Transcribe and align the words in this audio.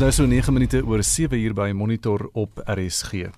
nou 0.00 0.12
so 0.12 0.24
9 0.24 0.52
minute 0.52 0.78
oor 0.86 1.02
7 1.04 1.36
uur 1.36 1.52
by 1.52 1.72
Monitor 1.76 2.28
op 2.32 2.62
RSG. 2.64 3.28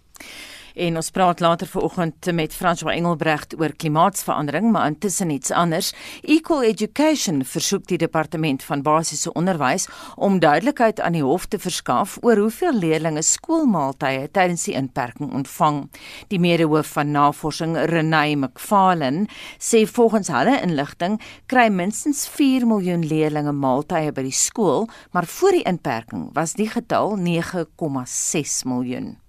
En 0.74 0.96
ons 0.96 1.10
praat 1.10 1.40
later 1.40 1.66
vanoggend 1.66 2.32
met 2.32 2.54
François 2.54 2.94
Engelbrecht 2.96 3.60
oor 3.60 3.72
klimaatsverandering, 3.76 4.70
maar 4.72 4.86
intussen 4.86 5.30
iets 5.30 5.50
anders. 5.50 5.92
Equal 6.22 6.62
Education 6.62 7.44
versoek 7.44 7.86
die 7.86 7.98
departement 7.98 8.62
van 8.64 8.82
basiese 8.82 9.32
onderwys 9.32 9.88
om 10.16 10.38
duidelikheid 10.38 11.00
aan 11.00 11.12
die 11.12 11.24
hof 11.24 11.46
te 11.46 11.58
verskaf 11.58 12.18
oor 12.20 12.36
hoeveel 12.36 12.78
leerders 12.78 13.32
skoolmaaltye 13.32 14.28
tydens 14.32 14.64
die 14.64 14.74
inperking 14.78 15.32
ontvang. 15.32 15.82
Die 16.28 16.40
medehoof 16.40 16.92
van 16.96 17.10
navorsing, 17.10 17.76
Renay 17.92 18.34
McFarlane, 18.34 19.26
sê 19.58 19.84
volgens 19.86 20.32
hulle 20.32 20.58
inligting 20.62 21.18
kry 21.46 21.68
minstens 21.68 22.26
4 22.28 22.66
miljoen 22.66 23.04
leerders 23.06 23.50
maaltye 23.52 24.12
by 24.12 24.24
die 24.26 24.36
skool, 24.36 24.88
maar 25.12 25.26
voor 25.26 25.58
die 25.58 25.66
inperking 25.68 26.30
was 26.36 26.56
die 26.58 26.68
getal 26.70 27.16
9,6 27.18 28.62
miljoen. 28.68 29.21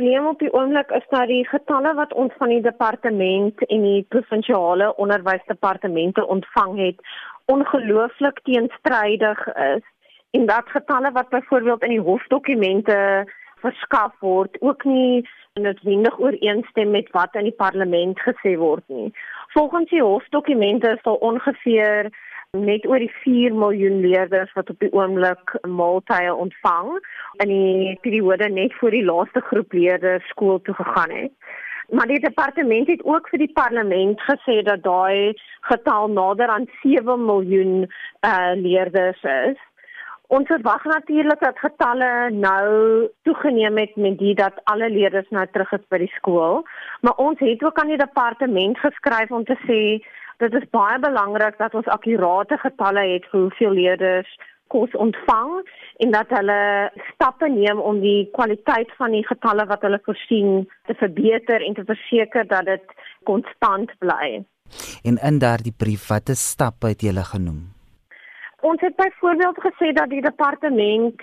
Probleem 0.00 0.26
op 0.26 0.38
die 0.38 0.52
oomblik 0.52 0.90
is 0.90 1.04
dat 1.08 1.26
die 1.28 1.42
getalle 1.48 1.90
wat 1.94 2.12
ons 2.16 2.32
van 2.38 2.48
die 2.48 2.62
departement 2.64 3.64
en 3.66 3.82
die 3.84 4.06
provinsiale 4.08 4.94
onderwysdepartemente 4.96 6.26
ontvang 6.26 6.78
het, 6.78 7.02
ongelooflik 7.44 8.40
teenstrydig 8.42 9.42
is 9.54 9.84
en 10.30 10.46
dat 10.46 10.72
getalle 10.72 11.12
wat 11.12 11.28
byvoorbeeld 11.28 11.82
in 11.82 11.92
die 11.98 12.06
hofdokumente 12.06 12.96
verskaf 13.60 14.14
word 14.24 14.56
ook 14.60 14.84
nie 14.84 15.28
noodwendig 15.60 16.18
ooreenstem 16.18 16.90
met 16.90 17.10
wat 17.12 17.36
in 17.36 17.50
die 17.50 17.58
parlement 17.64 18.24
gesê 18.24 18.56
word 18.56 18.86
nie. 18.88 19.12
Volgens 19.52 19.90
die 19.90 20.02
hofdokumente 20.02 20.94
is 20.96 21.02
daar 21.02 21.20
ongeveer 21.28 22.08
net 22.58 22.86
oor 22.86 22.98
die 22.98 23.12
4 23.22 23.54
miljoen 23.54 24.00
leerders 24.02 24.50
wat 24.58 24.70
op 24.72 24.78
die 24.82 24.90
oomblik 24.92 25.52
maaltye 25.62 26.32
ontvang 26.34 26.96
in 27.44 27.52
die 27.52 27.98
periode 28.02 28.48
net 28.50 28.74
voor 28.80 28.90
die 28.90 29.04
laaste 29.06 29.40
groep 29.40 29.72
leerders 29.72 30.26
skool 30.34 30.58
toe 30.66 30.74
gegaan 30.74 31.14
het. 31.14 31.32
Maar 31.94 32.06
die 32.06 32.20
departement 32.20 32.90
het 32.90 33.04
ook 33.06 33.28
vir 33.30 33.38
die 33.38 33.52
parlement 33.54 34.18
gesê 34.26 34.62
dat 34.66 34.82
daai 34.82 35.34
getal 35.70 36.10
nader 36.10 36.50
aan 36.50 36.66
7 36.82 37.24
miljoen 37.24 37.86
uh 38.26 38.52
leerders 38.54 39.22
is. 39.22 39.58
Ons 40.26 40.46
verwag 40.46 40.84
natuurlik 40.84 41.40
dat 41.40 41.58
getalle 41.58 42.30
nou 42.30 43.08
toegeneem 43.22 43.78
het 43.78 43.96
met 43.96 44.18
die 44.18 44.34
dat 44.34 44.58
alle 44.64 44.90
leerders 44.90 45.30
nou 45.30 45.46
terug 45.50 45.72
is 45.72 45.86
by 45.90 45.98
die 45.98 46.14
skool, 46.18 46.62
maar 47.02 47.14
ons 47.18 47.38
het 47.38 47.62
ook 47.64 47.78
aan 47.78 47.90
die 47.94 47.98
departement 47.98 48.78
geskryf 48.78 49.30
om 49.30 49.44
te 49.44 49.58
sê 49.66 49.82
dit 50.40 50.54
is 50.62 50.70
baie 50.74 50.98
belangrik 50.98 51.58
dat 51.58 51.74
ons 51.74 51.90
akkurate 51.96 52.56
getalle 52.62 53.04
het 53.14 53.26
vir 53.32 53.40
hoeveel 53.40 53.76
leerders 53.78 54.30
kos 54.70 54.92
ontvang 55.04 55.52
en 56.04 56.14
dat 56.14 56.30
hulle 56.36 56.60
stappe 57.12 57.48
neem 57.50 57.80
om 57.90 57.98
die 58.00 58.28
kwaliteit 58.36 58.92
van 59.00 59.16
die 59.16 59.24
getalle 59.26 59.66
wat 59.72 59.82
hulle 59.86 60.00
voorsien 60.06 60.62
te 60.86 60.96
verbeter 61.02 61.64
en 61.66 61.74
te 61.74 61.84
verseker 61.88 62.46
dat 62.52 62.70
dit 62.70 62.96
konstant 63.28 63.92
bly. 63.98 64.40
En 65.02 65.18
in 65.30 65.42
daardie 65.42 65.74
brief 65.76 66.06
watter 66.12 66.38
stappe 66.38 66.94
het 66.94 67.02
julle 67.02 67.24
genoem? 67.32 67.60
Ons 68.60 68.80
het 68.84 68.96
byvoorbeeld 68.96 69.58
gesê 69.66 69.92
dat 69.96 70.12
die 70.12 70.22
departement 70.22 71.22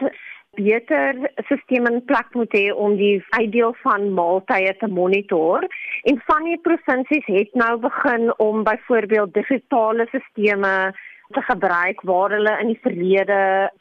beter 0.58 1.20
stelsel 1.46 1.90
in 1.92 2.02
plek 2.10 2.34
moet 2.34 2.54
hê 2.58 2.66
om 2.74 2.96
die 3.00 3.24
uitdeel 3.30 3.76
van 3.84 4.10
maaltye 4.18 4.74
te 4.82 4.90
monitor. 5.00 5.68
En 6.10 6.22
van 6.30 6.50
die 6.50 6.58
provinsies 6.66 7.26
het 7.26 7.54
nou 7.54 7.78
begin 7.86 8.34
om 8.38 8.64
byvoorbeeld 8.64 9.34
digitale 9.34 10.08
stelsels 10.10 10.96
te 11.36 11.42
gebruik 11.42 12.02
waar 12.02 12.32
hulle 12.32 12.58
in 12.62 12.68
die 12.68 12.82
verlede 12.82 13.72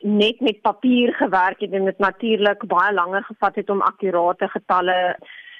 net 0.00 0.40
met 0.40 0.60
papier 0.62 1.14
gewerk 1.14 1.60
het 1.60 1.72
en 1.72 1.84
dit 1.84 1.98
natuurlik 1.98 2.66
baie 2.66 2.92
langer 2.94 3.22
gevat 3.24 3.54
het 3.54 3.70
om 3.70 3.80
akkurate 3.80 4.48
getalle 4.48 5.16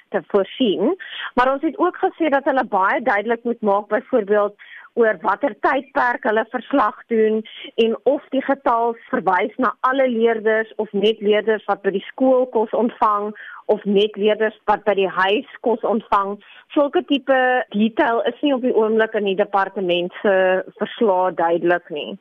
te 0.09 0.21
voorsien. 0.27 0.95
Maar 1.35 1.51
ons 1.53 1.61
het 1.61 1.77
ook 1.77 1.97
gesê 1.97 2.29
dat 2.29 2.45
hulle 2.45 2.65
baie 2.65 3.01
duidelik 3.01 3.43
moet 3.43 3.61
maak 3.61 3.87
byvoorbeeld 3.87 4.55
oor 4.97 5.19
watter 5.21 5.53
tydperk 5.65 6.25
hulle 6.27 6.43
verslag 6.53 6.97
doen 7.13 7.41
en 7.85 7.95
of 8.09 8.25
die 8.33 8.41
getal 8.45 8.95
verwys 9.11 9.53
na 9.61 9.73
alle 9.89 10.09
leerders 10.09 10.73
of 10.83 10.91
net 10.93 11.21
leerders 11.21 11.65
wat 11.69 11.83
by 11.85 11.93
die 11.95 12.05
skool 12.09 12.47
kos 12.55 12.73
ontvang 12.77 13.31
of 13.73 13.83
net 13.85 14.17
leerders 14.17 14.57
wat 14.69 14.85
by 14.87 14.95
die 14.97 15.09
huis 15.11 15.49
kos 15.65 15.83
ontvang. 15.85 16.37
Sulke 16.75 17.03
tipe 17.09 17.39
detail 17.75 18.23
is 18.29 18.37
nie 18.43 18.53
op 18.55 18.63
die 18.65 18.75
oomblik 18.75 19.15
in 19.19 19.29
die 19.29 19.37
departement 19.39 20.15
se 20.23 20.35
verslag 20.81 21.35
duidelik 21.39 21.91
nie. 21.93 22.11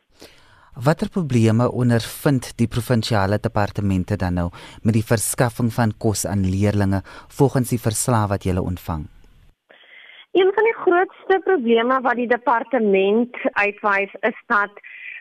Watter 0.77 1.09
probleme 1.09 1.71
ondervind 1.73 2.51
die 2.61 2.69
provinsiale 2.69 3.39
departemente 3.41 4.19
dan 4.21 4.37
nou 4.37 4.51
met 4.85 4.99
die 4.99 5.07
verskaffing 5.07 5.73
van 5.73 5.97
kos 5.97 6.27
aan 6.29 6.45
leerders 6.45 7.01
volgens 7.39 7.73
die 7.73 7.81
verslag 7.81 8.29
wat 8.29 8.45
jy 8.45 8.59
ontvang? 8.61 9.07
Een 10.37 10.51
van 10.55 10.65
die 10.65 10.75
grootste 10.75 11.41
probleme 11.45 12.01
wat 12.01 12.15
die 12.15 12.29
departement 12.29 13.37
uitwys 13.53 14.13
is 14.21 14.41
dat 14.47 14.71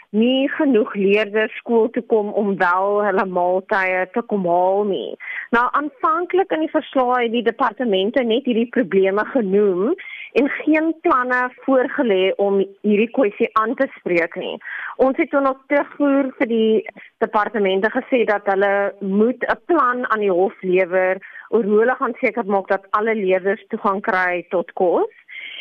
nie 0.09 0.49
genoeg 0.51 0.93
leerders 0.93 1.55
skool 1.55 1.87
toe 1.89 2.03
kom 2.11 2.33
om 2.41 2.57
wel 2.57 2.99
hulle 3.03 3.25
maaltye 3.37 4.01
te 4.11 4.23
kom 4.31 4.43
haal 4.47 4.83
nie. 4.89 5.15
Nou 5.55 5.63
aanvanklik 5.79 6.51
in 6.51 6.65
die 6.65 6.73
verslag 6.73 7.21
het 7.21 7.31
die 7.31 7.45
departemente 7.47 8.23
net 8.27 8.47
hierdie 8.49 8.67
probleme 8.75 9.23
genoem 9.31 9.93
en 10.41 10.49
geen 10.57 10.91
planne 11.07 11.41
voorgelê 11.63 12.33
om 12.47 12.59
hierdie 12.81 13.11
kwessie 13.15 13.49
aan 13.61 13.75
te 13.79 13.87
spreek 13.95 14.35
nie. 14.35 14.57
Ons 14.99 15.15
het 15.23 15.31
dan 15.31 15.47
ook 15.47 15.63
terugvoer 15.71 16.33
vir 16.41 16.51
die 16.51 16.83
departemente 17.23 17.91
gesê 17.95 18.25
dat 18.27 18.51
hulle 18.51 18.75
moet 18.99 19.47
'n 19.47 19.59
plan 19.71 20.03
aan 20.11 20.27
die 20.27 20.35
hof 20.41 20.61
lewer 20.61 21.23
oor 21.49 21.63
hoe 21.63 21.79
hulle 21.79 21.95
gaan 21.95 22.15
seker 22.19 22.45
maak 22.45 22.67
dat 22.67 22.87
alle 22.89 23.15
leerders 23.15 23.65
toegang 23.67 24.01
kry 24.01 24.45
tot 24.49 24.71
kos. 24.73 25.11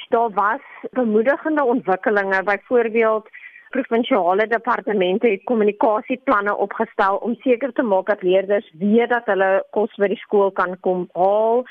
Daar 0.08 0.30
was 0.30 0.64
bemoedigende 0.92 1.64
ontwikkelinge, 1.64 2.42
byvoorbeeld 2.42 3.28
provinsiale 3.74 4.46
departemente 4.46 5.28
het 5.28 5.44
kommunikasieplanne 5.44 6.56
opgestel 6.56 7.16
om 7.26 7.34
seker 7.42 7.72
te 7.72 7.82
maak 7.82 8.06
dat 8.06 8.22
leerders 8.22 8.68
weet 8.78 9.10
dat 9.10 9.26
hulle 9.30 9.50
kos 9.76 9.94
by 9.98 10.08
die 10.12 10.20
skool 10.22 10.52
kan 10.60 10.76
kom 10.86 11.08
haal 11.18 11.64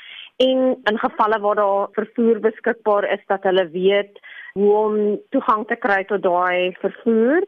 en 0.44 0.60
in 0.90 1.00
gevalle 1.04 1.38
waar 1.44 1.60
daar 1.60 1.92
vervoer 1.98 2.40
beskikbaar 2.48 3.08
is 3.16 3.22
dat 3.32 3.46
hulle 3.48 3.64
weet 3.76 4.20
hoe 4.58 4.74
om 4.78 4.96
toegang 5.34 5.64
te 5.66 5.76
kry 5.82 6.04
tot 6.06 6.22
daai 6.22 6.74
vervoer 6.78 7.42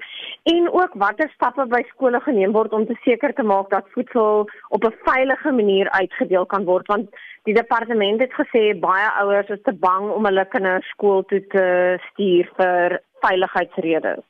en 0.52 0.64
ook 0.74 0.96
watter 1.02 1.30
stappe 1.34 1.66
by 1.70 1.78
skole 1.92 2.18
geneem 2.24 2.54
word 2.56 2.74
om 2.74 2.86
te 2.88 2.96
seker 3.04 3.34
te 3.38 3.44
maak 3.46 3.70
dat 3.70 3.92
voedsel 3.94 4.48
op 4.74 4.86
'n 4.88 4.98
veilige 5.04 5.52
manier 5.60 5.90
uitgedeel 5.90 6.46
kan 6.46 6.64
word 6.64 6.90
want 6.90 7.06
die 7.46 7.54
departement 7.54 8.20
het 8.20 8.34
gesê 8.40 8.64
baie 8.88 9.08
ouers 9.22 9.48
is 9.48 9.62
te 9.62 9.76
bang 9.86 10.10
om 10.16 10.24
hulle 10.24 10.46
kinders 10.50 10.90
skool 10.94 11.22
toe 11.30 11.42
te 11.54 11.66
stuur 12.10 12.50
vir 12.58 13.00
veiligheidsredes. 13.22 14.24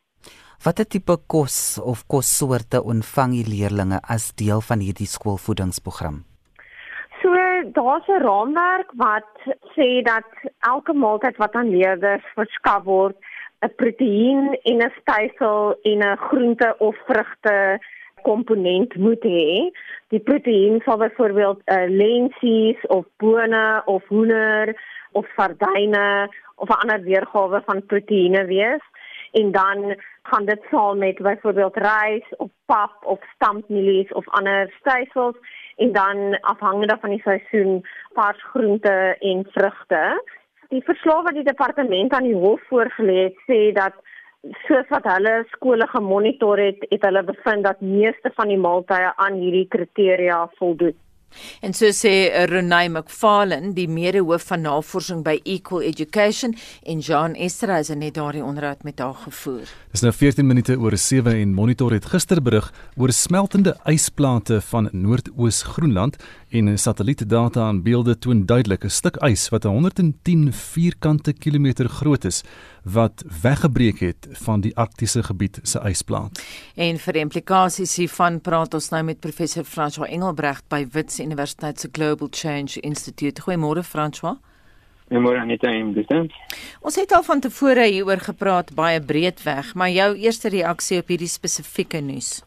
Watter 0.65 0.87
tipe 0.87 1.17
kos 1.27 1.81
of 1.81 2.05
kossoorte 2.07 2.83
ontvang 2.83 3.33
die 3.41 3.49
leerders 3.49 4.01
as 4.03 4.33
deel 4.35 4.61
van 4.61 4.81
hierdie 4.81 5.09
skoolvoedingsprogram? 5.09 6.36
Daar's 7.77 8.09
'n 8.09 8.23
raamwerk 8.29 8.91
wat 8.97 9.33
sê 9.77 10.03
dat 10.03 10.29
elke 10.59 10.93
maaltyd 10.93 11.37
wat 11.37 11.53
aan 11.53 11.71
leerders 11.77 12.27
verskaf 12.35 12.83
word, 12.85 13.17
'n 13.65 13.75
proteïen 13.81 14.59
en 14.71 14.77
'n 14.85 14.93
stysel 15.01 15.77
en 15.83 15.99
'n 15.99 16.17
groente 16.17 16.75
of 16.79 16.97
vrugte 17.09 17.57
komponent 18.23 18.97
moet 18.97 19.23
hê. 19.23 19.71
Die 20.09 20.23
proteïen 20.29 20.81
sal 20.85 20.97
byvoorbeeld 20.97 21.61
'n 21.65 21.73
uh, 21.79 21.89
lensies 22.03 22.81
of 22.87 23.05
bone 23.17 23.83
of 23.85 24.03
hoender 24.09 24.65
of 25.13 25.27
sardyne 25.37 26.29
of 26.55 26.69
'n 26.69 26.81
ander 26.83 27.01
weergawe 27.03 27.63
van 27.65 27.87
proteïene 27.87 28.45
wees 28.45 28.85
en 29.33 29.53
dan 29.53 29.79
gaan 30.31 30.45
dit 30.45 30.63
saam 30.71 30.99
met 30.99 31.23
byvoorbeeld 31.23 31.77
rys 31.77 32.37
of 32.37 32.51
pap 32.67 33.05
of 33.05 33.19
stampmielies 33.35 34.13
of 34.13 34.29
ander 34.29 34.73
stysels 34.79 35.37
en 35.77 35.93
dan 35.93 36.41
afhangende 36.41 36.97
van 37.01 37.11
die 37.11 37.21
seisoen 37.21 37.87
vars 38.15 38.43
groente 38.43 39.17
en 39.21 39.47
vrugte. 39.51 40.03
Die 40.69 40.83
verslag 40.85 41.23
wat 41.23 41.35
die 41.35 41.45
departement 41.45 42.13
aan 42.13 42.29
die 42.29 42.35
hof 42.35 42.61
voorgelê 42.69 43.19
het 43.29 43.41
sê 43.47 43.61
dat 43.73 43.95
soos 44.67 44.89
wat 44.89 45.07
hulle 45.11 45.35
skole 45.55 45.87
gemonitor 45.91 46.59
het, 46.59 46.87
het 46.89 47.03
hulle 47.07 47.23
bevind 47.23 47.65
dat 47.65 47.81
meeste 47.81 48.31
van 48.35 48.49
die 48.49 48.61
maaltye 48.61 49.13
aan 49.17 49.39
hierdie 49.43 49.69
kriteria 49.69 50.47
voldoen. 50.59 50.97
En 51.61 51.75
so 51.75 51.91
sê 51.93 52.31
Renay 52.49 52.89
McFarlane, 52.89 53.73
die 53.77 53.89
mede-hoof 53.89 54.47
van 54.51 54.61
navorsing 54.67 55.23
by 55.25 55.39
Equal 55.45 55.83
Education 55.83 56.55
en 56.83 56.99
Jean 56.99 57.35
Esterhuizen 57.35 58.03
het 58.05 58.15
daardie 58.15 58.45
onderhoud 58.45 58.83
met 58.83 58.99
haar 58.99 59.15
gevoer. 59.15 59.69
Dis 59.93 60.05
nou 60.05 60.13
14 60.13 60.47
minute 60.47 60.79
oor 60.79 60.97
7 60.97 61.33
en 61.33 61.55
Monitor 61.55 61.93
het 61.93 62.09
gister 62.13 62.43
berig 62.43 62.73
oor 62.97 63.13
smeltende 63.13 63.77
ysplate 63.85 64.61
van 64.71 64.89
Noordoos 64.93 65.63
Groenland 65.63 66.17
en 66.51 66.79
satellietdata 66.79 67.61
aan 67.61 67.83
beelde 67.83 68.19
toon 68.19 68.47
duidelik 68.47 68.85
'n 68.85 68.91
stuk 68.91 69.17
ys 69.23 69.49
wat 69.49 69.65
110 69.65 70.53
vierkante 70.53 71.33
kilometer 71.33 71.89
groot 71.89 72.25
is 72.25 72.43
wat 72.93 73.25
weggebreek 73.43 73.99
het 73.99 74.29
van 74.31 74.61
die 74.61 74.77
arktiese 74.77 75.23
gebied 75.23 75.59
se 75.63 75.81
ysplaat. 75.89 76.39
En 76.75 76.99
vir 77.03 77.17
implikasies 77.17 77.97
hiervan 77.99 78.41
praat 78.41 78.75
ons 78.75 78.91
nou 78.95 79.03
met 79.09 79.21
professor 79.21 79.65
François 79.67 80.11
Engelbrecht 80.11 80.69
by 80.71 80.85
Wits 80.93 81.19
Universiteit 81.21 81.81
se 81.81 81.89
Global 81.93 82.29
Change 82.31 82.81
Institute. 82.81 83.43
Goeiemôre 83.43 83.83
François. 83.83 84.37
Goeiemôre 85.11 85.43
Anita 85.43 85.71
en 85.71 85.93
Gustav. 85.95 86.31
Ons 86.81 86.99
het 86.99 87.13
al 87.13 87.23
van 87.27 87.41
tevore 87.41 87.89
hieroor 87.91 88.23
gepraat 88.23 88.75
baie 88.75 89.01
breedweg, 89.03 89.75
maar 89.75 89.91
jou 89.91 90.15
eerste 90.15 90.49
reaksie 90.49 90.99
op 91.03 91.11
hierdie 91.11 91.31
spesifieke 91.31 92.01
nuus. 92.01 92.43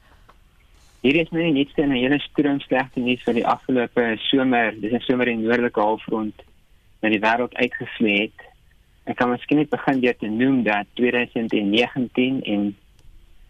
Hier 1.03 1.15
is 1.15 1.29
nou 1.31 1.51
net 1.51 1.77
'n 1.77 1.91
hele 1.91 2.19
stroom 2.19 2.59
slegte 2.59 2.99
nuus 2.99 3.23
vir 3.23 3.33
die 3.33 3.47
afgelope 3.47 4.15
somer. 4.17 4.71
Dis 4.81 4.91
'n 4.91 4.99
somer 4.99 5.27
in 5.27 5.41
noordelike 5.41 5.79
halfrond 5.79 6.35
wat 6.99 7.11
die 7.11 7.19
wêreld 7.19 7.53
uitgeslee 7.53 8.21
het. 8.21 8.48
Ek 9.03 9.15
kan 9.15 9.29
miskien 9.29 9.57
net 9.57 9.69
begin 9.69 10.01
deur 10.01 10.17
te 10.17 10.27
noem 10.27 10.63
dat 10.63 10.87
2019 10.93 12.41
en 12.43 12.75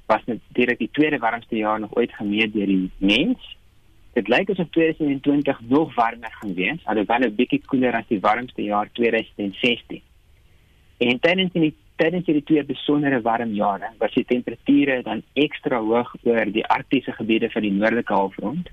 was 0.10 0.22
direk 0.58 0.80
die 0.80 0.90
tweede 0.92 1.18
warmste 1.18 1.56
jaar 1.56 1.80
nog 1.80 1.96
ooit 1.96 2.14
gemeet 2.14 2.54
deur 2.54 2.66
die 2.66 2.92
mens. 2.98 3.58
Dit 4.14 4.28
lyk 4.28 4.50
asof 4.50 4.70
2020 4.70 5.62
nog 5.70 5.94
warmer 5.96 6.32
gaan 6.42 6.54
wees, 6.54 6.86
alhoewel 6.86 7.28
'n 7.28 7.36
bietjie 7.36 7.62
koeler 7.66 7.94
as 7.94 8.08
die 8.08 8.20
warmste 8.20 8.64
jaar 8.64 8.90
2016. 8.94 10.02
En 10.98 11.20
tydens 11.20 11.54
die 11.54 11.76
tydens 12.00 12.26
die 12.26 12.44
twee 12.44 12.64
besondere 12.64 13.22
warm 13.22 13.54
jare 13.54 13.92
was 14.00 14.14
die 14.16 14.26
temperature 14.26 15.02
dan 15.04 15.24
ekstra 15.34 15.80
hoog 15.84 16.16
oor 16.24 16.52
die 16.52 16.66
arktiese 16.66 17.12
gebiede 17.12 17.50
van 17.50 17.62
die 17.62 17.72
noordelike 17.72 18.14
halfrond. 18.14 18.70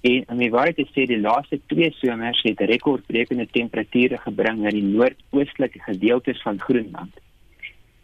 En 0.00 0.24
om 0.28 0.38
die 0.40 0.50
waarheid 0.50 0.76
te 0.76 0.86
sê, 0.94 1.04
die 1.06 1.20
laaste 1.20 1.60
twee 1.68 1.90
somers 1.98 2.40
het 2.42 2.60
rekordbrekende 2.70 3.46
temperature 3.52 4.16
gebring 4.18 4.62
na 4.62 4.72
die 4.72 4.84
noordoostelike 4.84 5.82
gedeeltes 5.84 6.40
van 6.42 6.60
Groenland. 6.60 7.12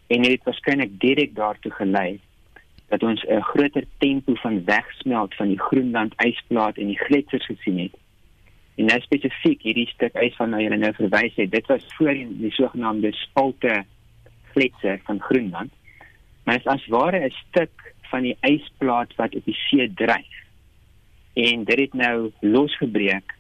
En 0.07 0.23
dit 0.23 0.37
het 0.37 0.45
waarskynlik 0.45 1.01
direk 1.01 1.35
daartoe 1.35 1.73
gelei 1.73 2.19
dat 2.89 3.03
ons 3.03 3.25
'n 3.25 3.41
groter 3.41 3.85
tempo 3.99 4.35
van 4.35 4.65
wegsmelt 4.65 5.35
van 5.35 5.49
die 5.49 5.61
Groenland 5.61 6.15
ysplaat 6.23 6.77
en 6.77 6.87
die 6.87 6.99
gletsers 6.99 7.47
gesien 7.47 7.79
het. 7.79 7.97
En 8.77 8.85
nou 8.85 9.01
spesifiek 9.01 9.63
hierdie 9.63 9.89
stuk 9.89 10.15
ys 10.15 10.37
van 10.37 10.51
nou 10.51 10.63
jy 10.63 10.69
nou 10.69 10.93
verwys 10.95 11.35
het, 11.35 11.51
dit 11.51 11.67
was 11.67 11.85
voorheen 11.97 12.37
die 12.39 12.53
sogenaamde 12.53 13.13
spalte 13.13 13.85
gletser 14.53 15.01
van 15.05 15.21
Groenland. 15.21 15.73
Maar 16.45 16.55
dit 16.55 16.67
is 16.67 16.73
as 16.73 16.87
ware 16.87 17.25
'n 17.25 17.35
stuk 17.49 17.95
van 18.03 18.23
die 18.23 18.37
ysplaat 18.41 19.15
wat 19.17 19.35
op 19.35 19.45
die 19.45 19.55
see 19.55 19.93
dryf. 19.95 20.46
En 21.37 21.65
dit 21.69 21.79
het 21.79 21.95
nou 21.95 22.31
losgebreek 22.41 23.35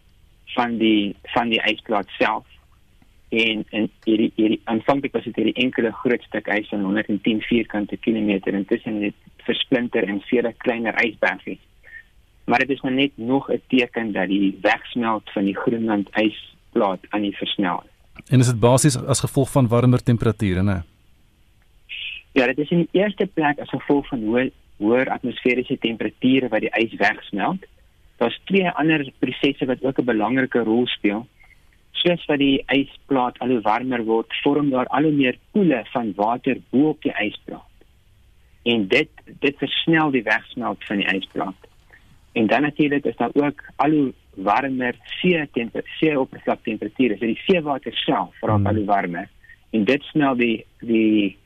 van 0.54 0.76
die 0.80 1.16
van 1.32 1.48
die 1.48 1.62
ysplaat 1.72 2.08
self 2.18 2.44
en 3.28 3.64
en 3.70 3.88
hierdie 4.04 4.32
hierdie 4.36 4.60
aanvanklik 4.64 5.14
was 5.16 5.24
dit 5.24 5.38
hierdie 5.40 5.62
enkele 5.64 5.92
groot 6.02 6.22
stuk 6.28 6.50
ys 6.52 6.68
van 6.68 6.84
110 6.84 7.40
vierkante 7.48 7.96
kilometer 7.96 8.54
intussen 8.54 9.00
het 9.02 9.16
versplinter 9.48 10.04
en 10.04 10.20
vele 10.28 10.52
kleiner 10.64 10.98
ysbergies. 11.04 11.62
Maar 12.44 12.58
dit 12.58 12.76
is 12.76 12.80
maar 12.80 12.92
net 12.92 13.12
nog 13.14 13.50
'n 13.50 13.62
teken 13.68 14.12
dat 14.12 14.28
die 14.28 14.58
wegsmelt 14.62 15.30
van 15.32 15.44
die 15.44 15.56
Groenland 15.56 16.08
ysplaat 16.12 17.00
aan 17.08 17.22
die 17.22 17.36
versnel. 17.36 17.82
En 18.28 18.38
is 18.38 18.46
dit 18.46 18.60
basies 18.60 18.96
as 18.96 19.20
gevolg 19.20 19.50
van 19.50 19.68
warmer 19.68 20.02
temperature, 20.02 20.62
né? 20.62 20.82
Ja, 22.32 22.46
dit 22.46 22.58
is 22.58 22.70
in 22.70 22.78
die 22.78 23.00
eerste 23.00 23.26
plek 23.26 23.58
as 23.58 23.68
gevolg 23.68 24.08
van 24.08 24.22
hoë 24.22 24.50
hoër 24.76 25.08
atmosferiese 25.08 25.78
temperature 25.78 26.48
wat 26.48 26.60
die 26.60 26.72
ys 26.76 26.94
wegsmelt. 27.00 27.64
Daar's 28.16 28.40
twee 28.44 28.70
ander 28.70 29.12
prosesse 29.18 29.66
wat 29.66 29.84
ook 29.84 29.98
'n 29.98 30.04
belangrike 30.04 30.58
rol 30.58 30.86
speel 30.86 31.26
soos 32.06 32.26
wat 32.30 32.38
die 32.38 32.64
ysplaat 32.72 33.38
al 33.42 33.54
hoe 33.54 33.62
warmer 33.64 34.04
word, 34.06 34.34
vorm 34.44 34.70
daar 34.70 34.88
al 34.94 35.08
hoe 35.08 35.14
meer 35.14 35.38
poele 35.54 35.82
van 35.92 36.12
water 36.16 36.60
bo 36.70 36.92
op 36.92 37.02
die 37.02 37.14
ysplaat. 37.22 37.72
En 38.66 38.86
dit 38.88 39.10
dit 39.42 39.58
versnel 39.58 40.10
die 40.14 40.24
wegsmelt 40.26 40.84
van 40.88 41.02
die 41.02 41.08
ysplaat. 41.14 41.68
En 42.36 42.46
dan 42.46 42.62
natuurlik 42.62 43.04
is 43.04 43.16
daar 43.16 43.34
ook 43.34 43.62
al 43.76 43.90
hoe 43.90 44.12
warmer 44.34 44.94
see 45.20 45.48
temperatuur, 45.52 45.96
see 45.98 46.20
oppervlaktemperature, 46.20 47.16
so 47.16 47.26
die 47.26 47.40
seewater 47.46 47.94
self 48.04 48.34
raak 48.42 48.58
hmm. 48.58 48.66
al 48.66 48.80
hoe 48.82 48.90
warmer. 48.90 49.28
En 49.70 49.84
dit 49.84 50.02
snel 50.12 50.36
die 50.36 50.64
die 50.80 51.36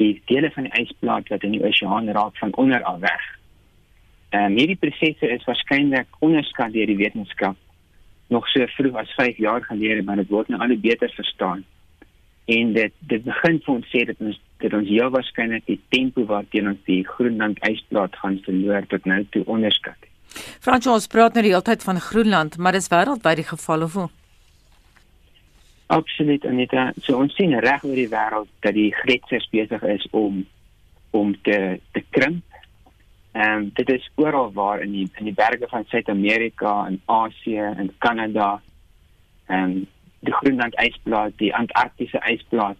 die 0.00 0.22
dele 0.26 0.50
van 0.50 0.66
die 0.66 0.82
ysplaat 0.82 1.28
wat 1.28 1.44
in 1.46 1.54
die 1.54 1.64
oseaan 1.64 2.10
raak 2.10 2.36
van 2.40 2.54
onder 2.56 2.82
af 2.82 2.98
weg. 3.00 3.28
En 4.32 4.52
um, 4.52 4.56
hierdie 4.56 4.78
prosesse 4.80 5.28
is 5.28 5.44
waarskynlik 5.44 6.08
onderskat 6.24 6.72
deur 6.72 6.88
die 6.88 6.96
wetenskap 6.96 7.58
nog 8.32 8.46
so 8.48 8.66
vroeg 8.76 8.94
as 9.02 9.10
5 9.18 9.36
jaar 9.36 9.64
gelede, 9.64 10.02
maar 10.02 10.16
dit 10.16 10.30
word 10.32 10.48
nou 10.48 10.60
al 10.64 10.72
beter 10.80 11.12
verstaan. 11.12 11.64
En 12.44 12.72
dit 12.72 12.94
dit 13.10 13.24
begin 13.24 13.58
vir 13.66 13.74
ons 13.74 13.90
sê 13.92 14.06
dat 14.08 14.22
ons 14.24 14.38
dat 14.62 14.76
ons 14.78 14.88
heel 14.88 15.10
waarskynlik 15.10 15.66
die 15.66 15.80
tempo 15.92 16.24
waarteen 16.30 16.70
ons 16.70 16.80
die 16.88 17.02
Groenland 17.06 17.60
ysplaat 17.68 18.16
gaan 18.22 18.38
verloor 18.46 18.86
tot 18.88 19.04
nou 19.10 19.20
toe 19.34 19.42
onderskat. 19.44 20.08
Frans 20.64 21.10
praat 21.12 21.36
nou 21.36 21.44
die 21.44 21.52
hele 21.52 21.66
tyd 21.66 21.84
van 21.84 22.00
Groenland, 22.00 22.56
maar 22.56 22.72
dis 22.72 22.88
wêreldwyd 22.88 23.42
die 23.42 23.48
geval 23.50 23.84
of 23.88 23.98
hoe? 24.00 24.08
Absoluut 25.92 26.46
dit 26.56 26.74
so 27.02 27.18
ons 27.20 27.34
sien 27.36 27.52
reg 27.60 27.84
oor 27.84 27.98
die 28.00 28.08
wêreld 28.08 28.48
dat 28.64 28.74
die 28.74 28.88
gletsers 29.02 29.48
besig 29.52 29.82
is 29.82 30.08
om 30.10 30.46
om 31.10 31.34
te 31.44 31.58
te 31.92 32.00
krimp 32.16 32.51
Ehm 33.32 33.56
um, 33.56 33.70
dit 33.74 33.90
is 33.90 34.10
oral 34.14 34.52
waar 34.52 34.80
in 34.80 34.90
die 34.90 35.10
in 35.14 35.24
die 35.24 35.34
berge 35.34 35.68
van 35.68 35.84
Suid-Amerika 35.88 36.86
en 36.86 37.00
Asië 37.04 37.72
en 37.76 37.94
Kanada. 37.98 38.62
Ehm 39.46 39.62
um, 39.62 39.86
die 40.20 40.32
Groenland 40.32 40.74
ysplaat, 40.80 41.32
die 41.36 41.54
Antarktiese 41.54 42.20
ysplaat. 42.28 42.76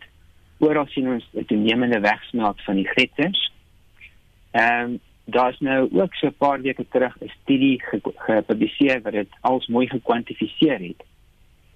Oral 0.59 0.87
sien 0.87 1.09
ons 1.13 1.29
'n 1.33 1.45
toenemende 1.45 2.01
wegsmelt 2.01 2.61
van 2.63 2.75
die 2.75 2.89
gletsers. 2.89 3.53
Ehm 4.51 4.85
um, 4.85 5.01
daar's 5.25 5.61
nou 5.61 5.89
ook 5.93 6.15
so 6.15 6.27
'n 6.27 6.37
paar 6.39 6.61
weke 6.61 6.87
terug 6.89 7.17
'n 7.21 7.33
studie 7.41 7.83
gepubliseer 8.17 9.03
wat 9.03 9.13
dit 9.13 9.29
als 9.41 9.67
mooi 9.67 9.89
gekwantifiseer 9.89 10.79
het. 10.79 11.03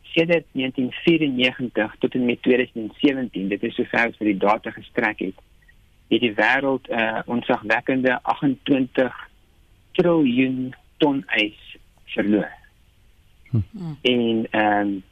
Sedert 0.02 0.46
1994 0.52 1.96
tot 1.98 2.14
en 2.14 2.24
met 2.24 2.42
2017, 2.42 3.48
dit 3.48 3.62
is 3.62 3.74
sover 3.74 4.06
as 4.06 4.16
vir 4.16 4.26
die 4.26 4.38
data 4.38 4.70
gestrek 4.70 5.18
het 5.18 5.34
het 6.08 6.20
die 6.20 6.34
wêreld 6.34 6.88
'n 6.88 6.98
uh, 6.98 7.20
onsagwekkende 7.26 8.18
28 8.22 9.14
triljoen 9.92 10.74
ton 10.96 11.24
ys 11.26 11.76
verloor. 12.04 12.50
Hm. 13.50 13.60
En 14.02 14.46
ehm 14.50 14.80
um, 14.80 15.02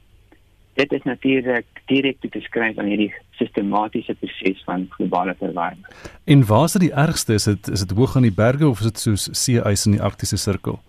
dit 0.75 0.93
is 0.93 1.03
natuurlik 1.03 1.67
direk 1.87 2.17
te 2.21 2.41
skryf 2.41 2.79
aan 2.79 2.87
hierdie 2.91 3.15
sistematiese 3.31 4.15
proses 4.15 4.63
van 4.65 4.87
globale 4.91 5.35
verwarming. 5.39 5.87
En 6.25 6.47
waar 6.47 6.65
is 6.65 6.73
dit 6.73 6.81
die 6.81 6.93
ergste? 6.93 7.35
Is 7.35 7.45
dit 7.45 7.69
is 7.69 7.87
dit 7.87 7.97
hoog 7.97 8.17
aan 8.17 8.27
die 8.27 8.35
berge 8.35 8.69
of 8.69 8.79
is 8.79 8.87
dit 8.87 8.99
soos 8.99 9.29
see-ys 9.45 9.87
in 9.87 9.93
die 9.93 10.03
arktiese 10.03 10.37
sirkel? 10.37 10.81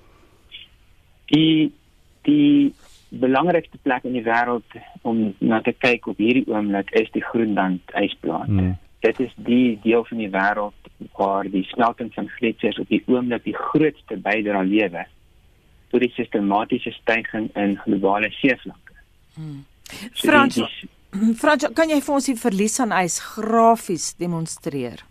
Die 1.25 1.73
die 2.21 2.73
belangrikste 3.09 3.77
plek 3.81 4.03
in 4.03 4.17
die 4.17 4.25
wêreld 4.25 4.77
om 5.01 5.35
na 5.37 5.61
te 5.61 5.71
kyk 5.77 6.07
op 6.07 6.17
hierdie 6.17 6.47
oomblik 6.47 6.89
is 6.91 7.11
die 7.11 7.23
Groenland 7.23 7.81
ysplaat. 7.93 8.47
Hmm 8.47 8.75
dit 8.99 9.19
is 9.19 9.33
die 9.35 9.79
deel 9.83 10.05
van 10.05 10.17
die 10.17 10.29
wêreld 10.29 10.89
waar 11.17 11.49
die 11.51 11.63
smelting 11.63 12.13
van 12.13 12.29
gletsers 12.37 12.79
op 12.79 12.89
die 12.89 13.03
oomblik 13.05 13.43
die 13.43 13.57
grootste 13.57 14.17
bydra 14.17 14.61
lewer 14.61 15.07
tot 15.91 16.01
die 16.01 16.11
sistematiese 16.15 16.91
stygings 16.91 17.53
in 17.55 17.77
globale 17.83 18.31
seevlakke. 18.39 18.95
Hmm. 19.35 19.65
Frans, 20.13 20.59
Frans, 21.41 21.67
kan 21.77 21.91
jy 21.91 21.99
vir 22.01 22.15
ons 22.15 22.29
die 22.31 22.39
verlies 22.39 22.79
aan 22.83 22.95
ys 22.95 23.19
grafies 23.23 24.13
demonstreer? 24.19 25.03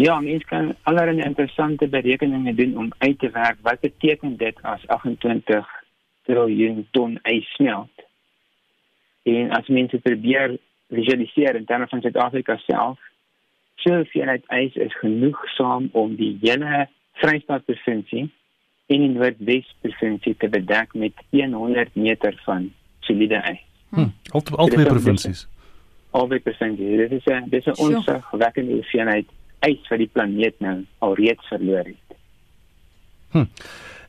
Ja, 0.00 0.16
mens 0.20 0.44
kan 0.48 0.72
allerlei 0.88 1.22
interessante 1.26 1.86
berekeninge 1.88 2.54
doen 2.54 2.76
om 2.76 2.92
uit 2.98 3.18
te 3.18 3.30
werk 3.30 3.60
wat 3.62 3.80
beteken 3.80 4.36
dit 4.36 4.56
as 4.62 4.86
28 4.86 5.68
triljoen 6.26 6.86
ton 6.90 7.18
ys 7.28 7.46
smelt. 7.54 8.06
En 9.22 9.52
as 9.54 9.68
mense 9.68 9.98
probeer 10.02 10.56
visualiseer 10.92 11.56
in 11.56 11.64
terme 11.64 11.88
van 11.88 12.00
Suid-Afrika 12.00 12.56
self. 12.66 12.98
Uit 13.82 14.44
ys 14.48 14.76
is 14.78 14.94
genoegsaam 15.00 15.88
om 15.92 16.14
die 16.16 16.36
hele 16.40 16.86
Vrystaat 17.18 17.64
provinsie 17.64 18.28
en 18.86 19.02
die 19.02 19.10
Noordwes 19.10 19.68
provinsie 19.80 20.36
te 20.38 20.48
bedek 20.48 20.94
met 20.94 21.18
100 21.30 21.94
meter 21.94 22.36
van 22.44 22.70
soliede 23.00 23.42
ys. 23.50 23.60
Hm, 23.90 24.08
al 24.30 24.42
albei 24.56 24.86
provinsies. 24.86 25.46
Albei 26.10 26.40
provinsies. 26.40 26.96
Dit 26.98 27.12
is 27.12 27.26
'n 27.26 27.48
dis 27.48 27.66
'n 27.66 27.76
onsagwekkende 27.76 28.72
hoeveelheid 28.72 29.26
ys 29.60 29.88
wat 29.88 29.98
die 29.98 30.10
planeet 30.12 30.60
nou 30.60 30.84
alreeds 30.98 31.46
verloor 31.46 31.84
het. 31.84 32.16
Hm. 33.30 33.44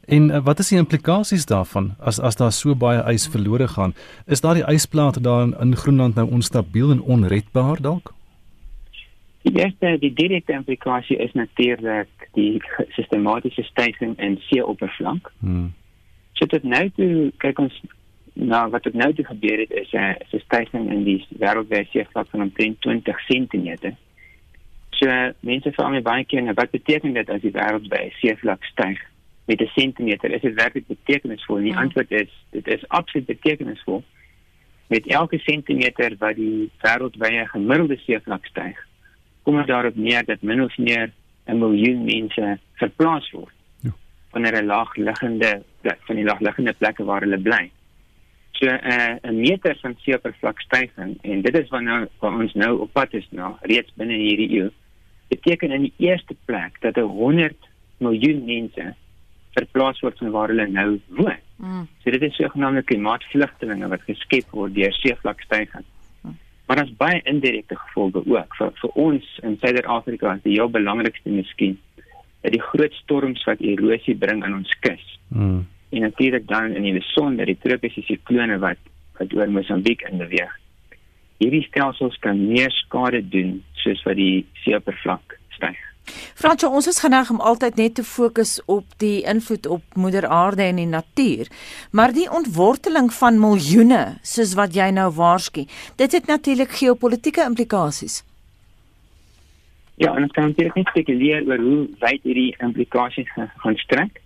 En 0.06 0.30
uh, 0.30 0.40
wat 0.44 0.60
is 0.60 0.68
die 0.68 0.78
implikasies 0.78 1.46
daarvan 1.46 1.96
as 2.00 2.20
as 2.20 2.36
daar 2.36 2.52
so 2.52 2.76
baie 2.76 3.04
ys 3.14 3.28
verlore 3.28 3.68
gaan? 3.68 3.94
Is 4.26 4.42
daardie 4.42 4.66
ysplate 4.68 5.22
daar 5.22 5.44
in, 5.44 5.56
in 5.60 5.76
Groenland 5.76 6.16
nou 6.16 6.30
onstabiel 6.32 6.92
en 6.92 7.02
onredbaar 7.02 7.82
dalk? 7.82 8.14
Die 9.42 9.60
eerste 9.60 9.98
die 10.00 10.14
direkte 10.14 10.54
implikasie 10.54 11.18
is 11.18 11.32
natuurlik 11.34 12.28
die 12.34 12.62
sistematiese 12.90 13.64
stygings 13.64 14.20
in 14.20 14.38
seeoppervlak. 14.50 15.32
Hmm. 15.40 15.74
So 16.34 16.46
tot 16.46 16.64
nou 16.64 16.90
toe 16.96 17.32
kyk 17.38 17.60
ons 17.60 17.82
nou 18.34 18.70
wat 18.70 18.84
tot 18.84 18.94
nou 18.94 19.14
toe 19.14 19.26
gebeur 19.26 19.60
het 19.60 19.72
is 19.72 19.92
'n 19.94 19.98
uh, 20.36 20.42
stygings 20.46 20.92
in 20.92 21.04
die 21.04 21.26
wêreldwye 21.40 21.86
seevlak 21.92 22.28
van 22.30 22.42
omtrent 22.42 22.82
20 22.82 23.26
cm. 23.28 23.96
So 24.90 25.08
mense 25.40 25.72
vra 25.72 25.90
my 25.90 26.02
baie 26.02 26.26
keer 26.26 26.44
nou 26.44 26.54
wat 26.54 26.72
beteken 26.72 27.14
dit 27.14 27.30
as 27.30 27.42
die 27.42 27.52
wêreldwye 27.52 28.12
seevlak 28.20 28.64
styg 28.64 29.00
met 29.46 29.62
'n 29.62 29.72
sentimeter? 29.76 30.32
Is 30.32 30.42
dit 30.42 30.54
werklik 30.54 30.88
betekenisvol? 30.88 31.56
Die 31.56 31.72
ja. 31.72 31.80
antwoord 31.80 32.12
is 32.12 32.46
dit 32.50 32.68
is 32.68 32.88
absoluut 32.88 33.26
betekenisvol. 33.26 34.04
Met 34.88 35.08
elke 35.08 35.40
sentimeter 35.40 36.16
wat 36.18 36.36
die 36.36 36.72
wêreldwye 36.82 37.48
gemiddelde 37.48 37.98
seevlak 37.98 38.46
styg, 38.46 38.78
kom 39.44 39.58
dit 39.58 39.68
daarop 39.68 39.96
neer 39.96 40.26
dat 40.26 40.42
min 40.42 40.64
of 40.64 40.78
meer 40.78 41.12
'n 41.46 41.58
miljoen 41.58 42.04
mense 42.04 42.60
verplaas 42.74 43.32
word 43.32 43.54
ja. 43.82 43.92
van 44.32 44.42
'n 44.42 44.66
laagliggende 44.66 45.64
plek 45.82 46.00
van 46.02 46.16
die 46.16 46.26
laagliggende 46.26 46.74
plekke 46.74 47.04
waar 47.04 47.22
hulle 47.22 47.40
bly. 47.40 47.72
So 48.52 48.66
uh, 48.66 49.16
'n 49.22 49.40
meter 49.40 49.78
van 49.82 49.96
seeoppervlak 49.98 50.60
styging 50.60 51.18
en 51.22 51.42
dit 51.42 51.58
is 51.58 51.70
wat 51.70 51.82
nou 51.82 52.08
waar 52.20 52.40
ons 52.40 52.54
nou 52.54 52.80
op 52.80 52.94
pad 52.94 53.14
is 53.14 53.28
nou 53.30 53.56
reeds 53.62 53.94
binne 53.96 54.14
hierdie 54.14 54.62
eeu 54.62 54.70
beteken 55.28 55.72
in 55.72 55.82
die 55.82 55.94
eerste 55.98 56.36
plek 56.46 56.82
dat 56.82 56.98
'n 56.98 57.02
100 57.02 57.56
miljoen 57.98 58.46
mense 58.46 58.96
verplaas 59.58 60.00
word 60.04 60.18
van 60.18 60.32
waar 60.34 60.52
hulle 60.54 60.68
nou 60.68 60.90
woon. 61.18 61.42
Mm. 61.58 61.88
So 62.04 62.12
dit 62.12 62.22
is 62.28 62.36
sogenaamde 62.36 62.84
klimaatvlugtelinge 62.90 63.88
wat 63.92 64.06
geskep 64.08 64.50
word 64.52 64.76
deur 64.76 64.94
seevlakstygings. 65.00 65.90
Mm. 66.22 66.38
Maar 66.68 66.82
daar's 66.82 66.96
baie 66.98 67.22
indirekte 67.30 67.78
gevolge 67.86 68.24
ook 68.26 68.58
vir 68.60 68.74
vir 68.82 68.98
ons 69.06 69.30
in 69.44 69.58
Suider-Afrika, 69.62 70.38
die 70.44 70.58
heel 70.58 70.72
belangrikste 70.74 71.30
miskien, 71.30 71.78
is 72.42 72.56
die 72.56 72.64
groot 72.72 72.94
storms 73.04 73.44
wat 73.48 73.62
erosie 73.62 74.16
bring 74.20 74.44
aan 74.44 74.58
ons 74.62 74.74
kus. 74.84 75.06
Mm. 75.30 75.64
En 75.94 76.02
natuurlik 76.02 76.48
dan 76.48 76.76
in 76.76 76.90
die 76.90 77.06
son 77.14 77.38
dat 77.38 77.48
die 77.52 77.60
tropiese 77.62 78.02
siklone 78.10 78.60
wat 78.60 78.82
wat 79.20 79.34
oor 79.38 79.50
Mosambiek 79.50 80.02
in 80.10 80.18
beweeg. 80.18 80.52
Hierdie 81.38 81.66
stelsels 81.68 82.16
kan 82.24 82.40
meer 82.48 82.72
skade 82.74 83.22
doen 83.30 83.60
soos 83.84 84.02
wat 84.08 84.18
die 84.18 84.46
seeoppervlak 84.64 85.38
styg. 85.54 85.78
Fransjo, 86.36 86.70
ons 86.70 86.88
is 86.88 87.00
geneig 87.00 87.30
om 87.32 87.40
altyd 87.40 87.76
net 87.80 87.96
te 87.96 88.04
fokus 88.04 88.58
op 88.66 88.86
die 88.98 89.24
invloed 89.24 89.68
op 89.68 89.96
moeder 89.96 90.28
aarde 90.28 90.64
en 90.64 90.82
die 90.82 90.90
natuur, 90.90 91.48
maar 91.92 92.12
die 92.14 92.28
ontworteling 92.32 93.14
van 93.14 93.40
miljoene, 93.40 94.18
soos 94.22 94.54
wat 94.60 94.76
jy 94.76 94.90
nou 94.92 95.10
waarsku, 95.16 95.66
dit 95.96 96.12
het 96.12 96.28
natuurlik 96.28 96.76
geopolitiese 96.82 97.48
implikasies. 97.48 98.24
Ja, 99.96 100.16
en 100.16 100.24
ons 100.26 100.32
kan 100.32 100.50
natuurlik 100.50 100.76
net 100.76 100.90
spekuleer 100.92 101.46
oor 101.48 101.62
hoe 101.62 101.80
wyd 102.02 102.24
hierdie 102.28 102.52
implikasies 102.60 103.30
gaan 103.38 103.80
strek. 103.86 104.22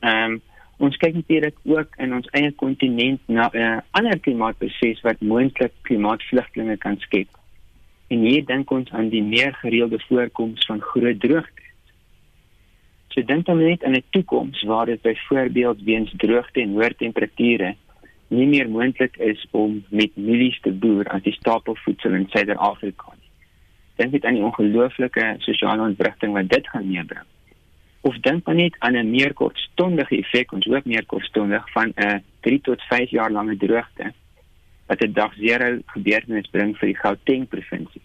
Ehm 0.00 0.36
um, 0.36 0.42
ons 0.76 0.96
kyk 1.00 1.14
natuurlik 1.16 1.54
ook 1.64 1.94
in 2.04 2.10
ons 2.12 2.26
eie 2.36 2.50
kontinent 2.60 3.20
na 3.32 3.48
'n 3.48 3.56
uh, 3.56 3.78
ander 3.96 4.18
klimaatproses 4.20 5.00
wat 5.00 5.20
moontlik 5.20 5.72
klimaatvlugtelinge 5.88 6.76
kan 6.76 6.98
skep. 7.00 7.28
En 8.06 8.18
hier 8.22 8.44
dink 8.46 8.70
ons 8.70 8.90
aan 8.90 9.08
die 9.10 9.22
meer 9.22 9.54
gereelde 9.54 9.98
voorkoms 10.08 10.66
van 10.66 10.80
groot 10.80 11.20
droogtes. 11.20 11.64
So 13.08 13.24
dink 13.24 13.46
dan 13.46 13.58
net 13.58 13.84
aan 13.84 13.96
'n 13.96 14.04
toekoms 14.10 14.62
waar 14.62 14.86
dit 14.86 15.02
byvoorbeeld 15.02 15.82
weens 15.82 16.12
droogte 16.16 16.60
en 16.60 16.74
hoë 16.76 16.96
temperature 16.96 17.74
nie 18.28 18.46
meer 18.46 18.68
moontlik 18.68 19.16
is 19.16 19.46
om 19.50 19.84
met 19.88 20.16
mielies 20.16 20.60
te 20.60 20.72
boer 20.72 21.04
as 21.04 21.22
die 21.22 21.32
stapelvoedsel 21.32 22.12
in 22.12 22.26
Suider-Afrika 22.28 23.12
nie. 23.14 23.30
Dink 23.96 24.12
dit 24.12 24.24
aan 24.24 24.34
die 24.34 24.42
ongelooflike 24.42 25.34
sosiale 25.38 25.82
ontwrigting 25.82 26.32
wat 26.32 26.48
dit 26.48 26.68
gaan 26.68 26.88
meebring. 26.90 27.26
Of 28.00 28.18
dink 28.18 28.44
dan 28.44 28.56
net 28.56 28.74
aan 28.78 28.96
'n 28.96 29.10
meer 29.10 29.32
kortstondige 29.32 30.16
effek, 30.16 30.52
ons 30.52 30.66
hoop 30.66 30.84
meer 30.84 31.06
kortstondig 31.06 31.70
van 31.72 31.92
'n 31.96 32.22
3 32.40 32.60
tot 32.60 32.82
5 32.82 33.10
jaar 33.10 33.30
lange 33.30 33.56
droogte 33.56 34.12
wat 34.86 35.02
'n 35.02 35.12
dag 35.12 35.34
zero 35.34 35.78
gebeurtenis 35.86 36.50
bring 36.50 36.76
vir 36.78 36.86
die 36.86 37.00
Gauteng 37.02 37.48
provinsie. 37.48 38.02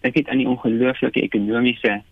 Dink 0.00 0.14
net 0.14 0.28
aan 0.28 0.38
die 0.38 0.48
ongelooflike 0.48 1.20
ekonomiese 1.20 2.02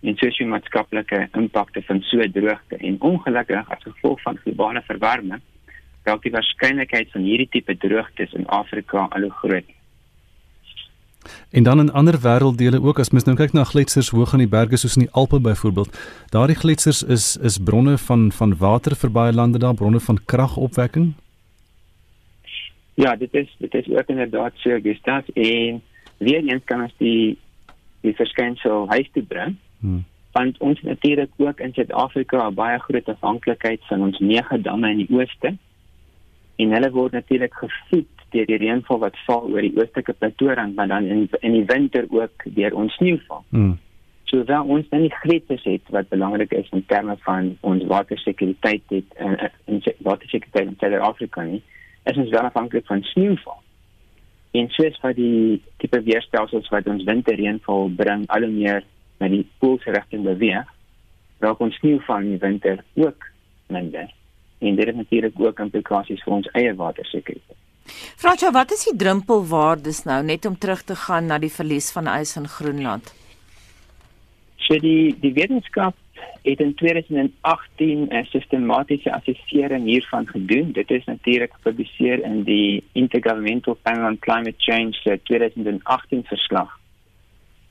en 0.00 0.16
sosio-maatskaplike 0.16 1.28
impakte 1.32 1.82
van 1.82 2.00
so 2.02 2.22
droogte 2.32 2.76
en 2.76 3.00
ongelukkig 3.00 3.70
as 3.70 3.82
gevolg 3.82 4.22
van 4.22 4.36
globale 4.36 4.82
verwarming 4.82 5.42
raak 6.02 6.22
die 6.22 6.32
waarskynlikheid 6.32 7.10
van 7.12 7.26
hierdie 7.26 7.48
tipe 7.50 7.76
droogtes 7.76 8.32
in 8.32 8.46
Afrika 8.46 9.06
al 9.10 9.26
hoe 9.26 9.30
groter. 9.30 9.74
En 11.50 11.62
dan 11.62 11.80
in 11.80 11.92
ander 11.92 12.16
wêrelddele 12.22 12.80
ook 12.82 12.98
as 12.98 13.10
mens 13.10 13.24
nou 13.24 13.36
kyk 13.36 13.52
na 13.52 13.64
gletsers 13.64 14.10
hoog 14.14 14.32
in 14.36 14.44
die 14.44 14.52
berge 14.52 14.78
soos 14.80 14.96
in 14.96 15.06
die 15.06 15.12
Alpe 15.12 15.40
byvoorbeeld. 15.40 15.98
Daardie 16.32 16.56
gletsers 16.56 17.02
is 17.02 17.36
is 17.36 17.58
bronne 17.58 17.98
van 17.98 18.30
van 18.32 18.56
water 18.56 18.96
vir 18.96 19.10
baie 19.10 19.32
lande 19.32 19.58
daar, 19.58 19.74
bronne 19.74 20.00
van 20.00 20.20
kragopwekking. 20.24 21.14
Ja, 22.98 23.16
dit 23.16 23.34
is 23.34 23.54
dit 23.58 23.74
is 23.74 23.88
ook 23.88 24.06
inderdaad 24.06 24.52
so 24.54 24.78
Gustav 24.82 25.28
en 25.28 25.82
weer 26.16 26.42
eens 26.42 26.64
kan 26.64 26.80
ons 26.82 26.94
die 26.96 27.38
die 28.00 28.14
verskynsel 28.14 28.88
huis 28.88 29.10
toe 29.12 29.22
bring. 29.22 29.54
Hmm. 29.80 30.04
Want 30.32 30.58
ons 30.58 30.82
natuurlik 30.82 31.30
ook 31.36 31.60
in 31.60 31.72
Suid-Afrika 31.72 32.50
baie 32.50 32.78
groot 32.78 33.08
afhanklikheid 33.08 33.86
van 33.86 34.02
ons 34.02 34.18
nege 34.18 34.60
damme 34.60 34.90
in 34.90 35.04
die 35.04 35.14
ooste. 35.14 35.54
En 36.56 36.74
hulle 36.74 36.90
word 36.90 37.12
natuurlik 37.12 37.54
gevoed 37.54 38.26
deur 38.34 38.50
die 38.50 38.60
reënval 38.64 38.98
wat 39.06 39.22
val 39.28 39.46
oor 39.46 39.62
die 39.62 39.76
oostelike 39.78 40.18
platoorand, 40.18 40.74
maar 40.74 40.90
dan 40.90 41.06
in 41.06 41.28
in 41.40 41.52
die 41.52 41.64
winter 41.70 42.10
ook 42.10 42.50
deur 42.58 42.74
ons 42.74 42.98
sneeuval. 42.98 43.44
Hmm. 43.54 43.78
So 44.24 44.44
wel 44.44 44.64
ons 44.64 44.90
dan 44.90 45.06
nie 45.06 45.14
grete 45.22 45.60
het 45.62 45.94
wat 45.94 46.10
belangrik 46.10 46.50
is 46.52 46.74
in 46.74 46.86
terme 46.86 47.16
van 47.30 47.56
ons 47.60 47.86
watersekuriteit 47.86 48.82
het 48.88 49.18
in, 49.18 49.38
in, 49.38 49.82
in 49.82 49.82
watersekuriteit 49.98 50.66
in 50.66 50.80
Suid-Afrika 50.82 51.46
nie 51.46 51.62
is 52.08 52.16
ons 52.16 52.30
wel 52.30 52.48
afhanklik 52.48 52.86
van 52.86 53.02
sneeuval. 53.02 53.60
En 54.56 54.68
soos 54.72 54.96
wat 55.04 55.16
die 55.18 55.60
tipe 55.82 56.00
weerstelsels 56.02 56.68
wat 56.72 56.88
ons 56.88 57.04
winterreënval 57.04 57.92
bring 57.96 58.24
al 58.32 58.46
hoe 58.46 58.52
meer 58.52 58.84
na 59.20 59.28
die 59.28 59.44
poolse 59.60 59.92
rigting 59.92 60.24
beweeg, 60.24 60.66
raak 61.44 61.60
ons 61.60 61.76
sneeuval 61.82 62.24
in 62.24 62.34
die 62.36 62.42
winter 62.42 62.82
ook 62.96 63.28
minder. 63.68 64.08
En 64.58 64.74
dit 64.74 64.86
het 64.86 64.96
natuurlik 64.96 65.38
ook 65.40 65.60
implikasies 65.62 66.22
vir 66.24 66.38
ons 66.40 66.50
eie 66.58 66.74
watersekuriteit. 66.74 67.56
Fransjo, 68.20 68.50
wat 68.52 68.72
is 68.74 68.84
die 68.88 68.96
drempelwaardes 69.00 70.02
nou 70.08 70.18
net 70.24 70.44
om 70.48 70.58
terug 70.58 70.82
te 70.84 70.96
gaan 71.06 71.30
na 71.30 71.38
die 71.40 71.52
verlies 71.52 71.90
van 71.94 72.08
ys 72.12 72.36
in 72.40 72.48
Groenland? 72.48 73.12
So 74.66 74.76
die 74.82 75.14
die 75.22 75.32
wetenskap 75.36 75.96
het 76.42 76.60
in 76.60 76.74
2018 76.74 78.08
'n 78.10 78.24
sistematiese 78.24 79.12
assessering 79.12 79.84
hiervan 79.84 80.26
gedoen. 80.26 80.72
Dit 80.72 80.90
is 80.90 81.04
natuurlik 81.04 81.52
gepubliseer 81.52 82.24
in 82.24 82.42
die 82.42 82.82
Intergovernmental 82.92 83.78
Panel 83.82 84.08
on 84.08 84.18
Climate 84.18 84.54
Change 84.56 84.92
se 84.92 85.20
2018 85.22 86.24
verslag. 86.24 86.78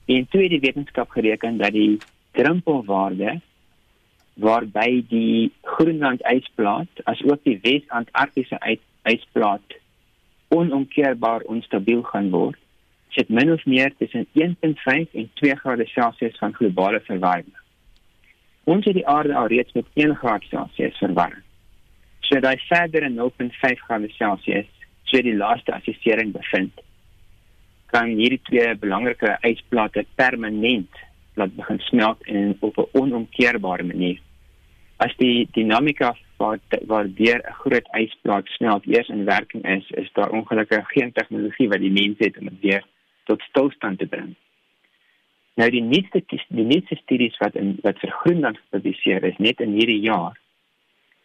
En 0.05 0.27
toe 0.29 0.41
het 0.41 0.49
die 0.49 0.59
wetenskap 0.59 1.09
gereken 1.09 1.57
dat 1.57 1.71
die 1.71 1.97
drempelwaarde 2.31 3.39
waarby 4.33 5.03
die 5.07 5.51
Groenland 5.61 6.21
ysplaat 6.21 6.87
asook 7.03 7.43
die 7.43 7.59
Wes-Antarktiese 7.61 8.77
ysplaat 9.03 9.77
onomkeerbaar 10.47 11.41
onstabiel 11.41 12.01
gaan 12.01 12.29
word, 12.29 12.57
sit 13.09 13.29
min 13.29 13.51
of 13.51 13.65
meer 13.65 13.93
tussen 13.97 14.27
1.5 14.33 15.11
en 15.11 15.29
2 15.33 15.55
grade 15.55 15.85
Celsius 15.85 16.37
van 16.37 16.53
globale 16.53 16.99
verwarming. 16.99 17.55
Ons 18.67 18.83
het 18.85 18.97
die 18.97 19.07
aarde 19.07 19.35
al 19.35 19.47
reeds 19.47 19.71
met 19.77 19.85
1 19.95 20.15
graad 20.19 20.43
Celsius 20.51 20.97
verwarm. 20.99 21.43
So 22.27 22.39
daai 22.43 22.57
verder 22.67 23.05
in 23.07 23.15
0.5 23.15 23.83
grade 23.85 24.09
Celsius, 24.17 24.67
so 25.07 25.21
die 25.23 25.35
laaste 25.35 25.71
assessering 25.71 26.33
bevind, 26.35 26.81
kan 27.93 28.11
hierdie 28.11 28.41
twee 28.49 28.73
belangrike 28.81 29.37
ysplate 29.47 30.03
permanent 30.19 30.99
laat 31.39 31.53
begin 31.55 31.79
smelt 31.85 32.25
en 32.27 32.57
op 32.59 32.77
'n 32.77 32.89
onomkeerbare 33.01 33.83
manier. 33.83 34.19
As 34.97 35.15
die 35.17 35.47
dinamika 35.51 36.15
wat 36.37 36.59
waar 36.91 37.07
deur 37.07 37.39
'n 37.39 37.53
groot 37.63 37.87
ysplaat 38.01 38.47
smelt 38.47 38.85
eers 38.85 39.09
in 39.09 39.25
werking 39.25 39.63
is, 39.77 39.89
is 39.91 40.11
daar 40.13 40.31
ongelukkig 40.31 40.87
geen 40.87 41.11
tegnologie 41.11 41.69
wat 41.69 41.79
die 41.79 41.91
mens 41.91 42.17
het 42.17 42.37
om 42.37 42.45
dit 42.49 42.59
weer 42.61 42.83
tot 43.23 43.41
stilstand 43.41 43.99
te 43.99 44.05
bring. 44.05 44.35
Nou 45.57 45.69
die 45.73 45.81
nuutste 45.81 46.21
die 46.29 46.65
nuutste 46.65 46.95
studies 47.01 47.37
wat 47.41 47.55
in 47.57 47.77
wat 47.85 47.99
vir 48.03 48.13
Groenland 48.21 48.59
gepubliseer 48.65 49.23
is 49.25 49.39
net 49.41 49.63
in 49.63 49.73
hierdie 49.77 50.01
jaar 50.03 50.35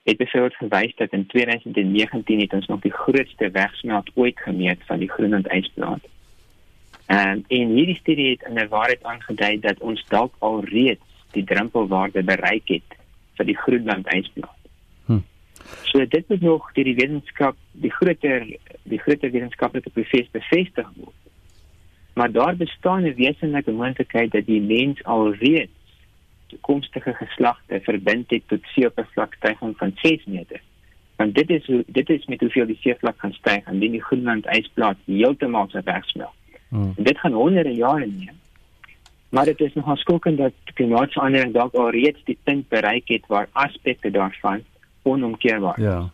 het 0.08 0.16
byvoorbeeld 0.18 0.56
gewys 0.58 0.94
dat 0.98 1.12
in 1.12 1.26
2019 1.26 2.40
het 2.40 2.52
ons 2.52 2.66
nog 2.66 2.80
die 2.82 2.92
grootste 2.92 3.50
wegsmelt 3.50 4.10
ooit 4.14 4.40
gemeet 4.40 4.80
van 4.86 4.98
die 4.98 5.10
Groenland 5.10 5.46
ysplaat. 5.54 6.08
En 7.06 7.44
in 7.46 7.76
hierdie 7.76 7.98
studie 8.00 8.30
het 8.30 8.48
in 8.48 8.58
'n 8.58 8.68
waarheid 8.68 9.04
aangedui 9.04 9.60
dat 9.60 9.78
ons 9.78 10.04
dalk 10.08 10.34
al 10.38 10.64
reeds 10.64 11.06
die 11.30 11.44
drempelwaarde 11.44 12.22
bereik 12.22 12.68
het 12.68 12.98
vir 13.36 13.46
die 13.46 13.56
Groenland 13.56 14.06
ysplaat. 14.14 14.62
So 15.82 16.06
dit 16.06 16.28
moet 16.28 16.40
nog 16.40 16.72
deur 16.72 16.84
die 16.84 16.94
wetenskap, 16.94 17.56
die 17.72 17.90
groter 17.90 18.46
die 18.82 18.98
groter 18.98 19.30
wetenskaplike 19.30 19.90
proses 19.90 20.30
bevestig 20.30 20.88
word. 20.96 21.21
Maar 22.12 22.32
daar 22.32 22.56
bestaan 22.56 23.02
'n 23.02 23.14
wesenlike 23.14 23.70
moontlikheid 23.70 24.30
dat 24.32 24.46
die 24.46 24.60
mens 24.60 25.04
alreeds 25.04 25.70
toekomstige 26.46 27.12
geslagte 27.12 27.80
verbind 27.82 28.30
het 28.30 28.42
tot 28.46 28.60
seeoppervlakstyging 28.62 29.76
van 29.76 29.92
6 29.94 30.24
meter. 30.24 30.60
Want 31.16 31.34
dit 31.34 31.50
is 31.50 31.70
dit 31.86 32.08
is 32.10 32.26
met 32.26 32.40
hoeveel 32.40 32.66
die 32.66 32.78
seevlak 32.80 33.18
gaan 33.18 33.32
styg 33.32 33.66
indien 33.66 33.90
die 33.90 34.02
Groenland 34.02 34.46
ysplaat 34.46 34.96
heeltemal 35.04 35.68
sou 35.68 35.82
wegsmelt. 35.84 36.36
Hmm. 36.68 36.92
Dit 36.96 37.18
gaan 37.18 37.32
honderde 37.32 37.74
jare 37.74 38.06
neem. 38.06 38.40
Maar 39.28 39.44
dit 39.44 39.60
is 39.60 39.74
nogal 39.74 39.96
skokkend 39.96 40.38
dat 40.38 40.52
klimaatsverandering 40.74 41.52
dalk 41.52 41.74
al 41.74 41.90
reeds 41.90 42.24
die 42.24 42.38
punt 42.42 42.68
bereik 42.68 43.08
het 43.08 43.24
waar 43.26 43.48
aspekte 43.52 44.10
daarvan 44.10 44.60
onomkeerbaar 45.02 45.78
is. 45.78 45.84
Ja. 45.84 46.10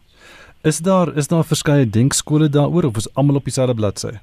Is 0.62 0.78
daar 0.78 1.17
is 1.17 1.26
daar 1.26 1.45
verskeie 1.45 1.90
denkskole 1.90 2.49
daaroor 2.49 2.85
of 2.85 2.97
is 2.97 3.14
almal 3.14 3.37
op 3.37 3.45
dieselfde 3.45 3.75
bladsy? 3.75 4.14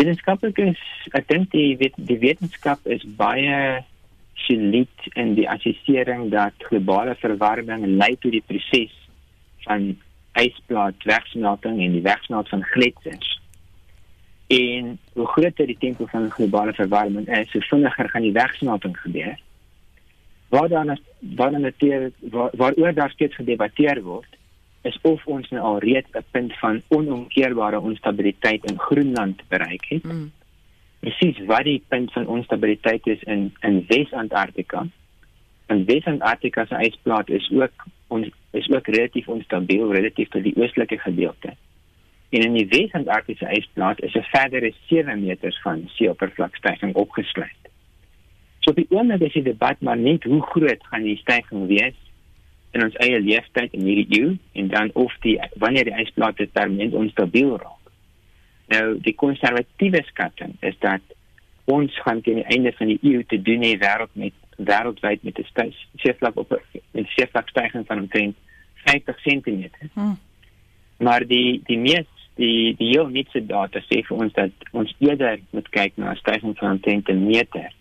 Wetenskaplik 0.00 0.56
is 0.64 0.80
ek 1.12 1.26
dink 1.28 1.50
die 1.52 1.74
wet, 1.76 1.96
die 2.08 2.16
wetenskap 2.22 2.86
is 2.88 3.02
baie 3.18 3.82
solied 4.46 5.08
in 5.20 5.34
die 5.36 5.44
assessering 5.44 6.30
dat 6.32 6.56
globale 6.70 7.12
verwarming 7.20 7.84
lei 8.00 8.14
tot 8.22 8.32
die 8.32 8.40
proses 8.46 8.94
van 9.66 9.90
ysplaat 10.40 11.04
wegsmelting 11.04 11.82
en 11.84 11.98
die 11.98 12.04
wegsmelting 12.06 12.54
van 12.54 12.64
gletsers. 12.72 13.34
En 14.56 14.96
hoe 15.18 15.28
groter 15.34 15.68
die 15.68 15.78
tempo 15.84 16.08
van 16.08 16.30
globale 16.32 16.72
verwarming 16.80 17.28
is, 17.28 17.52
hoe 17.52 17.66
vinniger 17.68 18.08
gaan 18.08 18.24
die 18.24 18.36
wegsmelting 18.38 18.96
gebeur. 19.04 19.36
Waar 20.48 20.68
dan 20.72 20.96
waar 21.36 21.50
dan 21.50 21.68
natuurlik 21.68 22.16
waar, 22.32 22.56
waaroor 22.56 22.94
daar 22.94 23.12
steeds 23.12 23.36
gedebatteer 23.36 24.00
word, 24.02 24.39
is 24.82 24.98
of 25.02 25.26
ons 25.26 25.48
nou 25.50 25.62
al 25.62 25.78
reeds 25.78 26.08
'n 26.12 26.24
punt 26.30 26.58
van 26.58 26.82
onomkeerbare 26.88 27.80
onstabiliteit 27.80 28.64
in 28.64 28.78
Groenland 28.78 29.42
bereik 29.48 29.84
het. 29.88 30.04
Mm. 30.04 30.32
Presies 31.00 31.38
wat 31.46 31.64
die 31.64 31.82
punt 31.88 32.12
van 32.12 32.26
onstabiliteit 32.26 33.06
is 33.06 33.22
in 33.22 33.54
in 33.60 33.84
Wes-Antarktika. 33.88 34.86
En 35.66 35.84
Wes-Antarktika 35.84 36.64
se 36.64 36.74
ysplaat 36.74 37.28
is 37.28 37.50
ook 37.54 37.72
ons 38.06 38.28
is 38.50 38.70
ook 38.70 38.86
relatief 38.86 39.28
onstabiel 39.28 39.92
relatief 39.92 40.28
tot 40.28 40.42
die 40.42 40.56
oostelike 40.56 40.98
gedeelte. 40.98 41.54
En 42.30 42.40
in 42.40 42.52
die 42.52 42.68
Wes-Antarktiese 42.68 43.48
ysplaat 43.50 44.02
is 44.02 44.14
'n 44.14 44.22
verdere 44.22 44.72
7 44.86 45.20
meters 45.20 45.60
van 45.60 45.82
seeoppervlakstyging 45.86 46.94
opgesluit. 46.94 47.60
So 48.58 48.72
die 48.72 48.86
oomblik 48.88 49.20
is 49.20 49.32
die 49.32 49.42
debat 49.42 49.80
maar 49.80 49.96
net 49.96 50.24
hoe 50.24 50.42
groot 50.42 50.86
gaan 50.90 51.02
die 51.02 51.16
styging 51.16 51.66
wees 51.66 51.96
in 52.70 52.84
ons 52.84 52.96
eie 53.02 53.20
leeftyd 53.20 53.72
in 53.74 53.86
hierdie 53.88 54.20
eeu 54.20 54.34
en 54.52 54.68
dan 54.68 54.90
of 54.94 55.14
die 55.24 55.36
wanneer 55.62 55.88
die 55.88 55.96
ysplaat 56.04 56.42
permanent 56.52 56.94
onstabiel 56.94 57.56
raak. 57.58 57.90
Nou 58.70 58.84
die 59.02 59.14
konservatiewe 59.14 60.02
skatting 60.06 60.54
is 60.60 60.78
dat 60.78 61.02
ons 61.70 61.94
gaan 62.04 62.20
teen 62.22 62.40
die 62.42 62.50
einde 62.54 62.72
van 62.78 62.92
die 62.92 62.98
eeu 63.02 63.24
te 63.26 63.40
doen 63.42 63.66
hê 63.66 63.74
wêreld 63.78 64.14
met 64.18 64.36
wêreldwyd 64.56 65.22
met 65.22 65.38
'n 65.38 65.74
seevlak 65.96 66.36
op 66.36 66.52
'n 66.52 67.06
seevlakstyging 67.16 67.86
van 67.86 67.98
omtrent 67.98 68.36
50 68.84 69.16
cm. 69.22 69.70
Hmm. 69.94 70.18
Maar 70.98 71.26
die 71.26 71.60
die 71.64 71.78
mees 71.78 72.06
die 72.34 72.74
die 72.76 72.88
heel 72.88 73.08
nuutste 73.08 73.46
data 73.46 73.80
sê 73.80 74.02
vir 74.06 74.16
ons 74.16 74.32
dat 74.32 74.50
ons 74.72 74.94
eerder 74.98 75.40
moet 75.50 75.68
kyk 75.68 75.96
na 75.96 76.12
'n 76.12 76.16
stygings 76.16 76.58
van 76.58 76.80
10 76.80 77.02
meter 77.26 77.72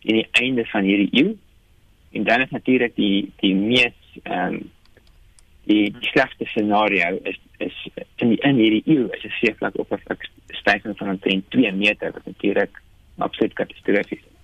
in 0.00 0.14
die 0.14 0.28
einde 0.30 0.64
van 0.66 0.82
hierdie 0.82 1.10
eeu. 1.12 1.36
En 2.12 2.24
dan 2.24 2.40
is 2.40 2.50
natuurlik 2.50 2.94
die 2.96 3.32
die 3.36 3.54
mees 3.54 3.99
ehm 4.22 4.54
um, 4.54 4.70
die 5.70 5.94
slegste 6.00 6.44
scenario 6.44 7.18
is 7.22 7.38
is 7.58 7.76
in 8.16 8.32
die 8.32 8.40
in 8.48 8.56
hierdie 8.56 8.82
eeu 8.86 9.08
is 9.16 9.24
'n 9.24 9.34
seevlak 9.40 9.78
op 9.78 9.92
'n 9.92 10.18
stygings 10.60 10.98
van 10.98 11.18
10 11.18 11.44
2 11.48 11.72
meter 11.72 12.12
wat 12.12 12.24
natuurlik 12.24 12.82
absoluut 13.18 13.52
katastrofies 13.52 14.18
is. 14.18 14.40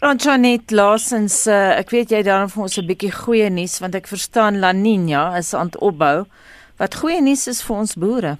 Ronjanet 0.00 0.70
laasens 0.70 1.46
uh, 1.46 1.78
ek 1.78 1.90
weet 1.90 2.10
jy 2.10 2.22
daarom 2.22 2.50
vir 2.52 2.62
ons 2.62 2.78
'n 2.78 2.86
bietjie 2.86 3.12
goeie 3.12 3.50
nuus 3.50 3.78
want 3.78 3.94
ek 3.94 4.06
verstaan 4.06 4.58
La 4.58 4.72
Nina 4.72 5.36
is 5.36 5.54
aan 5.54 5.70
opbou. 5.78 6.26
Wat 6.76 6.94
goeie 6.94 7.22
nuus 7.22 7.46
is 7.46 7.62
vir 7.62 7.76
ons 7.76 7.94
boere? 7.94 8.36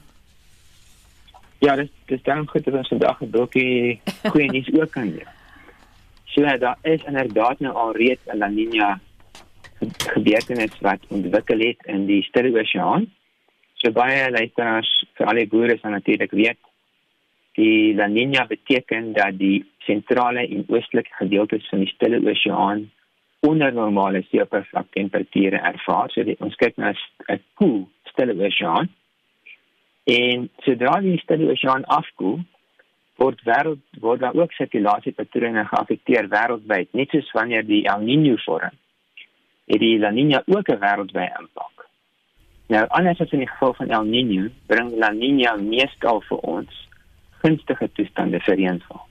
Ja, 1.65 1.77
dis 1.77 1.91
dis 2.07 2.23
dan 2.23 2.47
goed 2.47 2.65
dat 2.65 2.75
ons 2.75 2.89
vandag 2.89 3.23
'n 3.23 3.31
dokkie 3.31 4.01
goeie 4.33 4.51
nuus 4.55 4.69
ook 4.73 4.91
kan 4.91 5.13
gee. 5.13 5.27
So 6.25 6.43
ja, 6.43 6.57
daar 6.57 6.79
is 6.83 7.03
inderdaad 7.07 7.61
nou 7.61 7.75
al 7.75 7.93
reeds 7.93 8.21
'n 8.27 8.39
La 8.39 8.49
Nina 8.49 9.01
gebeurtenis 9.81 10.75
wat 10.81 11.05
ontwikkel 11.09 11.61
het 11.65 11.87
in 11.93 12.07
die 12.07 12.23
Stille 12.23 12.53
Oseaan. 12.61 13.07
So 13.83 13.93
baie 13.93 14.31
luisteraars 14.31 14.91
vir 15.19 15.31
al 15.31 15.41
die 15.43 15.49
boere 15.53 15.79
sal 15.79 15.97
natuurlik 15.97 16.33
weet 16.33 16.61
die 17.57 17.95
La 17.97 18.07
Nina 18.07 18.45
beteken 18.45 19.15
dat 19.17 19.39
die 19.39 19.65
sentrale 19.87 20.43
en 20.45 20.67
oostelike 20.69 21.15
gedeeltes 21.17 21.69
van 21.71 21.85
die 21.85 21.93
Stille 21.95 22.21
Oseaan 22.21 22.91
onder 23.47 23.73
normale 23.73 24.25
seeoppervlaktemperature 24.31 25.61
ervaar. 25.73 26.11
So 26.13 26.25
die, 26.25 26.37
ons 26.41 26.57
kyk 26.57 26.77
na 26.77 26.93
'n 27.29 27.43
koel 27.55 27.89
Stille 28.13 28.37
Oseaan 28.37 28.91
En 30.07 30.45
sodra 30.63 31.01
die 31.03 31.19
stille 31.19 31.49
oseaan 31.51 31.85
afkoel, 31.91 32.39
word 33.19 33.41
wêreld 33.49 33.81
word 34.05 34.21
daar 34.23 34.37
ook 34.39 34.53
sirkulasiepatrone 34.55 35.65
geaffekteer 35.67 36.29
wêreldwyd, 36.31 36.93
net 36.95 37.11
soos 37.11 37.33
wanneer 37.35 37.67
die 37.67 37.81
El 37.91 38.05
Niño 38.07 38.37
vorm. 38.45 38.77
Het 39.67 39.81
die 39.83 39.99
La 39.99 40.11
Niña 40.11 40.43
ook 40.47 40.69
'n 40.69 40.79
wêreldwye 40.79 41.31
impak. 41.41 41.89
Nou, 42.69 42.87
anders 42.89 43.21
as 43.21 43.31
in 43.31 43.39
die 43.39 43.49
geval 43.49 43.75
van 43.75 43.91
El 43.91 44.05
Niño, 44.05 44.51
bring 44.67 44.97
La 44.99 45.11
Niña 45.11 45.57
meestal 45.57 46.21
vir 46.29 46.39
ons 46.39 46.89
gunstige 47.43 47.93
toestande 47.93 48.41
vir 48.41 48.55
reënval. 48.57 49.07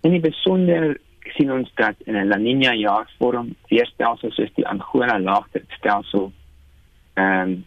En 0.00 0.10
die 0.10 0.20
besonder 0.20 1.00
sien 1.20 1.52
ons 1.52 1.70
dat 1.74 1.94
in 2.04 2.16
'n 2.16 2.28
La 2.28 2.36
Niña 2.36 2.72
jaar 2.74 3.10
vorm 3.18 3.54
weerstelsels 3.68 4.34
soos 4.34 4.54
die 4.54 4.66
Angola 4.66 5.18
laagdrukstelsel 5.18 6.32
ehm 7.14 7.48
um, 7.48 7.64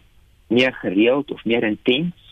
meer 0.48 0.74
gereeld 0.74 1.30
of 1.30 1.44
meer 1.44 1.62
intens 1.62 2.26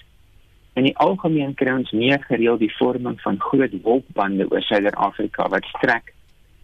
In 0.74 0.88
die 0.88 0.96
algemeen 0.98 1.54
kry 1.54 1.70
ons 1.70 1.92
meer 1.94 2.22
gereeld 2.26 2.58
die 2.64 2.72
vorming 2.74 3.20
van 3.22 3.38
groot 3.38 3.74
wolkbande 3.84 4.46
oor 4.50 4.62
Suider-Afrika 4.66 5.46
wat 5.52 5.66
strek 5.70 6.13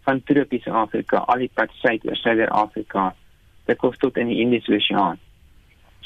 van 0.07 0.21
tropiese 0.27 0.71
Afrika 0.71 1.23
al 1.27 1.45
die 1.45 1.51
pad 1.53 1.73
suid 1.81 2.05
oor 2.07 2.17
Suider-Afrika 2.19 3.11
tot 3.67 3.77
kos 3.81 3.99
tot 4.01 4.17
in 4.17 4.31
die 4.31 4.41
Indiese 4.43 4.73
Oseaan. 4.75 5.19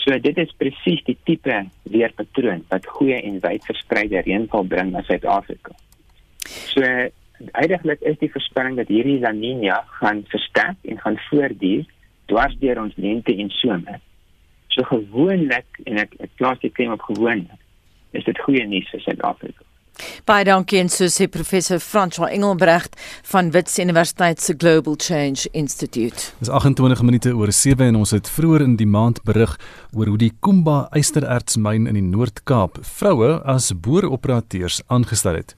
So 0.06 0.18
dit 0.22 0.38
is 0.38 0.52
presies 0.60 1.02
die 1.08 1.18
tipe 1.26 1.56
weerpatroon 1.90 2.66
wat 2.70 2.88
goeie 2.98 3.18
en 3.22 3.40
wyd 3.42 3.66
verspreide 3.66 4.22
reënval 4.28 4.68
bring 4.70 4.92
na 4.94 5.02
Suid-Afrika. 5.08 5.74
So 6.46 6.86
eintlik 7.58 8.04
is 8.06 8.20
die 8.22 8.30
voorspelling 8.32 8.78
dat 8.78 8.92
hierdie 8.94 9.18
La 9.24 9.34
Niña 9.36 9.82
gaan 9.98 10.24
versterk 10.30 10.78
en 10.86 11.02
gaan 11.02 11.18
voortduur 11.30 11.88
dwars 12.30 12.56
deur 12.62 12.84
ons 12.84 12.96
lente 13.02 13.34
en 13.34 13.50
somer. 13.58 14.00
So 14.74 14.86
gewoonlik 14.92 15.82
en 15.86 16.04
ek 16.06 16.14
ek 16.22 16.38
plaas 16.38 16.62
dit 16.62 16.74
klem 16.76 16.94
op 16.94 17.06
gewoonlik 17.10 17.62
is 18.16 18.24
dit 18.28 18.46
goeie 18.46 18.64
nuus 18.70 18.88
vir 18.94 19.02
Suid-Afrika. 19.04 19.65
Baie 20.26 20.46
dankie 20.46 20.80
en 20.80 20.90
so 20.90 21.08
sê 21.12 21.28
professor 21.32 21.80
François 21.80 22.32
Engelbrecht 22.34 22.96
van 23.32 23.52
Wits 23.52 23.80
Universiteit 23.80 24.42
se 24.42 24.56
Global 24.58 24.96
Change 24.98 25.50
Institute. 25.52 26.32
Dis 26.40 26.50
28 26.50 27.02
minute 27.02 27.34
oor 27.36 27.52
7 27.52 27.86
en 27.86 27.96
ons 27.96 28.12
het 28.12 28.30
vroeër 28.30 28.66
in 28.66 28.76
die 28.80 28.90
maand 28.90 29.24
berig 29.24 29.56
oor 29.94 30.12
hoe 30.12 30.18
die 30.18 30.32
Kumba 30.40 30.88
ysterertsmyn 30.96 31.88
in 31.88 32.00
die 32.00 32.06
Noord-Kaap 32.06 32.80
vroue 32.82 33.40
as 33.44 33.72
boeroperateurs 33.74 34.82
aangestel 34.88 35.40
het. 35.40 35.56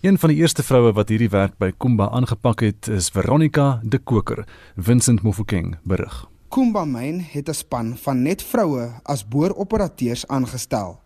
Een 0.00 0.18
van 0.18 0.32
die 0.32 0.40
eerste 0.40 0.62
vroue 0.62 0.92
wat 0.96 1.08
hierdie 1.08 1.32
werk 1.32 1.58
by 1.58 1.72
Kumba 1.76 2.10
aangepak 2.14 2.64
het, 2.66 2.88
is 2.88 3.10
Veronica 3.10 3.80
de 3.82 3.98
Koker. 3.98 4.44
Vincent 4.76 5.22
Mofokeng 5.22 5.76
berig. 5.82 6.26
Kumba 6.50 6.84
myn 6.84 7.20
het 7.20 7.48
'n 7.48 7.54
span 7.54 7.96
van 7.96 8.22
net 8.22 8.42
vroue 8.42 8.90
as 9.04 9.28
boeroperateurs 9.28 10.26
aangestel. 10.26 10.98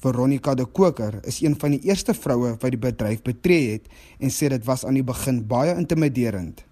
Veronica 0.00 0.54
de 0.54 0.64
Koker 0.64 1.18
is 1.28 1.42
een 1.42 1.54
van 1.60 1.74
die 1.74 1.80
eerste 1.84 2.14
vroue 2.14 2.54
wat 2.56 2.70
die 2.72 2.80
bedryf 2.80 3.20
betree 3.22 3.72
het 3.74 3.88
en 4.18 4.32
sê 4.32 4.48
dit 4.48 4.64
was 4.64 4.84
aan 4.88 4.96
die 4.96 5.04
begin 5.04 5.42
baie 5.46 5.74
intimiderend. 5.76 6.62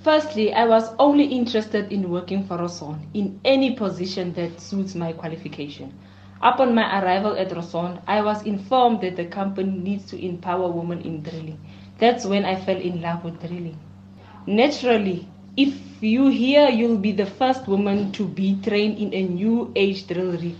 Firstly, 0.00 0.46
I 0.48 0.64
was 0.64 0.88
only 0.96 1.26
interested 1.36 1.92
in 1.92 2.08
working 2.08 2.46
for 2.46 2.56
Roson 2.56 2.96
in 3.12 3.38
any 3.44 3.74
position 3.76 4.32
that 4.32 4.56
suits 4.56 4.94
my 4.94 5.12
qualification. 5.12 5.92
Upon 6.40 6.72
my 6.74 6.86
arrival 7.02 7.36
at 7.36 7.52
Roson, 7.52 7.98
I 8.08 8.22
was 8.22 8.40
informed 8.48 9.02
that 9.02 9.16
the 9.16 9.28
company 9.28 9.76
needs 9.76 10.08
to 10.08 10.16
empower 10.16 10.72
women 10.72 11.02
in 11.02 11.20
drilling. 11.20 11.60
That's 11.98 12.24
when 12.24 12.46
I 12.46 12.56
fell 12.56 12.80
in 12.80 13.02
love 13.02 13.22
with 13.22 13.36
drilling. 13.40 13.76
Naturally, 14.46 15.28
if 15.58 15.76
you 16.00 16.28
hear 16.28 16.70
you'll 16.70 16.96
be 16.96 17.12
the 17.12 17.26
first 17.26 17.68
woman 17.68 18.12
to 18.12 18.24
be 18.24 18.56
trained 18.64 18.96
in 18.96 19.12
a 19.12 19.28
new 19.28 19.70
age 19.76 20.06
drill 20.06 20.32
rig, 20.32 20.56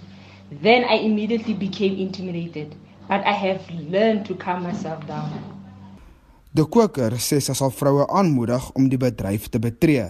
Then 0.50 0.84
I 0.84 0.94
immediately 0.94 1.54
became 1.54 1.96
intimidated, 1.96 2.74
but 3.06 3.24
I 3.24 3.32
have 3.32 3.62
learned 3.70 4.26
to 4.26 4.34
calm 4.34 4.64
myself 4.64 5.06
down. 5.06 5.30
De 6.52 6.64
Koker 6.66 7.14
sê 7.22 7.38
sy 7.38 7.54
sal 7.54 7.70
vroue 7.70 8.08
aanmoedig 8.10 8.64
om 8.74 8.88
die 8.90 8.98
bedryf 8.98 9.46
te 9.48 9.60
betree. 9.62 10.08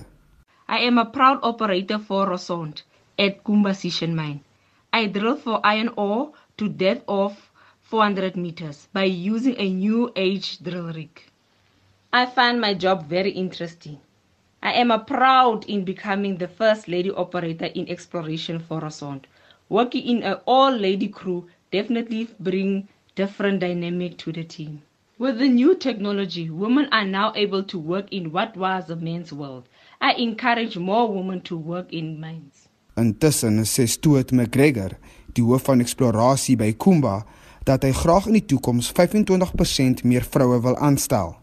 I 0.68 0.78
am 0.88 0.96
a 0.96 1.04
proud 1.04 1.44
operator 1.44 1.98
for 1.98 2.24
Rosond 2.26 2.80
at 3.18 3.44
Kumba 3.44 3.74
Sishen 3.76 4.14
mine. 4.16 4.40
I 4.92 5.06
drilled 5.06 5.42
for 5.44 5.60
iron 5.62 5.92
ore 5.96 6.32
to 6.56 6.68
depth 6.68 7.04
of 7.06 7.36
400 7.82 8.36
meters 8.36 8.88
by 8.94 9.04
using 9.04 9.56
a 9.58 9.68
new 9.68 10.10
age 10.16 10.58
drill 10.64 10.92
rig. 10.94 11.20
I 12.12 12.24
find 12.24 12.60
my 12.60 12.72
job 12.72 13.04
very 13.06 13.30
interesting. 13.30 13.98
I 14.62 14.72
am 14.72 14.88
proud 15.04 15.64
in 15.66 15.84
becoming 15.84 16.38
the 16.38 16.48
first 16.48 16.88
lady 16.88 17.10
operator 17.10 17.66
in 17.66 17.88
exploration 17.90 18.58
for 18.58 18.80
Rosond. 18.80 19.26
Working 19.70 20.02
in 20.04 20.22
an 20.24 20.38
all-lady 20.46 21.06
crew 21.06 21.46
definitely 21.70 22.26
bring 22.40 22.88
different 23.14 23.60
dynamic 23.60 24.18
to 24.18 24.32
the 24.32 24.42
team. 24.42 24.82
With 25.16 25.38
the 25.38 25.48
new 25.48 25.76
technology, 25.76 26.50
women 26.50 26.88
are 26.90 27.04
now 27.04 27.32
able 27.36 27.62
to 27.64 27.78
work 27.78 28.06
in 28.10 28.32
what 28.32 28.56
was 28.56 28.90
a 28.90 28.96
man's 28.96 29.32
world. 29.32 29.68
I 30.00 30.14
encourage 30.14 30.76
more 30.76 31.06
women 31.06 31.40
to 31.42 31.56
work 31.56 31.92
in 31.92 32.18
mines. 32.18 32.66
Intussen 32.96 33.62
sê 33.64 33.86
Stuart 33.86 34.32
McGregor, 34.32 34.96
die 35.36 35.44
hoof 35.46 35.68
van 35.68 35.80
eksplorasie 35.80 36.56
by 36.58 36.72
Kumba, 36.74 37.20
dat 37.62 37.86
hy 37.86 37.92
graag 37.94 38.26
in 38.26 38.40
die 38.40 38.46
toekoms 38.50 38.90
25% 38.96 40.02
meer 40.02 40.26
vroue 40.26 40.58
wil 40.64 40.80
aanstel. 40.82 41.36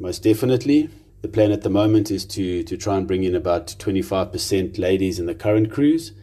Most 0.00 0.26
definitely. 0.26 0.88
The 1.22 1.28
plan 1.28 1.52
at 1.52 1.62
the 1.62 1.70
moment 1.70 2.10
is 2.10 2.26
to 2.34 2.64
to 2.64 2.76
try 2.76 2.96
and 2.96 3.06
bring 3.06 3.22
in 3.22 3.36
about 3.36 3.76
25% 3.78 4.78
ladies 4.78 5.20
in 5.20 5.26
the 5.26 5.36
current 5.36 5.70
uh, 5.70 6.19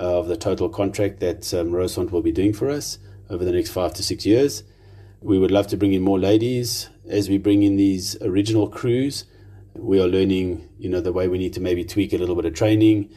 of 0.00 0.28
the 0.28 0.36
total 0.36 0.70
contract 0.70 1.20
that 1.20 1.52
um, 1.52 1.72
will 1.72 2.22
be 2.22 2.32
doing 2.32 2.54
for 2.54 2.70
us 2.70 2.98
over 3.28 3.44
the 3.44 3.52
next 3.52 3.70
5 3.70 3.92
to 3.94 4.02
6 4.02 4.24
years. 4.24 4.62
We 5.20 5.38
would 5.38 5.50
love 5.50 5.66
to 5.68 5.76
bring 5.76 5.92
in 5.92 6.00
more 6.00 6.18
ladies 6.18 6.88
as 7.06 7.28
we 7.28 7.36
bring 7.36 7.62
in 7.62 7.76
these 7.76 8.20
original 8.22 8.66
crews. 8.66 9.24
We 9.74 10.00
are 10.00 10.08
learning, 10.08 10.66
you 10.78 10.88
know, 10.88 11.02
the 11.02 11.12
way 11.12 11.28
we 11.28 11.36
need 11.36 11.52
to 11.52 11.60
maybe 11.60 11.84
tweak 11.84 12.14
a 12.14 12.16
little 12.16 12.34
bit 12.34 12.46
of 12.46 12.54
training, 12.54 13.10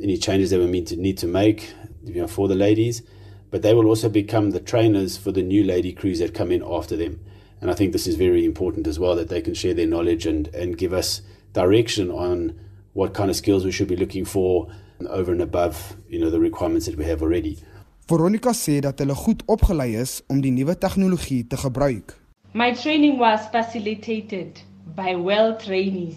any 0.00 0.18
changes 0.18 0.50
that 0.50 0.58
we 0.58 0.66
need 0.66 0.86
to 0.88 0.96
need 0.96 1.16
to 1.18 1.26
make, 1.26 1.72
you 2.04 2.20
know, 2.20 2.28
for 2.28 2.48
the 2.48 2.54
ladies. 2.54 3.02
But 3.50 3.62
they 3.62 3.72
will 3.72 3.86
also 3.86 4.10
become 4.10 4.50
the 4.50 4.60
trainers 4.60 5.16
for 5.16 5.32
the 5.32 5.42
new 5.42 5.64
lady 5.64 5.94
crews 5.94 6.18
that 6.18 6.34
come 6.34 6.52
in 6.52 6.62
after 6.62 6.96
them. 6.96 7.18
And 7.62 7.70
I 7.70 7.74
think 7.74 7.92
this 7.92 8.06
is 8.06 8.16
very 8.16 8.44
important 8.44 8.86
as 8.86 8.98
well 8.98 9.16
that 9.16 9.30
they 9.30 9.40
can 9.40 9.54
share 9.54 9.72
their 9.72 9.86
knowledge 9.86 10.26
and 10.26 10.48
and 10.48 10.76
give 10.76 10.92
us 10.92 11.22
direction 11.54 12.10
on 12.10 12.60
what 12.92 13.14
kind 13.14 13.30
of 13.30 13.36
skills 13.36 13.64
we 13.64 13.72
should 13.72 13.88
be 13.88 13.96
looking 13.96 14.26
for 14.26 14.70
over 15.04 15.32
and 15.32 15.42
above, 15.42 15.96
you 16.08 16.18
know, 16.18 16.30
the 16.30 16.40
requirements 16.40 16.86
that 16.86 16.96
we 16.96 17.04
have 17.04 17.22
already. 17.22 17.58
Veronica 18.06 18.52
sê 18.54 18.80
dat 18.80 18.98
hulle 19.02 19.14
goed 19.14 19.42
opgelei 19.46 19.96
is 19.98 20.22
om 20.30 20.40
die 20.40 20.52
nuwe 20.54 20.78
tegnologie 20.78 21.46
te 21.46 21.56
gebruik. 21.56 22.14
My 22.54 22.72
training 22.72 23.18
was 23.18 23.48
facilitated 23.50 24.62
by 24.94 25.16
well 25.16 25.56
trainees. 25.56 26.16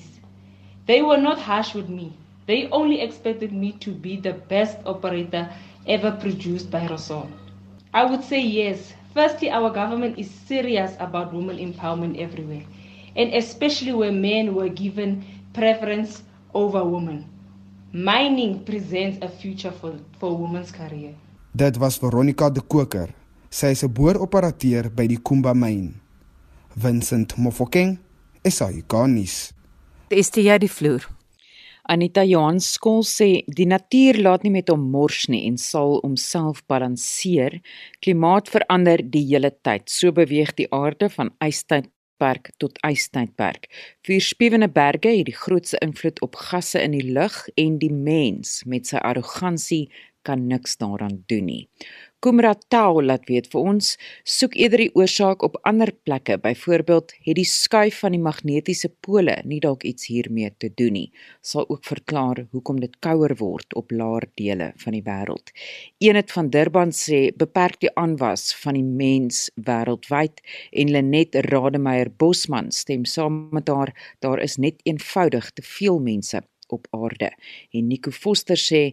They 0.85 1.01
were 1.01 1.21
not 1.21 1.39
harsh 1.39 1.73
with 1.73 1.89
me. 1.89 2.13
They 2.45 2.67
only 2.69 3.01
expected 3.01 3.51
me 3.51 3.73
to 3.79 3.91
be 3.91 4.17
the 4.17 4.33
best 4.47 4.77
operator 4.85 5.49
ever 5.85 6.11
produced 6.11 6.69
by 6.71 6.87
Roson. 6.87 7.33
I 7.93 8.05
would 8.05 8.23
say 8.23 8.39
yes. 8.39 8.93
Firstly, 9.13 9.49
our 9.49 9.69
government 9.71 10.17
is 10.17 10.29
serious 10.47 10.93
about 10.99 11.33
women 11.33 11.57
empowerment 11.57 12.17
everywhere, 12.21 12.63
and 13.15 13.33
especially 13.33 13.93
where 13.93 14.11
men 14.11 14.53
were 14.53 14.69
given 14.69 15.25
preference 15.53 16.21
over 16.53 16.83
women. 16.83 17.25
Mining 17.91 18.63
presents 18.65 19.17
a 19.21 19.27
future 19.27 19.71
for, 19.71 19.95
for 20.19 20.37
women's 20.37 20.71
career. 20.71 21.15
Dit 21.51 21.77
was 21.77 21.97
Veronica 21.97 22.49
de 22.49 22.61
Koker. 22.61 23.09
Sy 23.49 23.71
is 23.73 23.83
'n 23.83 23.93
boeroperateur 23.93 24.91
by 24.93 25.07
die 25.07 25.17
Kumba 25.17 25.53
myn. 25.53 25.95
Vincent 26.75 27.35
Mofokeng, 27.37 27.97
SAICanis. 28.43 29.53
Dis 30.09 30.29
die 30.29 30.43
jy 30.43 30.57
die 30.57 30.69
vloer. 30.69 31.09
Anita 31.89 32.21
Johan 32.21 32.59
skool 32.59 33.01
sê 33.01 33.43
die 33.47 33.65
natuur 33.65 34.21
laat 34.21 34.43
nie 34.43 34.51
met 34.51 34.69
hom 34.69 34.91
mors 34.91 35.27
nie 35.27 35.47
en 35.47 35.57
sal 35.57 35.99
homself 36.03 36.61
balanseer. 36.67 37.59
Klimaat 38.01 38.49
verander 38.49 39.01
die 39.01 39.25
hele 39.25 39.49
tyd. 39.49 39.89
So 39.89 40.11
beweeg 40.11 40.53
die 40.53 40.69
aarde 40.69 41.09
van 41.09 41.33
ystydperk 42.19 42.51
tot 42.57 42.79
ystydperk. 42.83 43.67
Vuurspiewende 44.03 44.69
berge 44.69 45.09
het 45.17 45.25
die 45.25 45.35
grootste 45.35 45.77
invloed 45.81 46.21
op 46.21 46.35
gasse 46.35 46.81
in 46.81 46.91
die 46.91 47.11
lug 47.13 47.47
en 47.55 47.79
die 47.79 47.91
mens 47.91 48.63
met 48.65 48.87
sy 48.87 48.97
arrogansie 48.97 49.89
kan 50.23 50.47
niks 50.47 50.77
daaraan 50.77 51.23
doen 51.27 51.45
nie. 51.45 51.69
Kumratau 52.19 52.99
laat 52.99 53.29
weet 53.31 53.45
vir 53.47 53.67
ons 53.71 53.93
soek 54.27 54.57
eerder 54.59 54.81
die 54.83 54.91
oorsaak 54.99 55.43
op 55.45 55.53
ander 55.69 55.87
plekke. 56.03 56.35
Byvoorbeeld 56.43 57.13
het 57.23 57.37
die 57.37 57.45
skuif 57.47 58.01
van 58.03 58.11
die 58.11 58.19
magnetiese 58.19 58.89
pole 59.05 59.37
nie 59.47 59.61
dalk 59.63 59.85
iets 59.87 60.09
hiermee 60.11 60.49
te 60.59 60.67
doen 60.81 60.97
nie. 60.97 61.05
Sal 61.39 61.63
ook 61.71 61.87
verklaar 61.87 62.41
hoekom 62.51 62.81
dit 62.83 62.97
kouer 62.99 63.31
word 63.39 63.71
op 63.79 63.95
laer 63.95 64.27
dele 64.41 64.73
van 64.83 64.97
die 64.97 65.03
wêreld. 65.05 65.53
Eenet 66.03 66.35
van 66.35 66.49
Durban 66.51 66.91
sê 66.91 67.21
beperk 67.39 67.79
die 67.85 67.93
aanwas 67.95 68.49
van 68.65 68.75
die 68.75 68.83
mens 68.83 69.45
wêreldwyd 69.55 70.43
en 70.75 70.91
Lenet 70.91 71.39
Rademeier 71.47 72.11
Bosman 72.11 72.73
stem 72.75 73.07
saam 73.07 73.45
met 73.55 73.71
haar 73.71 73.95
daar 74.19 74.43
is 74.43 74.57
net 74.59 74.83
eenvoudig 74.83 75.53
te 75.55 75.63
veel 75.63 76.03
mense 76.03 76.43
op 76.67 76.91
aarde. 76.91 77.31
En 77.71 77.87
Nico 77.87 78.11
Foster 78.11 78.59
sê 78.59 78.91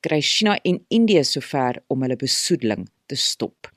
kry 0.00 0.20
China 0.20 0.56
en 0.64 0.80
Indië 0.88 1.24
sover 1.24 1.82
om 1.88 2.02
hulle 2.02 2.16
besoedeling 2.16 2.88
te 3.06 3.16
stop. 3.16 3.68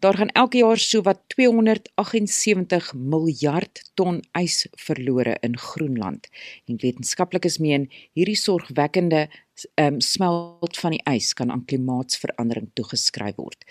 Daar 0.00 0.16
gaan 0.16 0.28
elke 0.28 0.58
jaar 0.58 0.78
sowat 0.78 1.20
278 1.34 2.94
miljard 2.94 3.82
ton 3.94 4.22
ys 4.38 4.66
verlore 4.86 5.36
in 5.40 5.58
Groenland. 5.58 6.28
En 6.64 6.80
wetenskaplikes 6.80 7.58
meen 7.58 7.90
hierdie 8.16 8.38
sorgwekkende 8.38 9.26
um, 9.74 10.00
smelt 10.00 10.78
van 10.80 10.96
die 10.96 11.02
ys 11.12 11.34
kan 11.36 11.52
aan 11.52 11.66
klimaatsverandering 11.68 12.70
toegeskryf 12.74 13.36
word. 13.36 13.66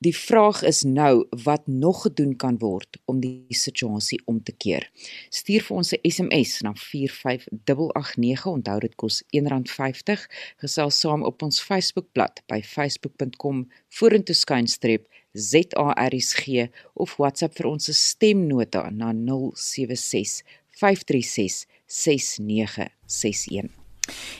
Die 0.00 0.16
vraag 0.16 0.62
is 0.62 0.82
nou 0.82 1.26
wat 1.44 1.66
nog 1.66 2.02
gedoen 2.02 2.36
kan 2.36 2.56
word 2.58 2.96
om 3.04 3.18
die 3.20 3.44
situasie 3.52 4.16
om 4.24 4.38
te 4.42 4.52
keer. 4.56 4.86
Stuur 5.28 5.60
vir 5.66 5.76
ons 5.76 5.92
'n 5.92 6.00
SMS 6.10 6.60
na 6.64 6.72
45889. 6.74 8.46
Onthou 8.46 8.78
dit 8.80 8.94
kos 8.94 9.22
R1.50. 9.36 10.24
Gesels 10.56 11.00
saam 11.00 11.22
op 11.22 11.42
ons 11.42 11.60
Facebookblad 11.60 12.40
by 12.46 12.62
facebook.com 12.62 13.68
vorentoe 13.88 14.34
skynstreep 14.34 15.06
ZARSG 15.32 16.70
of 16.94 17.16
WhatsApp 17.16 17.56
vir 17.56 17.66
ons 17.66 17.90
stemnota 17.92 18.90
na 18.90 19.12
076 19.12 20.42
536 20.80 21.66
6961. 21.86 23.79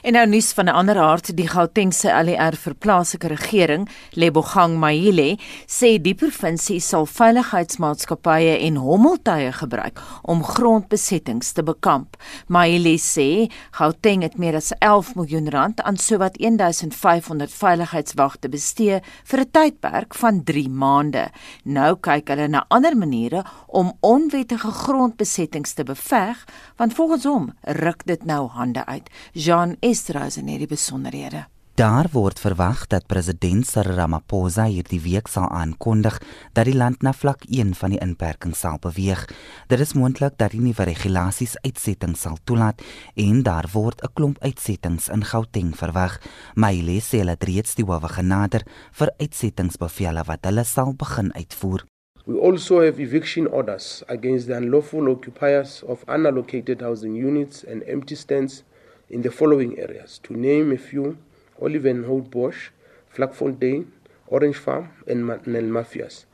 En 0.03 0.13
nou 0.13 0.27
nuus 0.27 0.53
van 0.53 0.65
'n 0.65 0.75
ander 0.75 0.99
aard, 0.99 1.37
die 1.37 1.49
Gautengse 1.49 2.13
ALR 2.13 2.57
vir 2.57 2.75
plaaslike 2.75 3.29
regering, 3.29 3.89
Lebogang 4.11 4.79
Mahile, 4.79 5.39
sê 5.67 6.01
die 6.01 6.15
provinsie 6.15 6.81
sal 6.81 7.07
veiligheidsmaatskappye 7.07 8.59
en 8.67 8.77
hommeltuie 8.77 9.53
gebruik 9.53 10.01
om 10.23 10.45
grondbesettings 10.45 11.53
te 11.53 11.63
bekamp. 11.63 12.17
Mahile 12.47 12.97
sê 12.99 13.51
Gauteng 13.71 14.23
het 14.23 14.39
meer 14.39 14.55
as 14.55 14.73
11 14.79 15.15
miljoen 15.15 15.51
rand 15.51 15.81
aan 15.83 15.97
sowat 15.97 16.39
1500 16.39 17.53
veiligheidswagte 17.53 18.49
bestee 18.49 19.01
vir 19.25 19.41
'n 19.41 19.51
tydperk 19.51 20.15
van 20.15 20.43
3 20.45 20.69
maande. 20.69 21.31
Nou 21.65 21.97
kyk 21.97 22.29
hulle 22.29 22.49
na 22.49 22.65
ander 22.69 22.97
maniere 22.97 23.45
om 23.67 23.93
onwettige 24.01 24.71
grondbesettings 24.71 25.73
te 25.73 25.85
beveg, 25.85 26.45
want 26.77 26.95
volgens 26.95 27.25
hom 27.25 27.53
ruk 27.61 28.07
dit 28.07 28.25
nou 28.25 28.49
hande 28.49 28.87
uit. 28.87 29.11
Jean 29.33 29.60
Johan 29.61 29.77
Estreus 29.85 30.39
en 30.41 30.47
hierdie 30.49 30.71
besonderhede. 30.71 31.43
Daar 31.77 32.07
word 32.15 32.39
verwag 32.41 32.87
dat 32.89 33.05
president 33.13 33.67
Cyril 33.69 33.99
Ramaphosa 33.99 34.65
hierdie 34.65 35.01
week 35.05 35.29
sal 35.29 35.51
aankondig 35.53 36.17
dat 36.57 36.65
die 36.65 36.77
land 36.77 37.05
na 37.05 37.13
vlak 37.13 37.45
1 37.45 37.75
van 37.77 37.93
die 37.93 38.01
inperking 38.01 38.55
sal 38.57 38.79
beweeg. 38.81 39.27
Dit 39.69 39.83
is 39.85 39.93
moontlik 39.93 40.39
dat 40.41 40.55
die 40.57 40.63
nuwe 40.65 40.87
regulasies 40.89 41.59
uitsettings 41.61 42.25
sal 42.25 42.39
toelaat 42.49 42.81
en 43.21 43.43
daar 43.45 43.69
word 43.75 44.01
'n 44.01 44.13
klomp 44.15 44.41
uitsettings 44.41 45.11
in 45.13 45.25
Gauteng 45.25 45.77
verwag. 45.77 46.17
Maile 46.55 46.97
sê 47.01 47.21
hulle 47.21 47.37
het 47.37 47.45
reeds 47.45 47.75
die 47.75 47.85
howe 47.85 48.09
genader 48.09 48.65
vir 48.93 49.13
uitsettingsbevele 49.21 50.25
wat 50.25 50.45
hulle 50.45 50.65
sal 50.65 50.95
begin 50.95 51.35
uitvoer. 51.35 51.85
We 52.25 52.41
also 52.41 52.81
have 52.81 52.99
eviction 52.99 53.47
orders 53.49 54.03
against 54.09 54.47
the 54.47 54.57
unlawful 54.57 55.09
occupiers 55.09 55.83
of 55.83 56.05
unallocated 56.09 56.81
housing 56.81 57.15
units 57.15 57.67
and 57.67 57.83
empty 57.87 58.15
stands 58.15 58.65
in 59.11 59.23
the 59.23 59.31
following 59.31 59.79
areas, 59.79 60.21
to 60.23 60.33
name 60.35 60.73
a 60.73 60.79
few 60.79 61.19
Olive 61.61 61.85
and 61.85 62.05
Olivenholt 62.05 62.31
Bosch, 62.31 62.71
Flakfontein, 63.15 63.87
Orange 64.29 64.57
Farm, 64.57 64.91
and 65.07 65.25
Mafias. 65.25 66.25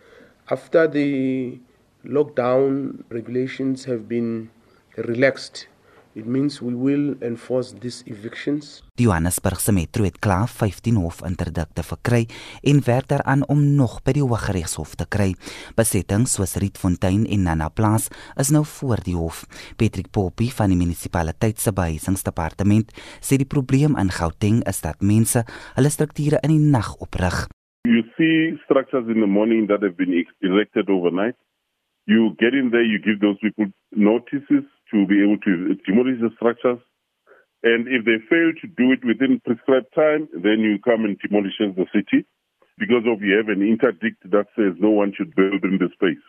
After 0.50 0.86
the 0.86 1.58
lockdown 2.04 3.02
regulations 3.08 3.84
have 3.86 4.08
been 4.08 4.50
relaxed, 4.96 5.66
It 6.16 6.24
means 6.24 6.62
we 6.62 6.72
will 6.72 7.14
enforce 7.20 7.76
these 7.78 8.00
evictions. 8.08 8.80
Die 8.96 9.04
Johannesburgse 9.04 9.72
metro 9.76 10.06
het 10.08 10.16
klaar 10.24 10.48
15 10.48 10.96
hofinterdikte 10.96 11.82
verkry 11.84 12.22
en 12.64 12.80
werk 12.86 13.10
daaraan 13.10 13.42
om 13.52 13.60
nog 13.76 13.98
by 14.06 14.14
die 14.16 14.22
Hooggeregshof 14.24 14.94
te 14.96 15.04
kry. 15.04 15.34
Besettings 15.76 16.38
soos 16.38 16.56
Rietfontein 16.56 17.26
en 17.28 17.44
Nana 17.44 17.68
Plaas 17.68 18.08
is 18.40 18.48
nou 18.56 18.62
voor 18.64 19.02
die 19.04 19.12
hof. 19.12 19.42
Patrick 19.76 20.08
Poppy 20.16 20.48
van 20.56 20.72
die 20.72 20.78
munisipaliteit 20.80 21.60
se 21.60 21.74
behuisingsdepartement 21.76 22.96
sê 23.20 23.36
die 23.36 23.50
probleem 23.56 23.98
in 24.00 24.08
Gauteng 24.16 24.62
is 24.72 24.80
dat 24.86 25.04
mense 25.04 25.44
hulle 25.76 25.92
strukture 25.92 26.40
in 26.48 26.54
die 26.54 26.70
nag 26.78 26.94
oprig. 26.96 27.44
You 27.84 28.00
see 28.16 28.56
structures 28.64 29.12
in 29.12 29.20
the 29.20 29.28
morning 29.28 29.68
that 29.68 29.84
have 29.84 30.00
been 30.00 30.16
erected 30.40 30.88
overnight. 30.88 31.36
You 32.08 32.32
get 32.40 32.54
in 32.54 32.70
there, 32.70 32.86
you 32.86 33.02
give 33.04 33.20
those 33.20 33.36
people 33.44 33.68
notices 33.90 34.64
to 34.92 35.06
be 35.06 35.22
able 35.22 35.38
to 35.38 35.74
demolish 35.86 36.20
the 36.20 36.30
structures. 36.36 36.78
And 37.62 37.88
if 37.88 38.04
they 38.04 38.22
fail 38.30 38.52
to 38.62 38.66
do 38.78 38.92
it 38.92 39.02
within 39.04 39.40
prescribed 39.44 39.90
time, 39.94 40.28
then 40.32 40.60
you 40.60 40.78
come 40.78 41.04
and 41.04 41.18
demolish 41.18 41.58
the 41.58 41.86
city 41.92 42.26
because 42.78 43.04
of 43.08 43.22
you 43.22 43.36
have 43.36 43.48
an 43.48 43.62
interdict 43.64 44.22
that 44.30 44.46
says 44.54 44.76
no 44.78 44.90
one 44.90 45.12
should 45.16 45.34
build 45.34 45.64
in 45.64 45.78
the 45.80 45.88
space. 45.94 46.22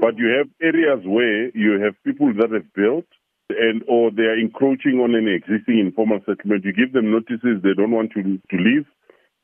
But 0.00 0.16
you 0.16 0.32
have 0.38 0.48
areas 0.62 1.04
where 1.04 1.50
you 1.56 1.80
have 1.82 1.94
people 2.04 2.32
that 2.40 2.52
have 2.52 2.72
built 2.72 3.04
and 3.50 3.82
or 3.88 4.10
they 4.10 4.22
are 4.22 4.38
encroaching 4.38 5.00
on 5.04 5.14
an 5.14 5.28
existing 5.28 5.78
informal 5.78 6.20
settlement. 6.24 6.64
You 6.64 6.72
give 6.72 6.92
them 6.92 7.10
notices 7.10 7.60
they 7.60 7.76
don't 7.76 7.90
want 7.90 8.12
to, 8.12 8.22
to 8.22 8.56
leave 8.56 8.86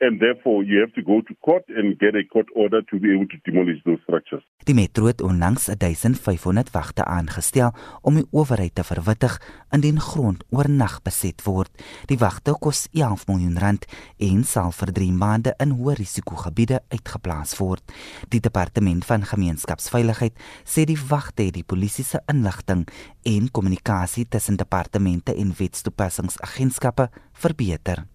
and 0.00 0.20
therefore 0.20 0.64
you 0.64 0.80
have 0.80 0.92
to 0.92 1.02
go 1.02 1.20
to 1.22 1.34
court 1.40 1.64
and 1.68 1.98
get 1.98 2.14
a 2.14 2.24
court 2.32 2.48
order 2.54 2.82
to 2.90 2.98
be 2.98 3.08
able 3.14 3.26
to 3.26 3.38
demolish 3.44 3.82
those 3.84 4.00
structures. 4.02 4.44
Die 4.64 4.74
metro 4.74 5.06
het 5.06 5.20
onlangs 5.20 5.64
1500 5.66 6.70
wagte 6.70 7.04
aangestel 7.04 7.72
om 8.02 8.14
die 8.14 8.26
owerheid 8.30 8.74
te 8.74 8.84
verwittig 8.84 9.38
indien 9.74 10.00
grond 10.00 10.44
oornag 10.50 11.00
beset 11.02 11.42
word. 11.44 11.70
Die 12.06 12.18
wagte 12.18 12.54
kos 12.60 12.86
11 12.92 13.26
miljoen 13.30 13.58
rand 13.58 13.86
en 14.16 14.44
sal 14.44 14.70
vir 14.80 14.92
3 15.00 15.12
maande 15.12 15.54
in 15.64 15.74
hoë 15.78 15.96
risikogebiede 16.02 16.82
uitgeplaas 16.94 17.56
word. 17.58 17.82
Die 18.28 18.42
departement 18.44 19.06
van 19.08 19.26
gemeenskapsveiligheid 19.26 20.36
sê 20.64 20.86
die 20.88 21.00
wagte 21.08 21.48
het 21.48 21.56
die 21.58 21.66
polisie 21.66 22.04
se 22.04 22.22
inligting 22.30 22.86
en 23.24 23.50
kommunikasie 23.50 24.28
tussen 24.28 24.60
departemente 24.60 25.34
en 25.34 25.54
wetstoepassingsagentskappe 25.58 27.10
verbeter 27.32 28.06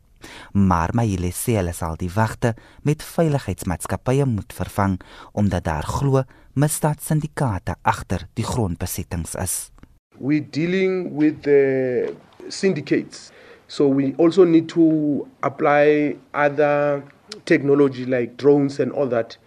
maar 0.52 0.94
my 0.94 1.08
hulle 1.08 1.32
sê 1.36 1.58
hulle 1.60 1.74
sal 1.74 1.98
die 2.00 2.12
wagte 2.14 2.54
met 2.84 3.04
veiligheidsmaatskappye 3.04 4.26
moet 4.26 4.54
vervang 4.54 5.00
omdat 5.34 5.66
daar 5.70 5.88
glo 5.88 6.24
misdaadsyndikaate 6.54 7.76
agter 7.82 8.28
die 8.34 8.46
grondbesittings 8.46 9.36
is. 9.36 9.72
We 10.20 10.42
dealing 10.42 11.16
with 11.18 11.42
the 11.44 12.14
syndicates. 12.50 13.32
So 13.68 13.88
we 13.88 14.14
also 14.18 14.44
need 14.44 14.70
to 14.70 15.28
apply 15.42 16.16
other 16.34 17.04
technology 17.46 18.06
like 18.06 18.38
drones 18.38 18.80
and 18.80 18.92
all 18.92 19.08
that 19.08 19.38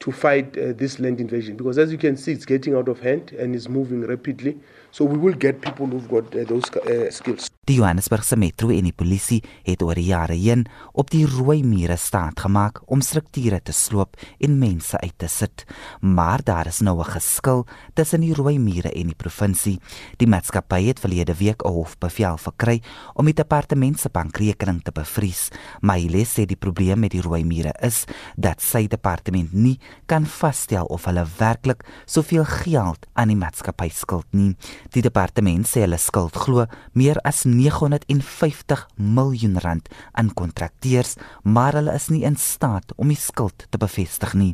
to 0.00 0.12
fight 0.12 0.56
uh, 0.56 0.72
this 0.76 0.98
land 0.98 1.20
invasion 1.20 1.56
because 1.56 1.78
as 1.78 1.92
you 1.92 1.98
can 1.98 2.16
see 2.16 2.32
it's 2.32 2.44
getting 2.44 2.74
out 2.74 2.88
of 2.88 3.00
hand 3.00 3.32
and 3.32 3.54
is 3.54 3.68
moving 3.68 4.02
rapidly. 4.06 4.58
So 4.90 5.04
we 5.04 5.16
will 5.16 5.34
get 5.34 5.60
people 5.60 5.86
who've 5.86 6.08
got 6.08 6.34
uh, 6.36 6.44
those 6.44 6.70
uh, 6.76 7.10
skills. 7.10 7.51
Die 7.62 7.76
Johannesburgse 7.78 8.34
metro 8.34 8.72
en 8.74 8.88
die 8.88 8.94
polisie 8.98 9.36
het 9.62 9.84
oor 9.86 9.94
die 9.94 10.08
jare 10.08 10.34
heen 10.34 10.64
op 10.98 11.12
die 11.14 11.20
rooi 11.30 11.60
mure 11.62 11.94
staat 11.94 12.40
gemaak 12.42 12.80
om 12.90 13.04
strukture 13.06 13.60
te 13.62 13.70
sloop 13.70 14.16
en 14.42 14.56
mense 14.58 14.98
uit 14.98 15.14
te 15.22 15.28
sit. 15.30 15.62
Maar 16.02 16.42
daar 16.42 16.66
is 16.66 16.80
nou 16.82 16.98
'n 16.98 17.12
geskil 17.14 17.64
tussen 17.94 18.20
die 18.20 18.34
rooi 18.34 18.58
mure 18.58 18.90
en 18.90 19.06
die 19.06 19.14
provinsie. 19.14 19.78
Die 20.18 20.26
maatskappy 20.26 20.86
het 20.86 20.98
verlede 20.98 21.34
week 21.38 21.62
'n 21.62 21.68
hofbevel 21.68 22.36
verkry 22.36 22.82
om 23.14 23.24
die 23.24 23.34
departement 23.34 24.00
se 24.00 24.08
bankrekening 24.08 24.82
te 24.82 24.90
bevries. 24.90 25.48
Maile 25.80 26.24
sê 26.24 26.44
die 26.44 26.56
probleem 26.56 26.98
met 26.98 27.10
die 27.10 27.22
rooi 27.22 27.44
mure 27.44 27.74
is 27.80 28.04
dat 28.36 28.60
sy 28.60 28.88
departement 28.88 29.52
nie 29.52 29.78
kan 30.06 30.26
vasstel 30.26 30.84
of 30.86 31.04
hulle 31.04 31.26
werklik 31.38 31.84
soveel 32.06 32.44
geld 32.44 33.06
aan 33.12 33.28
die 33.28 33.36
maatskappy 33.36 33.88
skuld 33.88 34.26
nie. 34.30 34.56
Die 34.90 35.02
departement 35.02 35.66
sê 35.66 35.80
hulle 35.80 35.98
skuld 35.98 36.36
glo 36.36 36.66
meer 36.92 37.20
as 37.22 37.44
950 37.52 38.86
miljoen 38.96 39.58
rand 39.60 39.88
aan 40.12 40.32
kontrakteurs, 40.34 41.16
maar 41.42 41.76
hulle 41.78 41.94
is 41.94 42.08
nie 42.12 42.22
in 42.28 42.36
staat 42.36 42.94
om 42.96 43.12
die 43.12 43.18
skuld 43.20 43.66
te 43.70 43.78
bevestig 43.78 44.34
nie. 44.34 44.52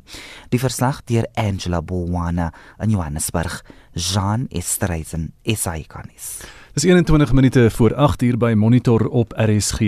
Die 0.53 0.61
verslag 0.61 1.03
deur 1.11 1.29
Angela 1.35 1.83
Bolwana 1.83 2.53
in 2.83 2.91
Johannesburg, 2.95 3.63
Jean 3.95 4.47
Estreisen, 4.51 5.33
SAICanis. 5.43 6.39
Dis 6.79 6.87
21 6.87 7.33
minute 7.33 7.71
voor 7.71 7.95
8 7.95 8.23
uur 8.23 8.37
by 8.38 8.53
Monitor 8.57 9.09
op 9.09 9.33
RSG 9.37 9.81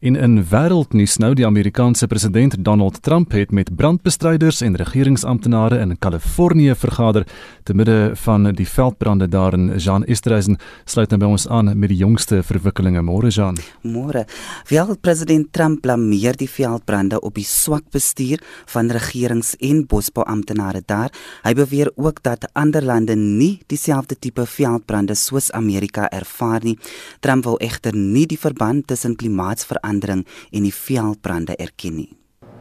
en 0.00 0.16
in 0.16 0.34
wêreldnuus 0.44 1.14
nou 1.16 1.30
die 1.34 1.46
Amerikaanse 1.46 2.04
president 2.06 2.58
Donald 2.64 2.98
Trump 3.02 3.32
het 3.32 3.50
met 3.50 3.70
brandbestryders 3.76 4.60
en 4.60 4.76
regeringsamptenare 4.76 5.78
in 5.80 5.96
Kalifornië 5.98 6.74
vergader 6.74 7.24
te 7.62 7.74
midde 7.74 8.10
van 8.14 8.50
die 8.52 8.68
veldbrande 8.68 9.28
daar 9.28 9.56
in 9.56 9.70
Jean 9.76 10.04
Estreisen 10.04 10.58
sluit 10.84 11.14
nou 11.14 11.20
by 11.22 11.30
ons 11.32 11.48
aan 11.48 11.78
met 11.78 11.88
die 11.88 11.96
jongste 12.02 12.42
verwikkelinge 12.42 13.00
môre 13.00 13.32
Jean. 13.32 13.56
Môre. 13.80 14.26
Wel 14.68 14.96
president 15.00 15.48
Trump 15.52 15.80
blameer 15.80 16.36
die 16.36 16.50
veldbrande 16.50 17.22
op 17.24 17.40
die 17.40 17.48
swak 17.48 17.88
bestuur 17.90 18.44
van 18.66 18.92
regerings- 18.92 19.56
en 19.60 19.86
bosbouamptenare 19.86 20.82
daar. 20.84 21.08
Hy 21.42 21.56
beweer 21.56 21.92
ook 21.96 22.20
dat 22.22 22.44
ander 22.52 22.84
lande 22.84 23.16
nie 23.16 23.62
dieselfde 23.66 24.18
tipe 24.18 24.44
veldbrande 24.46 25.14
soos 25.14 25.48
Amerika 25.52 26.10
ervaar 26.10 26.33
ervaar 26.34 26.62
nie. 26.62 26.78
Trump 27.20 27.44
wil 27.44 27.58
egter 27.58 27.94
nie 27.94 28.26
die 28.26 28.38
verband 28.38 28.86
tussen 28.86 29.16
klimaatsverandering 29.16 30.26
en 30.52 30.62
die 30.62 30.74
veldbrande 30.74 31.56
erken 31.56 31.96
nie. 31.96 32.16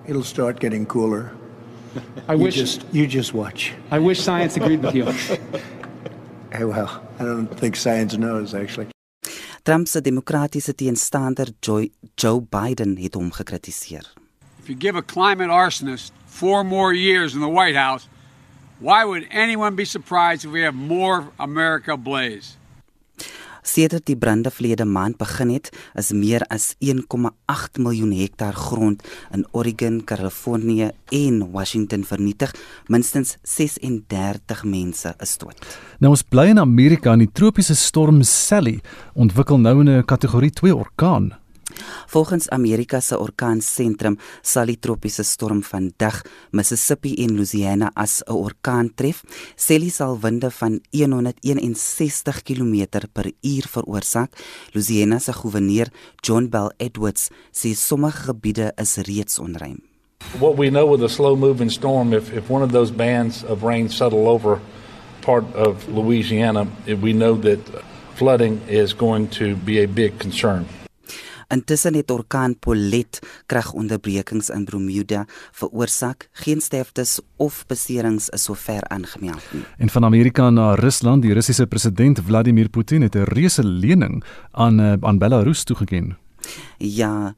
It'll 0.05 0.23
start 0.23 0.59
getting 0.59 0.85
cooler. 0.85 1.31
I 2.27 2.35
wish 2.35 2.55
you 2.55 2.63
just 2.63 2.85
you 2.91 3.07
just 3.07 3.33
watch. 3.33 3.73
I 3.91 3.99
wish 3.99 4.21
science 4.21 4.57
agreed 4.57 4.83
with 4.83 4.95
you. 4.95 5.05
hey, 6.51 6.65
well, 6.65 7.01
I 7.19 7.23
don't 7.23 7.59
think 7.59 7.75
science 7.75 8.17
knows 8.17 8.53
actually. 8.53 8.87
Trump 9.63 9.87
se 9.87 10.01
demokratiese 10.01 10.73
teenstander 10.75 11.47
Joe, 11.61 11.89
Joe 12.15 12.41
Biden 12.41 12.97
het 12.97 13.13
hom 13.13 13.31
gekritiseer. 13.31 14.13
If 14.59 14.69
you 14.69 14.75
give 14.75 14.97
a 14.97 15.01
climate 15.01 15.49
arsonist 15.49 16.11
4 16.25 16.63
more 16.63 16.93
years 16.93 17.33
in 17.33 17.39
the 17.39 17.47
White 17.47 17.75
House, 17.75 18.07
why 18.79 19.05
would 19.05 19.25
anyone 19.29 19.75
be 19.75 19.85
surprised 19.85 20.45
if 20.45 20.51
we 20.51 20.61
have 20.61 20.75
more 20.75 21.31
America 21.37 21.95
blaze? 21.97 22.57
Sedert 23.63 24.05
die 24.05 24.17
brande 24.19 24.51
verlede 24.51 24.85
maand 24.85 25.17
begin 25.17 25.49
het, 25.55 25.71
is 25.95 26.11
meer 26.11 26.43
as 26.51 26.73
1,8 26.83 27.79
miljoen 27.79 28.11
hektaar 28.11 28.53
grond 28.53 29.03
in 29.31 29.45
Oregon, 29.51 30.01
Kalifornië 30.03 30.91
en 31.11 31.39
Washington 31.51 32.03
vernietig. 32.03 32.51
Minstens 32.87 33.37
36 33.43 34.63
mense 34.63 35.15
is 35.23 35.37
dood. 35.37 35.63
Nou 35.99 36.11
ons 36.11 36.25
bly 36.27 36.49
in 36.51 36.59
Amerika 36.59 37.13
en 37.13 37.23
die 37.23 37.31
tropiese 37.31 37.75
storm 37.79 38.21
Sally 38.27 38.81
ontwikkel 39.15 39.57
nou 39.57 39.83
'n 39.83 40.03
kategorie 40.05 40.51
2 40.51 40.75
orkaan. 40.75 41.42
Volgens 42.07 42.49
Amerika 42.49 43.01
se 43.01 43.17
orkaansentrum 43.17 44.17
sal 44.41 44.65
die 44.65 44.79
tropiese 44.79 45.23
storm 45.23 45.63
vandag 45.63 46.21
Mississippi 46.51 47.15
en 47.23 47.35
Louisiana 47.35 47.91
as 47.95 48.21
'n 48.27 48.33
orkaan 48.33 48.91
tref. 48.95 49.23
Sally 49.55 49.89
sal 49.89 50.19
winde 50.19 50.51
van 50.51 50.79
161 50.91 52.41
km/h 52.43 53.67
veroorsaak. 53.67 54.31
Louisiana 54.73 55.19
se 55.19 55.33
gouverneur, 55.33 55.87
John 56.21 56.49
Bell 56.49 56.71
Edwards, 56.77 57.29
sê 57.51 57.73
sommige 57.73 58.17
gebiede 58.17 58.71
is 58.75 58.97
reeds 58.97 59.39
onruim. 59.39 59.79
What 60.39 60.57
we 60.57 60.69
know 60.69 60.87
with 60.87 61.03
a 61.03 61.09
slow 61.09 61.35
moving 61.35 61.71
storm 61.71 62.13
if 62.13 62.31
if 62.33 62.49
one 62.49 62.63
of 62.63 62.71
those 62.71 62.91
bands 62.91 63.43
of 63.43 63.63
rain 63.63 63.89
settle 63.89 64.27
over 64.27 64.59
part 65.21 65.45
of 65.55 65.87
Louisiana, 65.87 66.67
we 67.01 67.13
know 67.13 67.37
that 67.41 67.59
flooding 68.15 68.61
is 68.67 68.93
going 68.93 69.29
to 69.29 69.55
be 69.55 69.83
a 69.83 69.87
big 69.87 70.17
concern. 70.19 70.65
Intussen 71.53 71.93
het 71.93 72.11
orkaan 72.11 72.55
Paulette 72.59 73.21
kragonderbrekings 73.45 74.49
in 74.49 74.65
Bermuda 74.65 75.25
veroorsaak. 75.51 76.29
Geen 76.31 76.61
sterftes 76.61 77.19
of 77.37 77.63
beserings 77.67 78.29
is 78.29 78.43
sover 78.43 78.81
aangemeld 78.89 79.45
nie. 79.51 79.63
En 79.77 79.89
van 79.89 80.05
Amerika 80.05 80.49
na 80.49 80.73
Rusland, 80.75 81.21
die 81.21 81.33
Russiese 81.33 81.67
president 81.67 82.19
Vladimir 82.25 82.69
Putin 82.69 83.01
het 83.01 83.15
'n 83.15 83.23
reuse 83.23 83.63
lening 83.63 84.23
aan 84.51 84.79
eh, 84.79 84.93
aan 84.99 85.17
Belarus 85.17 85.63
toegeken. 85.63 86.22
Ja, 86.78 87.34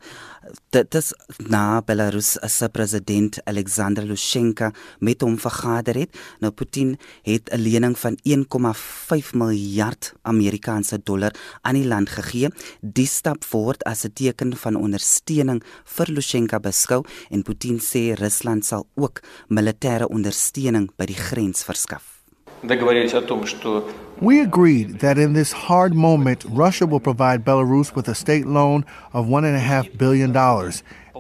dit 0.74 0.94
is 0.94 1.12
na 1.48 1.80
Belarus 1.84 2.34
as 2.44 2.58
president 2.72 3.38
Alexander 3.48 4.04
Lukasjenko 4.04 4.70
met 5.00 5.24
hom 5.24 5.38
vergader 5.40 5.96
het. 6.02 6.18
Nou 6.40 6.52
Putin 6.52 6.96
het 7.22 7.50
'n 7.52 7.58
lening 7.58 7.98
van 7.98 8.18
1,5 8.22 9.32
miljard 9.34 10.12
Amerikaanse 10.22 11.00
dollar 11.02 11.32
aan 11.62 11.74
die 11.74 11.86
land 11.86 12.08
gegee. 12.08 12.48
Die 12.80 13.06
stap 13.06 13.44
word 13.50 13.84
as 13.84 14.04
'n 14.04 14.12
teken 14.12 14.56
van 14.56 14.76
ondersteuning 14.76 15.62
vir 15.84 16.06
Lukasjenko 16.06 16.60
beskou 16.60 17.04
en 17.30 17.42
Putin 17.42 17.78
sê 17.78 18.14
Rusland 18.14 18.64
sal 18.64 18.86
ook 18.94 19.20
militêre 19.48 20.08
ondersteuning 20.08 20.90
by 20.96 21.04
die 21.04 21.20
grens 21.28 21.64
verskaf. 21.64 22.20
Договорились 22.62 23.14
о 23.14 23.22
том, 23.22 23.46
что 23.46 23.88
We 24.21 24.39
agreed 24.39 24.99
that 24.99 25.17
in 25.17 25.33
this 25.33 25.51
hard 25.51 25.93
moment, 25.93 26.45
Russia 26.47 26.85
will 26.85 27.01
provide 27.01 27.43
Belarus 27.43 27.95
with 27.95 28.07
a 28.07 28.15
state 28.15 28.45
loan 28.45 28.85
of 29.11 29.25
$1.5 29.25 29.97
billion, 29.97 30.35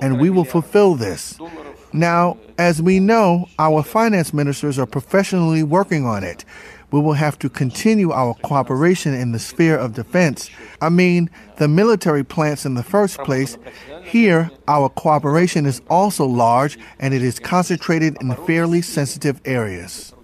and 0.01 0.21
we 0.21 0.29
will 0.29 0.45
fulfill 0.45 0.95
this. 0.95 1.37
Now, 1.91 2.37
as 2.57 2.81
we 2.81 2.99
know, 2.99 3.47
our 3.59 3.83
finance 3.83 4.33
ministers 4.33 4.79
are 4.79 4.85
professionally 4.85 5.61
working 5.61 6.05
on 6.05 6.23
it. 6.23 6.45
We 6.91 7.01
will 7.01 7.13
have 7.13 7.37
to 7.39 7.49
continue 7.49 8.11
our 8.11 8.33
cooperation 8.35 9.13
in 9.13 9.33
the 9.33 9.39
sphere 9.39 9.77
of 9.77 9.93
defense. 9.93 10.49
I 10.81 10.87
mean, 10.87 11.29
the 11.57 11.67
military 11.67 12.23
plants 12.23 12.65
in 12.65 12.75
the 12.75 12.83
first 12.83 13.17
place. 13.19 13.57
Here, 14.03 14.49
our 14.69 14.87
cooperation 14.87 15.65
is 15.65 15.81
also 15.89 16.25
large 16.25 16.77
and 16.99 17.13
it 17.13 17.21
is 17.21 17.39
concentrated 17.39 18.17
in 18.21 18.33
fairly 18.45 18.81
sensitive 18.81 19.41
areas. 19.43 20.14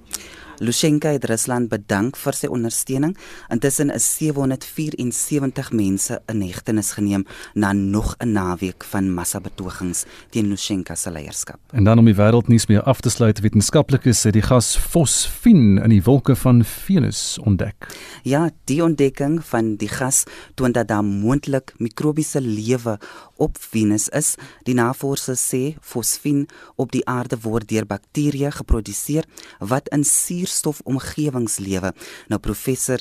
Lushenko 0.61 1.09
het 1.09 1.23
Rusland 1.25 1.71
bedank 1.71 2.17
vir 2.21 2.35
sy 2.37 2.45
ondersteuning. 2.53 3.15
Intussen 3.49 3.89
is 3.89 4.05
774 4.19 5.71
mense 5.73 6.19
in 6.29 6.43
hegtenis 6.45 6.91
geneem 6.93 7.23
na 7.55 7.71
nog 7.73 8.13
'n 8.19 8.31
naweek 8.31 8.83
van 8.83 9.09
massabetogings 9.09 10.05
teen 10.29 10.49
Lushenko 10.49 10.95
se 10.95 11.11
leierskap. 11.11 11.59
En 11.71 11.83
dan 11.83 11.97
om 11.97 12.05
die 12.05 12.13
wêreldnuus 12.15 12.67
mee 12.67 12.79
af 12.79 13.01
te 13.01 13.09
sluit, 13.09 13.39
wetenskaplikes 13.39 14.23
het 14.23 14.33
die 14.33 14.41
gas 14.41 14.77
fosfien 14.77 15.79
in 15.83 15.89
die 15.89 16.03
wolke 16.03 16.35
van 16.35 16.63
Venus 16.63 17.39
ontdek. 17.43 17.87
Ja, 18.23 18.51
die 18.65 18.83
ontdekking 18.83 19.45
van 19.45 19.75
die 19.75 19.89
gas 19.89 20.23
toon 20.55 20.71
dat 20.71 20.87
daar 20.87 21.03
moontlik 21.03 21.73
mikrobiese 21.77 22.41
lewe 22.41 22.99
op 23.37 23.57
Venus 23.59 24.09
is. 24.09 24.35
Die 24.63 24.75
navorsers 24.77 25.41
sê 25.53 25.75
fosfien 25.81 26.47
op 26.75 26.91
die 26.91 27.05
aarde 27.05 27.37
word 27.41 27.67
deur 27.69 27.85
bakterieë 27.85 28.51
geproduseer 28.51 29.25
wat 29.59 29.89
in 29.89 30.03
lewe. 31.59 31.93
Nou 32.27 32.39
professor 32.39 32.99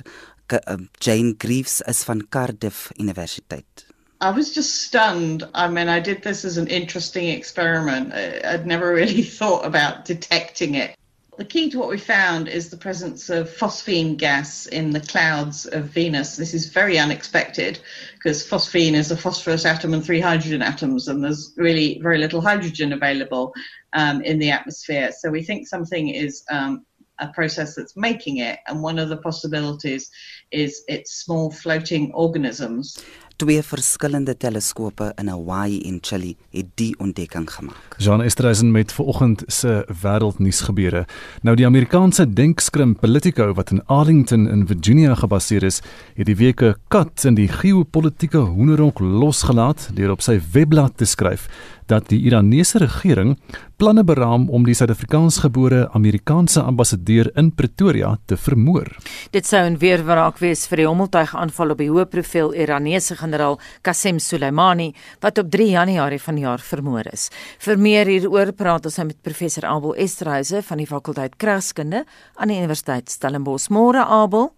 uh, 0.53 0.77
Jane 0.99 1.35
Greaves 1.39 1.81
is 1.87 2.05
van 2.05 2.27
Cardiff 2.29 2.91
Universiteit. 2.97 3.87
I 4.21 4.31
was 4.31 4.53
just 4.53 4.83
stunned. 4.83 5.49
I 5.55 5.69
mean, 5.69 5.89
I 5.89 5.99
did 5.99 6.23
this 6.23 6.45
as 6.45 6.59
an 6.59 6.67
interesting 6.67 7.29
experiment. 7.29 8.13
I'd 8.13 8.67
never 8.67 8.93
really 8.93 9.23
thought 9.39 9.65
about 9.65 10.05
detecting 10.05 10.75
it. 10.75 10.95
The 11.39 11.47
key 11.47 11.71
to 11.71 11.79
what 11.79 11.89
we 11.89 11.97
found 11.97 12.49
is 12.49 12.69
the 12.69 12.77
presence 12.77 13.31
of 13.31 13.49
phosphine 13.49 14.19
gas 14.19 14.67
in 14.67 14.91
the 14.91 15.01
clouds 15.01 15.65
of 15.65 15.85
Venus. 15.85 16.37
This 16.37 16.53
is 16.53 16.69
very 16.69 16.99
unexpected 16.99 17.81
because 18.13 18.47
phosphine 18.47 18.93
is 18.93 19.11
a 19.11 19.17
phosphorus 19.17 19.65
atom 19.65 19.95
and 19.95 20.05
three 20.05 20.21
hydrogen 20.21 20.61
atoms, 20.61 21.09
and 21.09 21.25
there's 21.25 21.55
really 21.57 21.99
very 22.03 22.19
little 22.19 22.43
hydrogen 22.43 22.93
available 22.93 23.55
um, 23.95 24.21
in 24.21 24.39
the 24.39 24.51
atmosphere. 24.51 25.13
So 25.19 25.31
we 25.31 25.43
think 25.43 25.67
something 25.67 26.11
is 26.11 26.45
um, 26.51 26.85
a 27.21 27.27
process 27.27 27.75
that's 27.75 27.95
making 27.95 28.39
it, 28.39 28.59
and 28.67 28.83
one 28.83 29.03
of 29.03 29.09
the 29.09 29.17
possibilities 29.17 30.11
is 30.49 30.83
it's 30.87 31.23
small 31.23 31.51
floating 31.51 32.13
organisms. 32.15 32.99
Twee 33.41 33.63
verskillende 33.65 34.35
teleskope 34.37 35.13
in 35.17 35.29
Hawaii 35.33 35.79
en 35.89 35.99
Chili 36.05 36.35
het 36.53 36.67
die 36.77 36.91
ontdekking 37.01 37.47
gemaak. 37.49 37.95
Jean 37.97 38.21
Estreisen 38.23 38.71
met 38.71 38.93
vanoggend 38.93 39.43
se 39.47 39.87
wêreldnuus 40.03 40.61
gebeure. 40.61 41.07
Nou 41.43 41.57
die 41.57 41.65
Amerikaanse 41.67 42.27
denkskrim 42.33 42.97
Politico 43.01 43.55
wat 43.57 43.71
in 43.71 43.81
Arlington 43.87 44.45
in 44.49 44.67
Virginia 44.67 45.15
gebaseer 45.15 45.65
is, 45.65 45.81
het 46.15 46.27
die 46.27 46.37
week 46.37 46.61
'n 46.61 46.75
kat 46.89 47.25
in 47.25 47.35
die 47.35 47.49
geopolitiese 47.49 48.45
hoenderhok 48.45 49.01
losgelaat 49.01 49.89
deur 49.95 50.11
op 50.11 50.21
sy 50.21 50.41
webblad 50.53 50.97
te 50.97 51.05
skryf 51.05 51.49
dat 51.91 52.09
die 52.11 52.21
Iranese 52.29 52.79
regering 52.79 53.35
planne 53.81 54.05
beraam 54.05 54.49
om 54.53 54.67
die 54.67 54.75
Suid-Afrikaansgebore 54.77 55.89
Amerikaanse 55.97 56.63
ambassadeur 56.63 57.31
in 57.41 57.51
Pretoria 57.57 58.13
te 58.27 58.37
vermoor. 58.37 58.87
Dit 59.33 59.47
sou 59.47 59.63
'n 59.65 59.79
weerwraak 59.79 60.39
wees 60.39 60.67
vir 60.67 60.77
die 60.77 60.87
hommeltuigaanval 60.87 61.71
op 61.71 61.79
die 61.79 61.91
hoë-profiel 61.91 62.55
Iranese 62.55 63.17
generaal 63.17 63.59
Qasem 63.83 64.19
Soleimani 64.19 64.95
wat 65.21 65.39
op 65.39 65.51
3 65.51 65.71
Januarie 65.71 66.21
vanjaar 66.21 66.61
vermoor 66.61 67.07
is. 67.13 67.31
Vir 67.59 67.79
meer 67.79 68.07
hieroor 68.07 68.53
praat 68.53 68.85
ons 68.85 68.97
nou 68.97 69.07
met 69.07 69.23
professor 69.23 69.65
Abel 69.65 69.95
Esterhuise 69.95 70.63
van 70.63 70.79
die 70.79 70.87
fakulteit 70.87 71.37
Kragskunde 71.37 72.05
aan 72.37 72.49
die 72.49 72.59
Universiteit 72.59 73.11
Stellenbosch. 73.11 73.69
Môre 73.71 74.05
Abel. 74.05 74.53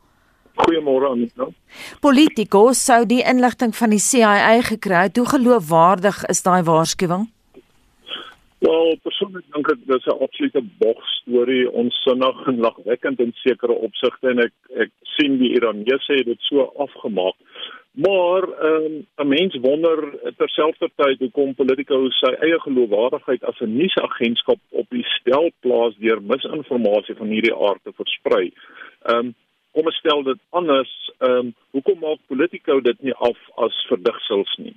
Goeiemôre 0.54 1.10
Anita. 1.10 1.48
Politico 2.00 2.72
sou 2.72 3.06
die 3.08 3.22
inligting 3.24 3.72
van 3.76 3.90
die 3.90 4.02
CIA 4.02 4.60
gekry 4.68 5.06
het. 5.08 5.16
Hoe 5.16 5.28
geloofwaardig 5.28 6.24
is 6.28 6.42
daai 6.42 6.62
waarskuwing? 6.62 7.28
Wel, 8.62 8.96
persoonlik 9.02 9.46
dink 9.54 9.70
ek 9.72 9.80
dis 9.90 10.04
'n 10.06 10.22
absolute 10.22 10.62
bogstorie, 10.78 11.70
onsinnig 11.70 12.46
en 12.46 12.60
lagwekkend 12.60 13.20
in 13.20 13.32
sekere 13.34 13.72
opsigte 13.72 14.28
en 14.30 14.38
ek 14.38 14.54
ek 14.84 14.90
sien 15.16 15.38
die 15.38 15.54
Iranese 15.56 16.14
het 16.14 16.26
dit 16.26 16.40
so 16.40 16.70
afgemaak. 16.76 17.34
Maar 17.92 18.42
ehm 18.42 18.84
um, 18.84 19.06
'n 19.24 19.28
mens 19.28 19.56
wonder 19.60 19.98
terselfdertyd 20.36 21.18
hoekom 21.18 21.54
Politico 21.54 22.08
sy 22.10 22.32
eie 22.40 22.60
geloofwaardigheid 22.60 23.44
as 23.44 23.60
'n 23.60 23.76
nuusagentskap 23.76 24.60
op 24.70 24.86
die 24.90 25.04
stel 25.04 25.50
plaas 25.60 25.96
deur 25.96 26.22
misinformasie 26.22 27.14
van 27.14 27.28
hierdie 27.28 27.54
aard 27.54 27.80
te 27.82 27.92
versprei. 27.92 28.52
Ehm 29.02 29.18
um, 29.18 29.34
kom 29.72 29.88
ons 29.88 29.98
stel 30.00 30.22
dit 30.22 30.40
anders, 30.50 30.92
ehm 31.18 31.38
um, 31.38 31.52
hoekom 31.76 31.98
maak 32.00 32.20
Politico 32.28 32.80
dit 32.80 32.98
nie 33.02 33.14
af 33.14 33.38
as 33.64 33.76
verdigsels 33.88 34.56
nie? 34.58 34.74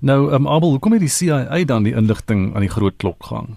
Nou, 0.00 0.30
ehm 0.30 0.44
um, 0.44 0.48
Abel, 0.48 0.76
hoekom 0.76 0.92
het 0.92 1.04
die 1.04 1.16
CIA 1.18 1.64
dan 1.64 1.86
die 1.88 1.94
inligting 1.96 2.54
aan 2.54 2.66
die 2.66 2.74
groot 2.76 2.96
klok 2.96 3.30
gehang? 3.30 3.56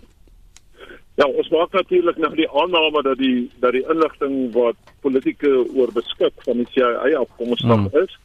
Ja, 1.17 1.25
ons 1.25 1.49
maak 1.49 1.73
natuurlik 1.73 2.17
nou 2.21 2.33
die 2.37 2.49
aanname 2.49 3.01
dat 3.03 3.17
die 3.17 3.49
dat 3.59 3.73
die 3.73 3.85
inligting 3.89 4.51
wat 4.53 4.77
Politico 5.01 5.65
oor 5.75 5.91
beskik 5.93 6.33
van 6.45 6.61
die 6.61 6.67
CIA 6.75 7.17
afkomstig 7.19 7.73
hmm. 7.73 8.03
is. 8.03 8.19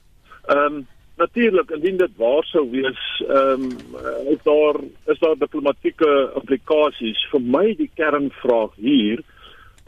Ehm 0.47 0.67
um, 0.67 0.83
natuurlik 1.17 1.71
indien 1.71 1.97
dit 1.97 2.13
waar 2.17 2.45
sou 2.45 2.67
wees, 2.71 3.03
ehm 3.29 3.65
um, 3.65 4.29
is 4.35 4.43
daar 4.45 4.77
is 5.15 5.19
daar 5.19 5.39
diplomatieke 5.39 6.13
implikasies. 6.35 7.27
Vir 7.31 7.41
my 7.57 7.75
die 7.79 7.91
kernvraag 7.95 8.77
hier 8.77 9.25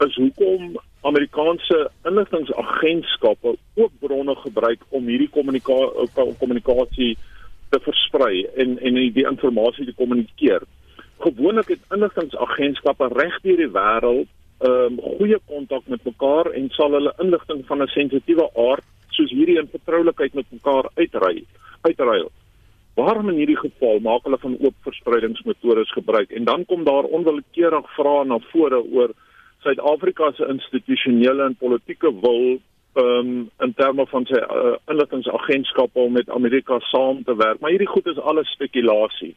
is 0.05 0.15
hoekom 0.15 0.75
Amerikaanse 1.05 1.89
inligtingagentskappe 2.09 3.55
ook 3.75 3.91
bronne 3.99 4.35
gebruik 4.35 4.81
om 4.89 5.07
hierdie 5.07 5.29
kommunikasie 6.39 7.11
te 7.69 7.79
versprei 7.79 8.45
en 8.55 8.79
en 8.79 8.97
die 9.17 9.27
inligting 9.27 9.85
te 9.85 9.99
kommunikeer. 9.99 10.65
Gewoonlik 11.25 11.67
het 11.75 11.93
inligtingagentskappe 11.93 13.11
reg 13.13 13.37
deur 13.43 13.61
die 13.63 13.71
wêreld 13.77 14.31
ehm 14.65 14.95
um, 14.95 14.99
goeie 15.19 15.37
kontak 15.51 15.87
met 15.91 16.03
mekaar 16.07 16.47
en 16.57 16.69
sal 16.71 16.93
hulle 16.97 17.13
inligting 17.23 17.65
van 17.67 17.83
'n 17.83 17.93
sensitiewe 17.97 18.49
aard 18.69 18.85
soos 19.09 19.31
hierdie 19.31 19.59
in 19.59 19.67
vertroulikheid 19.67 20.33
met 20.33 20.45
mekaar 20.49 20.89
uitry 20.95 21.43
uitruil. 21.81 22.31
Waarom 22.95 23.29
in 23.29 23.35
hierdie 23.41 23.59
geval 23.59 23.99
maak 23.99 24.23
hulle 24.23 24.37
van 24.39 24.57
oop 24.59 24.75
verspreidingsmetodes 24.87 25.91
gebruik 25.91 26.31
en 26.31 26.43
dan 26.43 26.65
kom 26.65 26.83
daar 26.83 27.03
onwillekeurig 27.03 27.89
vrae 27.95 28.25
na 28.25 28.39
vore 28.51 28.81
oor 28.83 29.13
Suid-Afrika 29.65 30.31
se 30.37 30.45
institusionele 30.51 31.43
en 31.43 31.55
politieke 31.57 32.11
wil 32.21 32.59
um, 32.95 33.49
in 33.59 33.73
terme 33.77 34.05
van 34.09 34.25
sy 34.29 34.39
uh, 34.39 34.75
inligtingagentskappe 34.91 35.99
om 35.99 36.15
met 36.15 36.29
Amerika 36.29 36.79
saam 36.91 37.23
te 37.27 37.35
werk. 37.35 37.59
Maar 37.59 37.75
hierdie 37.75 37.89
goed 37.89 38.07
is 38.11 38.19
alles 38.19 38.49
spekulasie. 38.55 39.33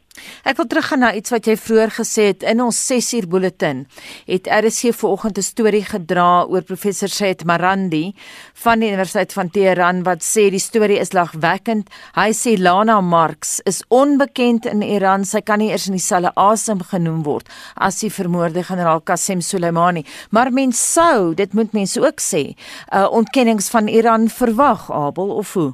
Ek 0.49 0.59
wil 0.59 0.69
teruggaan 0.71 1.03
na 1.05 1.13
iets 1.15 1.33
wat 1.35 1.47
jy 1.49 1.57
vroeër 1.59 1.93
gesê 1.99 2.29
het 2.33 2.47
in 2.47 2.63
ons 2.63 2.79
6 2.91 3.13
uur 3.19 3.29
bulletin. 3.31 3.85
Het 4.27 4.47
RC 4.47 4.95
vanoggend 4.95 5.39
'n 5.39 5.47
storie 5.47 5.85
gedra 5.85 6.45
oor 6.45 6.63
professor 6.63 7.09
Said 7.09 7.45
Marandi 7.45 8.15
van 8.55 8.81
die 8.81 8.89
Universiteit 8.89 9.33
van 9.33 9.51
Teheran 9.51 10.03
wat 10.03 10.23
sê 10.23 10.51
die 10.51 10.63
storie 10.63 10.99
is 10.99 11.13
lagwekkend. 11.13 11.91
Hy 12.15 12.31
sê 12.33 12.59
Lana 12.59 13.01
Marx 13.01 13.61
is 13.65 13.83
onbekend 13.89 14.67
in 14.67 14.83
Iran. 14.83 15.25
Sy 15.25 15.41
kan 15.41 15.59
nie 15.59 15.71
eers 15.71 15.87
in 15.87 15.97
dieselfde 15.97 16.33
asem 16.35 16.81
genoem 16.83 17.23
word 17.23 17.49
as 17.75 18.01
die 18.01 18.11
vermoorde 18.11 18.63
generaal 18.63 19.01
Qasem 19.01 19.41
Soleimani. 19.41 20.05
Maar 20.31 20.53
mens 20.53 20.93
sou, 20.93 21.35
dit 21.35 21.53
moet 21.53 21.73
mense 21.73 22.01
ook 22.01 22.21
sê, 22.21 22.55
uh, 22.95 23.07
ontken 23.11 23.48
toekennings 23.49 23.71
van 23.71 23.89
Iran 23.89 24.29
verwag 24.29 24.91
Abel 24.91 25.31
of 25.31 25.53
hoe? 25.53 25.73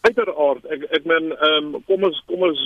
Uiteraard, 0.00 0.64
ek 0.66 0.82
ek 0.90 1.04
meen 1.04 1.30
ehm 1.30 1.74
um, 1.74 1.82
kom 1.86 2.02
ons 2.02 2.18
kom 2.26 2.42
ons 2.42 2.60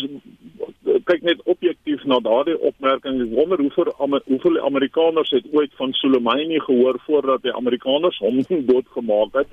kyk 1.04 1.22
net 1.22 1.40
objektief 1.44 2.04
na 2.04 2.20
daardie 2.20 2.56
opmerking. 2.60 3.20
Ek 3.24 3.34
wonder 3.36 3.60
hoeveel 3.60 3.92
hoeveel 4.28 4.60
Amerikaners 4.64 5.30
het 5.30 5.44
ooit 5.52 5.72
van 5.76 5.92
Soleimani 5.92 6.60
gehoor 6.60 7.00
voordat 7.06 7.42
die 7.42 7.52
Amerikaners 7.52 8.18
hom 8.18 8.40
doodgemaak 8.70 9.34
het. 9.34 9.48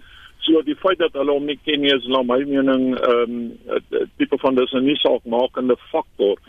So 0.47 0.61
die 0.63 0.77
feit 0.79 0.99
dat 0.99 1.13
hulle 1.13 1.35
hom 1.35 1.45
nie 1.45 1.59
ken 1.65 1.81
nie 1.81 1.91
is 1.95 2.07
na 2.07 2.23
my 2.23 2.39
mening 2.45 2.95
ehm 2.95 3.35
um, 3.35 4.07
tipe 4.17 4.39
van 4.39 4.55
dis 4.55 4.73
'n 4.73 4.85
nie 4.85 4.99
saakmakende 5.03 5.75
faktor. 5.91 6.39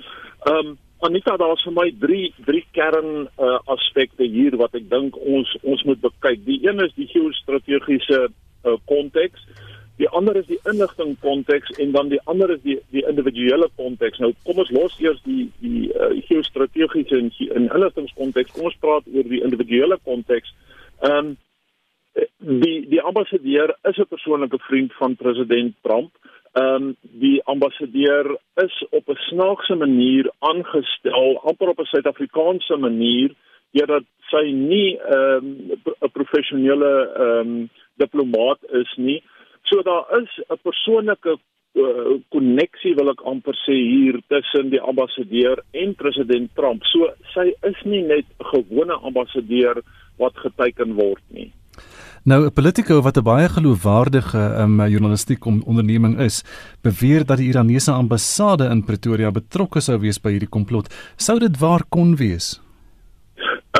Ehm 0.47 0.66
um, 0.66 0.79
Anita, 1.01 1.37
daar 1.37 1.55
is 1.57 1.63
vir 1.65 1.73
my 1.73 1.87
drie 1.97 2.27
drie 2.45 2.63
kern 2.77 3.25
uh, 3.25 3.57
aspekte 3.73 4.27
hier 4.29 4.57
wat 4.61 4.75
ek 4.77 4.91
dink 4.91 5.17
ons 5.17 5.49
ons 5.65 5.83
moet 5.89 6.01
bekyk. 6.03 6.43
Die 6.45 6.59
een 6.67 6.83
is 6.85 6.93
die 6.99 7.09
geostrategiese 7.09 8.27
uh, 8.29 8.75
konteks. 8.91 9.47
Die 10.01 10.09
ander 10.17 10.37
is 10.37 10.47
die 10.49 10.61
inligting 10.69 11.15
konteks 11.25 11.72
en 11.81 11.95
dan 11.97 12.12
die 12.12 12.20
ander 12.29 12.53
is 12.53 12.61
die 12.66 12.77
die 12.93 13.05
individuele 13.09 13.70
konteks. 13.81 14.20
Nou 14.20 14.35
kom 14.45 14.61
ons 14.61 14.72
los 14.77 14.99
eers 15.01 15.22
die 15.24 15.47
die 15.64 15.89
uh, 15.89 16.12
geostrategiese 16.29 17.16
en 17.16 17.33
in 17.49 17.70
inligtingskonteks. 17.70 18.53
Kom 18.57 18.68
ons 18.68 18.81
praat 18.85 19.09
oor 19.09 19.33
die 19.33 19.41
individuele 19.41 19.97
konteks. 20.05 20.53
Ehm 21.01 21.33
um, 21.33 21.39
die 22.61 22.89
die 22.91 23.01
ambassadeur 23.01 23.72
is 23.89 23.97
'n 23.97 24.09
persoonlike 24.09 24.59
vriend 24.68 24.93
van 25.01 25.16
president 25.16 25.74
Trump. 25.81 26.12
Ehm 26.53 26.74
um, 26.74 26.96
die 27.01 27.40
ambassadeur 27.44 28.38
is 28.55 28.84
op 28.90 29.09
'n 29.09 29.22
snaakse 29.30 29.74
manier 29.74 30.30
aangestel, 30.38 31.38
amper 31.38 31.68
op 31.68 31.78
'n 31.78 31.84
Suid-Afrikaanse 31.84 32.76
manier, 32.76 33.30
deurdat 33.70 34.05
sy 34.30 34.51
nie 34.51 34.98
ehm 34.98 35.46
um, 35.46 35.78
'n 36.01 36.11
professionele 36.12 36.92
ehm 37.14 37.48
um, 37.48 37.70
diplomaat 37.94 38.59
is 38.72 38.92
nie. 38.96 39.22
So 39.62 39.82
daar 39.82 40.05
is 40.22 40.30
'n 40.48 40.59
persoonlike 40.62 41.38
koneksie 42.28 42.90
uh, 42.90 42.96
wil 42.96 43.11
ek 43.12 43.22
amper 43.30 43.55
sê 43.55 43.74
hier 43.74 44.18
tussen 44.26 44.70
die 44.70 44.80
ambassadeur 44.80 45.62
en 45.70 45.94
president 45.94 46.51
Trump. 46.55 46.82
So 46.84 47.12
sy 47.34 47.53
is 47.62 47.78
nie 47.84 48.03
net 48.03 48.26
'n 48.26 48.51
gewone 48.53 48.94
ambassadeur 48.94 49.82
wat 50.18 50.36
geteken 50.36 50.94
word 50.94 51.22
nie. 51.28 51.53
Nou 52.23 52.45
'n 52.45 52.53
politico 52.53 53.01
wat 53.01 53.16
'n 53.16 53.23
baie 53.23 53.49
geloofwaardige 53.49 54.43
um, 54.62 54.81
journalistiek 54.95 55.45
onderneming 55.45 56.18
is, 56.18 56.45
beweer 56.83 57.25
dat 57.25 57.37
die 57.37 57.49
Iranese 57.49 57.93
ambassade 57.93 58.64
in 58.64 58.85
Pretoria 58.85 59.31
betrokke 59.31 59.81
sou 59.81 59.99
wees 59.99 60.21
by 60.21 60.31
hierdie 60.31 60.49
komplot. 60.49 61.14
Sou 61.16 61.39
dit 61.39 61.59
waar 61.59 61.85
kon 61.89 62.16
wees? 62.16 62.61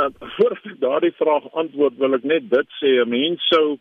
Uh, 0.01 0.09
voor 0.37 0.51
ek 0.51 0.81
daardie 0.81 1.13
vraag 1.13 1.53
antwoord, 1.53 1.97
wil 1.99 2.15
ek 2.15 2.25
net 2.25 2.51
dit 2.51 2.69
sê, 2.81 3.05
'n 3.05 3.09
mens 3.09 3.49
sou 3.49 3.79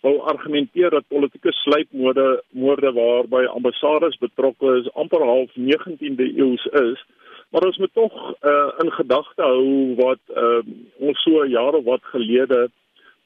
wou 0.00 0.20
argumenteer 0.20 0.90
dat 0.90 1.08
politieke 1.08 1.52
sluipmoorde 1.52 2.42
moorde 2.50 2.92
waarby 2.92 3.44
ambassades 3.46 4.18
betrokke 4.18 4.78
is 4.78 4.92
amper 4.94 5.22
half 5.22 5.50
19de 5.54 6.26
eeus 6.36 6.64
is. 6.64 7.04
Maar 7.50 7.66
ons 7.66 7.78
moet 7.78 7.94
tog 7.94 8.12
uh, 8.42 8.70
in 8.84 8.92
gedagte 8.92 9.42
hou 9.42 9.94
wat 9.94 10.22
uh, 10.30 10.62
ons 10.98 11.22
so 11.22 11.46
jare 11.46 11.82
wat 11.82 12.02
gelede 12.04 12.70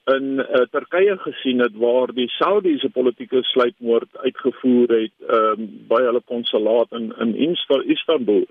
in 0.05 0.39
uh, 0.39 0.65
Turkye 0.71 1.17
gesien 1.19 1.61
het 1.61 1.77
waar 1.77 2.13
die 2.15 2.29
Saudiese 2.29 2.89
politieke 2.91 3.43
sluipmoord 3.43 4.17
uitgevoer 4.25 4.89
het 4.89 5.13
um, 5.29 5.69
by 5.89 6.01
hulle 6.03 6.23
konsulaat 6.25 6.93
in 6.93 7.13
in 7.19 7.35
Istanbul. 7.87 8.45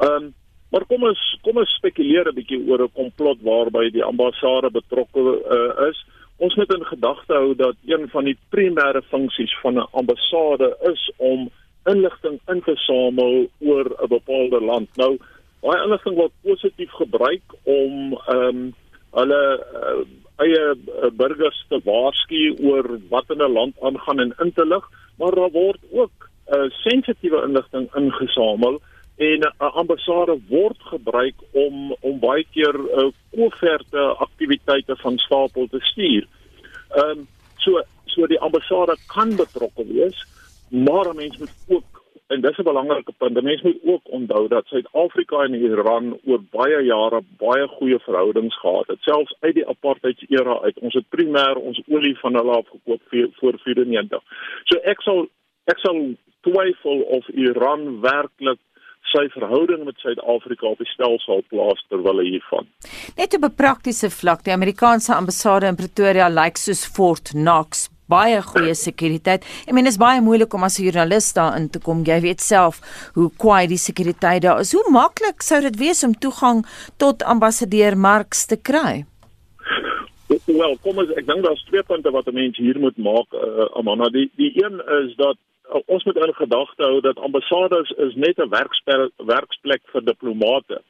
Ehm 0.00 0.22
um, 0.22 0.34
maar 0.74 0.86
kom 0.90 1.04
ons 1.06 1.20
kom 1.42 1.56
ons 1.62 1.74
spekuleer 1.78 2.28
'n 2.28 2.34
bietjie 2.34 2.58
oor 2.66 2.82
'n 2.82 2.92
komplot 2.94 3.38
waarby 3.42 3.90
die 3.90 4.04
ambassade 4.04 4.70
betrokke 4.70 5.20
uh, 5.20 5.88
is. 5.88 6.06
Ons 6.36 6.54
moet 6.54 6.74
in 6.74 6.84
gedagte 6.84 7.32
hou 7.32 7.54
dat 7.54 7.76
een 7.86 8.08
van 8.08 8.24
die 8.24 8.38
primêre 8.50 9.02
funksies 9.02 9.54
van 9.62 9.78
'n 9.78 9.86
ambassade 9.92 10.76
is 10.92 11.10
om 11.16 11.50
inligting 11.84 12.40
in 12.48 12.62
te 12.62 12.76
samel 12.76 13.46
oor 13.60 13.86
'n 14.02 14.08
bepaalde 14.08 14.60
land. 14.60 14.88
Nou, 14.96 15.18
baie 15.60 15.82
inligting 15.84 16.16
word 16.16 16.32
positief 16.42 16.90
gebruik 16.90 17.46
om 17.62 18.18
ehm 18.26 18.48
um, 18.48 18.74
hulle 19.14 19.42
uh, 19.74 20.02
eie 20.42 20.74
uh, 20.74 21.10
burgers 21.12 21.64
te 21.68 21.80
waarsku 21.84 22.56
oor 22.62 22.88
wat 23.10 23.30
in 23.30 23.42
'n 23.42 23.52
land 23.52 23.74
aangaan 23.80 24.20
en 24.20 24.34
in 24.38 24.52
te 24.52 24.66
lig, 24.66 24.84
maar 25.18 25.34
daar 25.34 25.50
word 25.50 25.80
ook 25.90 26.28
uh, 26.52 26.70
sensitiewe 26.70 27.42
inligting 27.42 27.88
ingesamel 27.94 28.80
en 29.16 29.40
'n 29.40 29.54
uh, 29.60 29.74
ambassade 29.74 30.38
word 30.48 30.80
gebruik 30.80 31.34
om 31.52 31.96
om 32.00 32.18
baie 32.18 32.46
keer 32.50 32.74
uh, 32.74 33.10
koeverte 33.30 34.02
aktiwiteite 34.26 34.96
van 34.96 35.18
stapel 35.18 35.66
te 35.70 35.80
stuur. 35.80 36.26
Ehm 36.90 37.18
um, 37.18 37.26
so 37.56 37.82
so 38.04 38.26
die 38.26 38.40
ambassade 38.40 38.96
kan 39.06 39.36
betrokke 39.36 39.86
wees, 39.86 40.26
maar 40.68 41.08
'n 41.08 41.16
mens 41.16 41.38
moet 41.38 41.54
ook 41.68 41.93
en 42.26 42.40
dis 42.40 42.58
'n 42.58 42.62
belangrike 42.62 43.12
punt. 43.12 43.42
Mense 43.42 43.64
moet 43.64 43.80
ook 43.92 44.02
onthou 44.04 44.48
dat 44.48 44.66
Suid-Afrika 44.66 45.42
en 45.42 45.54
Iran 45.54 46.18
oor 46.24 46.40
baie 46.50 46.82
jare 46.84 47.20
baie 47.38 47.68
goeie 47.68 47.98
verhoudings 47.98 48.58
gehad 48.58 48.86
het. 48.86 49.00
Selfs 49.00 49.36
uit 49.40 49.54
die 49.54 49.68
apartheidsera 49.68 50.58
uit. 50.60 50.78
Ons 50.78 50.94
het 50.94 51.04
primêr 51.08 51.56
ons 51.56 51.82
olie 51.88 52.18
van 52.18 52.34
hulle 52.34 52.56
afgekoop 52.56 53.02
vir 53.08 53.28
voor 53.32 53.58
94. 53.58 54.22
So 54.64 54.78
ek 54.78 55.00
sal 55.00 55.26
ek 55.64 55.78
sal 55.78 56.14
twyfel 56.40 57.00
of 57.00 57.28
Iran 57.28 58.00
werklik 58.00 58.58
sy 59.12 59.28
verhouding 59.28 59.84
met 59.84 59.98
Suid-Afrika 59.98 60.66
op 60.66 60.78
die 60.78 60.88
stelsel 60.90 61.42
plaas 61.48 61.84
terwyl 61.88 62.18
hiervan. 62.18 62.66
Net 63.16 63.34
op 63.34 63.44
'n 63.44 63.54
praktiese 63.54 64.10
vlak, 64.10 64.44
die 64.44 64.52
Amerikaanse 64.52 65.14
ambassade 65.14 65.66
in 65.66 65.76
Pretoria 65.76 66.28
lyk 66.28 66.56
soos 66.56 66.86
Fort 66.86 67.30
Knox 67.30 67.93
baie 68.10 68.42
goeie 68.42 68.74
sekuriteit. 68.74 69.44
Ek 69.66 69.72
meen 69.72 69.84
dit 69.84 69.92
is 69.92 70.00
baie 70.00 70.20
moeilik 70.20 70.54
om 70.54 70.64
as 70.64 70.78
'n 70.78 70.84
joernalis 70.84 71.32
daar 71.32 71.56
in 71.56 71.68
te 71.70 71.78
kom. 71.78 72.04
Jy 72.04 72.20
weet 72.20 72.40
self 72.40 72.80
hoe 73.14 73.30
kwaai 73.36 73.66
die 73.66 73.78
sekuriteit 73.78 74.42
daar 74.42 74.60
is. 74.60 74.72
Hoe 74.72 74.90
maklik 74.90 75.42
sou 75.42 75.60
dit 75.60 75.76
wees 75.76 76.04
om 76.04 76.14
toegang 76.14 76.64
tot 76.96 77.22
ambassadeur 77.22 77.96
Marx 77.96 78.46
te 78.46 78.56
kry? 78.56 79.04
Wel, 80.46 80.76
kom 80.82 80.98
ons 80.98 81.10
ek 81.16 81.26
dink 81.26 81.44
daar's 81.44 81.64
twee 81.68 81.82
punte 81.82 82.10
wat 82.10 82.26
'n 82.26 82.34
mens 82.34 82.56
hier 82.56 82.78
moet 82.78 82.96
maak, 82.96 83.28
uh, 83.32 83.66
Amanda. 83.78 84.08
Die 84.08 84.30
die 84.36 84.52
een 84.64 84.80
is 85.02 85.16
dat 85.16 85.36
uh, 85.68 85.80
ons 85.86 86.04
moet 86.04 86.16
in 86.16 86.34
gedagte 86.34 86.82
hou 86.82 87.00
dat 87.00 87.18
ambassades 87.18 87.90
is 87.90 88.14
net 88.14 88.38
'n 88.38 88.48
werksplek 89.26 89.82
vir 89.92 90.04
diplomate. 90.04 90.82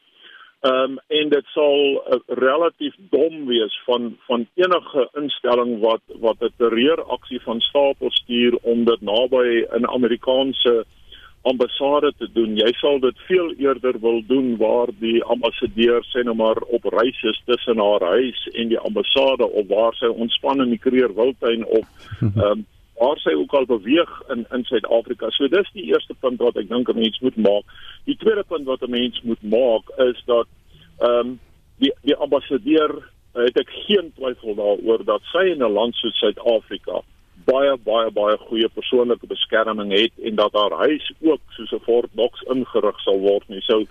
Ehm 0.65 0.91
um, 0.91 0.99
en 1.07 1.29
dit 1.29 1.47
sal 1.53 1.81
uh, 1.97 2.19
relatief 2.41 2.95
dom 3.13 3.47
wees 3.47 3.75
van 3.85 4.17
van 4.27 4.47
enige 4.55 5.09
instelling 5.21 5.81
wat 5.81 6.01
wat 6.25 6.41
'n 6.41 6.55
terreuraksie 6.57 7.41
van 7.41 7.61
stapel 7.61 8.11
stuur 8.11 8.57
om 8.63 8.85
dit 8.85 9.01
naby 9.01 9.67
'n 9.81 9.87
Amerikaanse 9.87 10.85
ambassade 11.43 12.13
te 12.19 12.29
doen. 12.33 12.57
Jy 12.57 12.73
sal 12.73 13.01
dit 13.01 13.19
veel 13.29 13.53
eerder 13.53 14.01
wil 14.01 14.23
doen 14.27 14.57
waar 14.57 14.89
die 14.99 15.25
ambassadeur 15.25 16.01
sê 16.13 16.25
nou 16.25 16.37
maar 16.37 16.57
op 16.57 16.85
reis 16.85 17.23
is 17.23 17.43
tussen 17.45 17.79
haar 17.79 18.05
huis 18.17 18.49
en 18.53 18.69
die 18.69 18.79
ambassade 18.79 19.51
of 19.51 19.67
waar 19.69 19.95
sy 19.95 20.07
ontspan 20.07 20.63
in 20.65 20.71
die 20.71 20.79
Kruger 20.79 21.15
Wildtuin 21.15 21.67
of 21.67 21.87
ehm 22.21 22.41
um, 22.41 22.67
waar 22.99 23.19
sy 23.19 23.33
ook 23.35 23.53
al 23.55 23.67
beweeg 23.67 24.13
in 24.29 24.47
in 24.51 24.65
Suid-Afrika. 24.65 25.31
So 25.31 25.49
dis 25.49 25.71
die 25.73 25.89
eerste 25.93 26.15
punt 26.15 26.39
wat 26.39 26.57
ek 26.57 26.69
dink 26.69 26.89
'n 26.89 26.99
mens 26.99 27.19
moet 27.21 27.37
maak. 27.37 27.65
Die 28.05 28.17
tweede 28.17 28.45
punt 28.45 28.67
wat 28.67 28.83
'n 28.83 28.91
mens 28.91 29.21
moet 29.23 29.43
maak 29.43 29.91
is 29.99 30.23
dat 30.27 30.47
ehm 30.99 31.19
um, 31.19 31.41
die 31.79 31.93
die 32.03 32.17
ambassadeur 32.17 33.03
het 33.33 33.59
ek 33.59 33.71
geen 33.87 34.13
twyfel 34.15 34.55
daaroor 34.55 35.05
dat 35.05 35.23
sy 35.33 35.51
in 35.55 35.63
'n 35.63 35.73
land 35.73 35.95
soos 35.95 36.19
Suid-Afrika 36.19 37.03
baie 37.45 37.77
baie 37.85 38.11
baie 38.11 38.37
goeie 38.47 38.69
persoonlike 38.69 39.27
beskerming 39.27 39.93
het 39.93 40.13
en 40.29 40.39
dat 40.41 40.53
haar 40.57 40.77
huis 40.87 41.13
ook 41.21 41.41
soos 41.57 41.73
'n 41.73 41.85
Fort 41.85 42.11
Knox 42.13 42.43
ingerig 42.55 43.01
sal 43.01 43.19
word 43.19 43.49
nie. 43.49 43.61
So 43.61 43.85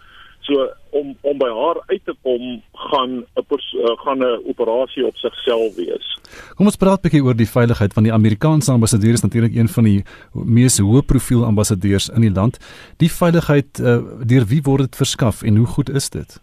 So 0.44 0.68
om 0.90 1.16
om 1.22 1.38
by 1.40 1.50
haar 1.50 1.80
uit 1.88 2.02
te 2.06 2.16
kom 2.22 2.62
gaan 2.74 3.12
'n 3.12 3.26
uh, 3.36 3.98
gaan 4.04 4.20
'n 4.20 4.42
operasie 4.46 5.06
op 5.06 5.16
sigself 5.16 5.76
wees. 5.76 6.20
Kom 6.56 6.66
ons 6.66 6.76
praat 6.76 7.00
'n 7.00 7.02
bietjie 7.02 7.24
oor 7.24 7.36
die 7.36 7.50
veiligheid 7.50 7.94
van 7.94 8.04
die 8.04 8.14
Amerikaanse 8.14 8.72
ambassadeur 8.72 9.14
is 9.14 9.22
natuurlik 9.22 9.56
een 9.56 9.70
van 9.70 9.84
die 9.84 10.04
mees 10.32 10.80
hoë 10.80 11.02
profiel 11.06 11.46
ambassadeurs 11.46 12.10
in 12.10 12.22
die 12.22 12.32
land. 12.32 12.60
Die 12.98 13.12
veiligheid 13.12 13.80
uh, 13.80 14.02
deur 14.26 14.46
wie 14.46 14.62
word 14.62 14.82
dit 14.82 14.96
verskaf 14.96 15.44
en 15.44 15.56
hoe 15.56 15.68
goed 15.68 15.90
is 15.90 16.10
dit? 16.10 16.42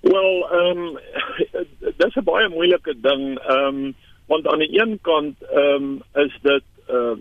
Wel, 0.00 0.48
ehm 0.52 0.78
um, 0.78 0.98
dis 1.96 2.16
'n 2.16 2.24
baie 2.24 2.48
moeilike 2.48 2.94
ding, 3.00 3.38
ehm 3.38 3.64
um, 3.64 3.94
want 4.26 4.46
aan 4.46 4.58
die 4.58 4.80
een 4.80 4.98
kant 5.02 5.36
ehm 5.42 5.82
um, 5.82 6.02
is 6.14 6.38
dit 6.42 6.64
uh, 6.90 7.16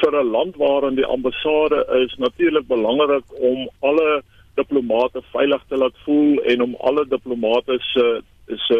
vir 0.00 0.12
'n 0.20 0.30
land 0.30 0.56
waarin 0.56 0.94
die 0.94 1.06
ambassade 1.06 1.86
is 2.04 2.14
natuurlik 2.16 2.66
belangrik 2.66 3.24
om 3.40 3.70
alle 3.80 4.22
diplomate 4.54 5.22
veilig 5.32 5.62
te 5.68 5.76
laat 5.76 5.96
voel 6.04 6.42
en 6.42 6.62
om 6.62 6.76
alle 6.80 7.06
diplomate 7.08 7.78
se 7.92 8.22
se 8.46 8.78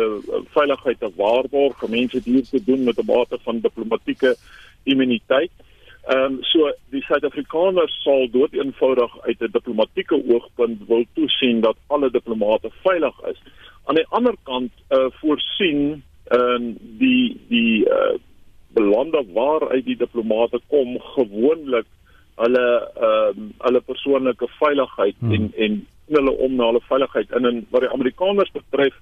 veiligheid 0.52 0.98
te 1.00 1.10
waarborg, 1.16 1.82
mense 1.88 2.20
hier 2.24 2.44
te 2.44 2.60
doen 2.64 2.84
met 2.84 2.98
'n 2.98 3.06
mate 3.06 3.38
van 3.42 3.60
diplomatieke 3.60 4.36
immuniteit. 4.82 5.50
Ehm 6.02 6.24
um, 6.24 6.38
so 6.42 6.72
die 6.90 7.02
Suid-Afrikaners 7.02 8.02
sal 8.02 8.28
doeteenvoudig 8.30 9.20
uit 9.20 9.40
'n 9.40 9.52
diplomatieke 9.52 10.22
oogpunt 10.28 10.86
wil 10.86 11.04
toesien 11.14 11.60
dat 11.60 11.76
alle 11.86 12.10
diplomate 12.10 12.70
veilig 12.82 13.22
is. 13.30 13.42
Aan 13.84 13.94
die 13.94 14.06
ander 14.08 14.34
kant 14.42 14.72
eh 14.88 14.98
uh, 14.98 15.06
voorsien 15.10 16.02
ehm 16.24 16.68
uh, 16.68 16.74
die 16.98 17.40
die 17.48 17.88
eh 17.88 18.12
uh, 18.12 18.18
belande 18.74 19.24
waar 19.32 19.68
uit 19.68 19.84
die 19.84 19.96
diplomate 19.96 20.60
kom 20.68 21.00
gewoonlik 21.00 21.86
hulle 22.34 22.90
ehm 22.96 23.38
um, 23.38 23.52
hulle 23.58 23.80
persoonlike 24.12 24.48
veiligheid 24.58 25.16
hmm. 25.18 25.32
en 25.32 25.52
en 25.56 25.86
hulle 26.06 26.30
om 26.30 26.54
na 26.54 26.64
hulle 26.70 26.80
veiligheid 26.88 27.30
in 27.30 27.44
en 27.44 27.66
wat 27.70 27.80
die 27.80 27.92
Amerikaners 27.92 28.50
betref 28.52 28.94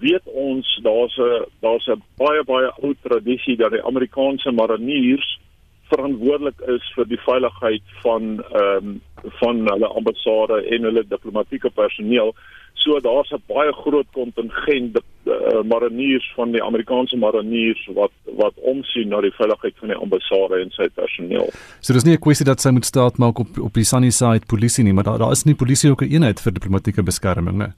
weet 0.00 0.26
ons 0.26 0.80
daar's 0.82 1.16
'n 1.18 1.44
daar's 1.60 1.86
'n 1.88 2.02
baie 2.16 2.44
baie 2.44 2.70
ou 2.82 2.94
tradisie 3.02 3.56
dat 3.56 3.70
die 3.70 3.84
Amerikaanse 3.84 4.50
mariniers 4.50 5.38
verantwoordelik 5.94 6.60
is 6.76 6.92
vir 6.96 7.08
die 7.12 7.20
veiligheid 7.28 7.96
van 8.02 8.36
ehm 8.42 8.92
um, 8.92 9.00
van 9.40 9.62
hulle 9.70 9.88
ambassade 9.98 10.58
en 10.74 10.84
hulle 10.88 11.02
diplomatieke 11.08 11.70
personeel. 11.70 12.34
So 12.84 13.00
daar's 13.00 13.30
'n 13.32 13.42
baie 13.46 13.72
groot 13.72 14.06
kontingent 14.12 14.98
uh, 14.98 15.62
mariniers 15.64 16.32
van 16.36 16.52
die 16.52 16.62
Amerikaanse 16.62 17.16
mariniers 17.16 17.88
wat 17.94 18.12
wat 18.24 18.54
omsien 18.56 19.08
na 19.08 19.20
die 19.20 19.32
veiligheid 19.40 19.74
van 19.78 19.88
die 19.88 19.96
ambassade 19.96 20.60
en 20.60 20.70
sy 20.70 20.88
personeel. 20.94 21.48
So 21.80 21.92
dis 21.92 22.04
nie 22.04 22.14
'n 22.14 22.24
kwessie 22.26 22.46
dat 22.46 22.60
sy 22.60 22.70
moet 22.70 22.84
staat 22.84 23.18
maak 23.18 23.38
op 23.38 23.58
op 23.58 23.74
die 23.74 23.88
Sunnyside 23.92 24.46
polisie 24.46 24.84
nie, 24.84 24.92
maar 24.92 25.04
daar 25.04 25.18
daar 25.18 25.32
is 25.32 25.44
nie 25.44 25.54
polisie 25.54 25.90
ook 25.90 26.02
'n 26.02 26.12
eenheid 26.12 26.40
vir 26.40 26.52
diplomatieke 26.52 27.02
beskerming 27.02 27.58
nie. 27.58 27.72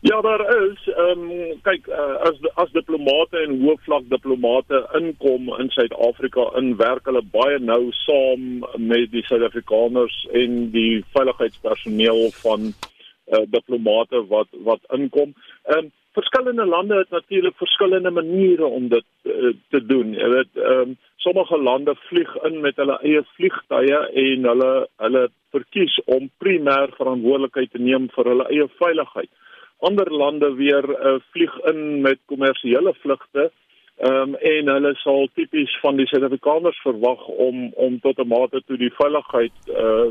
Ja, 0.00 0.20
daar 0.20 0.62
is 0.70 0.88
ehm 0.88 1.30
um, 1.30 1.60
kyk 1.62 1.86
uh, 1.86 2.14
as 2.28 2.36
as 2.54 2.70
diplomate 2.70 3.38
en 3.38 3.56
hoofvlak 3.60 4.04
diplomate 4.08 4.78
inkom 4.94 5.48
in 5.58 5.70
Suid-Afrika 5.74 6.44
in 6.60 6.76
werk 6.78 7.08
hulle 7.10 7.22
baie 7.32 7.58
nou 7.58 7.88
saam 8.04 8.44
met 8.76 9.10
die 9.10 9.24
Suid-Afrikaners 9.26 10.18
en 10.42 10.70
die 10.70 11.02
veiligheidspersoneel 11.16 12.30
van 12.44 12.68
uh, 12.68 13.42
diplomate 13.56 14.22
wat 14.30 14.54
wat 14.68 14.86
inkom. 14.98 15.34
Ehm 15.66 15.88
um, 15.88 15.90
verskillende 16.14 16.66
lande 16.66 16.96
het 16.98 17.10
natuurlik 17.10 17.56
verskillende 17.56 18.10
maniere 18.10 18.66
om 18.66 18.88
dit 18.88 19.04
uh, 19.24 19.52
te 19.74 19.82
doen. 19.86 20.14
Jy 20.14 20.30
weet, 20.36 20.54
ehm 20.62 20.80
um, 20.94 20.96
sommige 21.16 21.58
lande 21.58 21.96
vlieg 22.06 22.36
in 22.46 22.60
met 22.60 22.76
hulle 22.76 23.00
eie 23.02 23.24
vliegtye 23.34 23.98
en 24.22 24.48
hulle 24.52 24.70
hulle 25.02 25.26
verkies 25.50 25.98
om 26.06 26.30
primêr 26.38 26.94
verantwoordelikheid 27.02 27.74
te 27.74 27.82
neem 27.82 28.06
vir 28.14 28.32
hulle 28.34 28.46
eie 28.54 28.70
veiligheid. 28.78 29.30
Ander 29.78 30.12
lande 30.12 30.54
weer 30.54 30.84
uh, 30.84 31.20
vlieg 31.30 31.54
in 31.70 32.00
met 32.00 32.18
kommersiële 32.26 32.94
vlugte 33.02 33.50
Ehm 33.98 34.12
um, 34.14 34.34
en 34.34 34.68
hulle 34.70 34.92
sal 34.94 35.24
tipies 35.34 35.72
van 35.82 35.96
die 35.98 36.04
Suid-Afrikaners 36.06 36.76
verwag 36.84 37.24
om 37.46 37.72
om 37.74 37.96
tot 38.00 38.18
'n 38.22 38.28
mate 38.30 38.62
toe 38.66 38.76
die 38.78 38.92
veiligheid 38.94 39.56
uh, 39.66 40.06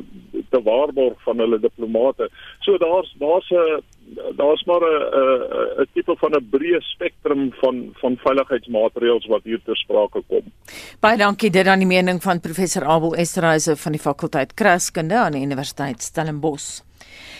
te 0.50 0.60
waarborg 0.64 1.22
van 1.24 1.40
hulle 1.40 1.60
diplomate. 1.60 2.28
So 2.60 2.78
daar's 2.78 3.16
daar's 3.20 3.50
'n 3.50 3.80
daar's 4.36 4.64
maar 4.64 4.84
'n 4.84 5.82
'n 5.82 5.88
tipe 5.94 6.16
van 6.20 6.36
'n 6.36 6.50
breë 6.52 6.82
spektrum 6.82 7.54
van 7.62 7.96
van 8.02 8.18
veiligheidsmaatreëls 8.18 9.26
wat 9.26 9.44
hier 9.44 9.62
ter 9.64 9.78
sprake 9.78 10.22
kom. 10.28 10.44
Baie 11.00 11.18
dankie 11.18 11.50
dit 11.50 11.68
aan 11.68 11.80
die 11.80 11.94
mening 11.96 12.22
van 12.22 12.40
professor 12.40 12.84
Abel 12.84 13.16
Esterhuise 13.16 13.76
van 13.76 13.92
die 13.92 14.02
fakulteit 14.02 14.54
Kraskunde 14.54 15.16
aan 15.16 15.32
die 15.32 15.42
Universiteit 15.42 16.02
Stellenbosch. 16.02 16.87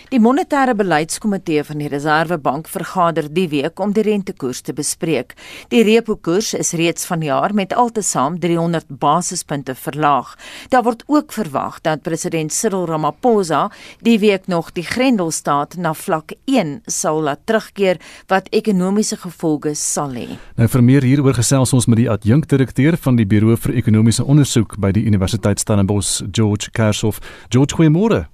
Die 0.08 0.20
monetêre 0.20 0.72
beleidskomitee 0.72 1.60
van 1.68 1.82
die 1.82 1.88
Reserwebank 1.92 2.68
vergader 2.72 3.26
die 3.28 3.48
week 3.52 3.80
om 3.80 3.90
die 3.92 4.06
rentekoers 4.06 4.62
te 4.64 4.72
bespreek. 4.72 5.34
Die 5.68 5.82
repo 5.84 6.16
koers 6.16 6.54
is 6.56 6.72
reeds 6.80 7.04
vanjaar 7.04 7.52
met 7.52 7.74
altesaam 7.76 8.38
300 8.40 8.88
basispunte 8.88 9.74
verlaag. 9.76 10.30
Daar 10.72 10.86
word 10.86 11.04
ook 11.06 11.34
verwag 11.36 11.82
dat 11.84 12.02
president 12.02 12.52
Cyril 12.52 12.86
Ramaphosa 12.88 13.66
die 14.00 14.16
week 14.22 14.46
nog 14.48 14.72
die 14.72 14.86
Grendelstaat 14.86 15.76
na 15.76 15.92
vlak 15.92 16.32
1 16.46 16.78
sal 16.86 17.20
laat 17.28 17.44
terugkeer 17.44 18.00
wat 18.32 18.48
ekonomiese 18.48 19.20
gevolge 19.20 19.74
sal 19.76 20.16
hê. 20.16 20.38
Nou 20.56 20.70
vir 20.72 20.86
meer 20.88 21.04
hieroor 21.04 21.36
gesels 21.36 21.76
ons 21.76 21.86
met 21.86 22.00
die 22.00 22.08
adjunkdirekteur 22.08 22.96
van 22.96 23.20
die 23.20 23.28
Buro 23.28 23.60
vir 23.60 23.76
Ekonomiese 23.76 24.24
Onderzoek 24.24 24.78
by 24.80 24.94
die 24.96 25.04
Universiteit 25.04 25.60
Stellenbosch, 25.60 26.22
George 26.32 26.72
Kershoff. 26.72 27.20
George, 27.52 27.76
goeiemôre. 27.76 28.24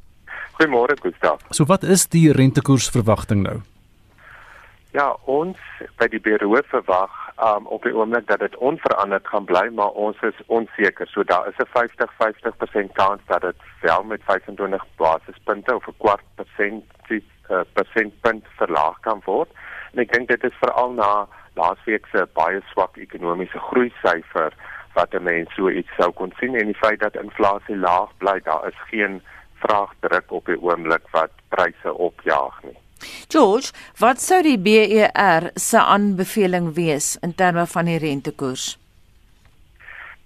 Goeiemôre 0.57 0.97
Gustav. 1.03 1.41
So 1.51 1.65
wat 1.67 1.83
is 1.83 2.07
die 2.09 2.33
rentekoersverwagting 2.33 3.43
nou? 3.43 3.61
Ja, 4.95 5.09
ons 5.27 5.59
by 5.99 6.07
die 6.07 6.21
bureau 6.23 6.61
verwag 6.71 7.11
um, 7.43 7.67
op 7.67 7.83
die 7.83 7.95
oomblik 7.95 8.29
dat 8.29 8.39
dit 8.39 8.57
onveranderd 8.63 9.27
gaan 9.27 9.49
bly, 9.49 9.65
maar 9.75 9.91
ons 9.99 10.21
is 10.23 10.39
onseker. 10.47 11.09
So 11.11 11.25
daar 11.25 11.49
is 11.49 11.59
'n 11.59 11.67
50-50% 11.75 12.93
kans 12.93 13.21
dat 13.27 13.41
dit 13.41 13.57
wel 13.81 14.03
met 14.03 14.23
25 14.25 14.85
basispunte 14.97 15.75
of 15.75 15.87
'n 15.89 15.99
kwart 15.99 16.23
persent 16.35 16.85
uh, 17.09 17.61
persentpunt 17.73 18.45
verlaag 18.57 19.01
kan 19.01 19.21
word. 19.25 19.51
En 19.93 20.01
ek 20.01 20.13
dink 20.13 20.29
dit 20.29 20.45
is 20.45 20.61
veral 20.61 20.93
na 20.93 21.27
laasweek 21.55 22.07
se 22.13 22.27
baie 22.33 22.63
swak 22.71 22.97
ekonomiese 22.97 23.59
groei 23.59 23.93
syfer 24.03 24.55
wat 24.95 25.15
'n 25.15 25.23
mens 25.23 25.55
so 25.55 25.69
iets 25.69 25.95
sou 25.99 26.13
kon 26.13 26.33
sien 26.39 26.55
en 26.55 26.67
die 26.67 26.83
feit 26.85 27.01
dat 27.01 27.17
inflasie 27.17 27.77
laag 27.77 28.11
bly, 28.19 28.41
daar 28.45 28.67
is 28.69 28.81
geen 28.91 29.23
vraagdruk 29.65 30.33
op 30.33 30.47
die 30.53 30.61
oomblik 30.61 31.05
wat 31.17 31.33
pryse 31.49 31.95
opjaag 32.09 32.63
nie. 32.63 32.79
George, 33.29 33.73
wat 33.99 34.21
sou 34.21 34.41
die 34.45 34.59
BER 34.59 35.51
se 35.55 35.81
aanbeveling 35.81 36.73
wees 36.75 37.17
in 37.21 37.35
terme 37.35 37.67
van 37.67 37.91
die 37.91 37.99
rentekoers? 37.99 38.75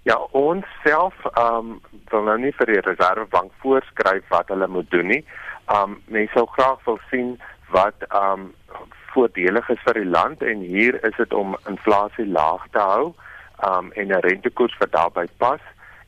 Ja, 0.07 0.15
ons 0.31 0.65
self 0.83 1.15
ehm 1.33 1.55
um, 1.55 1.79
wil 2.09 2.23
nou 2.25 2.37
nie 2.41 2.53
vir 2.57 2.71
die 2.71 2.81
Reservebank 2.81 3.51
voorskryf 3.61 4.25
wat 4.33 4.47
hulle 4.49 4.67
moet 4.67 4.87
doen 4.91 5.11
nie. 5.13 5.23
Ehm 5.67 5.95
um, 5.95 5.97
mense 6.07 6.33
sou 6.33 6.45
graag 6.55 6.79
wil 6.85 6.99
sien 7.11 7.35
wat 7.75 8.07
ehm 8.07 8.47
um, 8.47 8.85
voordelig 9.13 9.69
is 9.69 9.81
vir 9.85 9.99
die 9.99 10.09
land 10.09 10.41
en 10.41 10.61
hier 10.61 10.97
is 11.05 11.17
dit 11.17 11.33
om 11.33 11.57
inflasie 11.67 12.25
laag 12.25 12.65
te 12.71 12.85
hou 12.91 13.11
ehm 13.11 13.89
um, 13.89 13.91
en 13.91 14.13
'n 14.15 14.25
rentekoers 14.25 14.77
wat 14.79 14.91
daarbey 14.91 15.27
pas. 15.37 15.61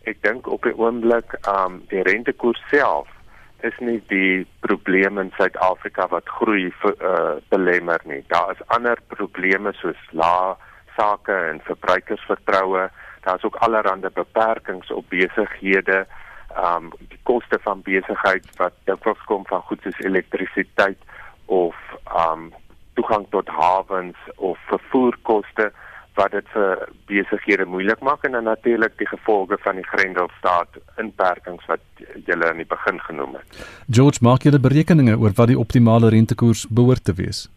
Ek 0.04 0.22
dink 0.24 0.48
op 0.48 0.64
die 0.64 0.78
oomblik 0.78 1.36
ehm 1.42 1.66
um, 1.66 1.82
die 1.94 2.02
rentekoers 2.02 2.64
self 2.70 3.10
is 3.64 3.78
nie 3.80 4.00
die 4.10 4.48
probleem 4.66 5.20
in 5.22 5.32
Suid-Afrika 5.38 6.08
wat 6.12 6.30
groei 6.30 6.70
uh, 6.70 7.38
belemmer 7.54 8.02
nie. 8.10 8.24
Daar 8.28 8.52
is 8.56 8.66
ander 8.74 9.00
probleme 9.14 9.74
soos 9.80 10.00
lae 10.12 10.56
sake 10.98 11.36
en 11.52 11.62
verbruikersvertroue. 11.68 12.90
Daar's 13.26 13.44
ook 13.44 13.56
allerlei 13.56 14.10
beperkings 14.14 14.92
op 14.92 15.10
besighede. 15.10 16.06
Ehm 16.56 16.90
um, 16.90 16.92
die 17.10 17.20
koste 17.24 17.60
van 17.64 17.82
besigheid 17.82 18.48
wat 18.58 18.74
dikwels 18.90 19.22
kom 19.30 19.46
van 19.48 19.62
goed 19.62 19.82
soos 19.84 20.00
elektrisiteit 20.00 21.00
of 21.46 21.76
ehm 22.04 22.32
um, 22.32 22.52
toegang 22.94 23.26
tot 23.30 23.48
hawens 23.48 24.18
of 24.36 24.60
vervoerkoste 24.68 25.72
wat 26.16 26.32
dit 26.32 26.48
vir 26.54 26.88
besighede 27.08 27.66
moeilik 27.66 28.02
maak 28.04 28.24
en 28.28 28.32
dan 28.32 28.44
natuurlik 28.44 28.98
die 28.98 29.08
gevolge 29.08 29.58
van 29.64 29.76
die 29.80 29.88
Grendelstaat 29.88 30.78
inperkings 30.98 31.66
wat 31.72 31.80
jy 32.28 32.36
in 32.36 32.58
die 32.58 32.68
begin 32.68 33.00
genoem 33.00 33.40
het. 33.40 33.64
George, 33.88 34.20
maak 34.22 34.44
die 34.44 34.60
berekeninge 34.60 35.18
oor 35.18 35.32
wat 35.36 35.48
die 35.48 35.60
optimale 35.60 36.10
rentekoers 36.10 36.68
behoort 36.68 37.04
te 37.04 37.14
wees? 37.14 37.48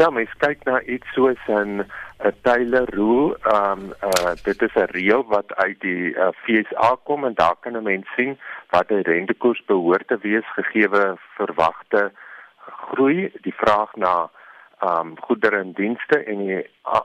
Ja, 0.00 0.10
mens 0.10 0.32
kyk 0.40 0.64
na 0.64 0.80
iets 0.82 1.06
soos 1.14 1.38
'n 1.48 1.84
'n 2.22 2.34
Taylor 2.42 2.88
rule, 2.94 3.36
ehm 3.42 3.78
um, 3.78 3.92
uh, 4.08 4.32
dit 4.42 4.62
is 4.62 4.74
'n 4.74 4.92
reël 4.96 5.24
wat 5.28 5.54
uit 5.54 5.80
die 5.80 6.14
uh, 6.14 6.28
FSA 6.44 6.96
kom 7.04 7.24
en 7.24 7.34
daar 7.34 7.56
kan 7.60 7.76
'n 7.76 7.82
mens 7.82 8.06
sien 8.16 8.38
wat 8.70 8.90
'n 8.90 9.02
rentekoers 9.02 9.62
behoort 9.66 10.08
te 10.08 10.18
wees 10.22 10.46
gegee 10.54 10.88
verwagte 11.36 12.12
groei, 12.92 13.32
die 13.42 13.54
vraag 13.56 13.94
na 13.96 14.30
um 14.82 15.14
goedere 15.20 15.60
en 15.62 15.72
dienste 15.78 16.18
en 16.24 16.46
die 16.46 16.62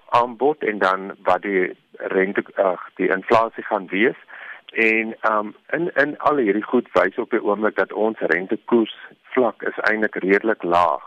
aanbod 0.10 0.64
en 0.64 0.80
dan 0.80 1.12
wat 1.24 1.42
die 1.42 1.74
rente 2.14 2.44
ag 2.56 2.82
die 2.98 3.10
inflasie 3.14 3.64
gaan 3.70 3.88
wees 3.94 4.18
en 4.72 5.14
um 5.32 5.56
in 5.78 5.92
in 6.04 6.18
al 6.30 6.42
hierdie 6.42 6.66
goed 6.66 6.90
wys 6.98 7.18
op 7.18 7.32
die 7.32 7.44
oomblik 7.44 7.76
dat 7.76 7.94
ons 7.94 8.20
rentekoers 8.34 8.96
vlak 9.36 9.62
is 9.70 9.78
eintlik 9.90 10.16
redelik 10.16 10.64
laag. 10.64 11.04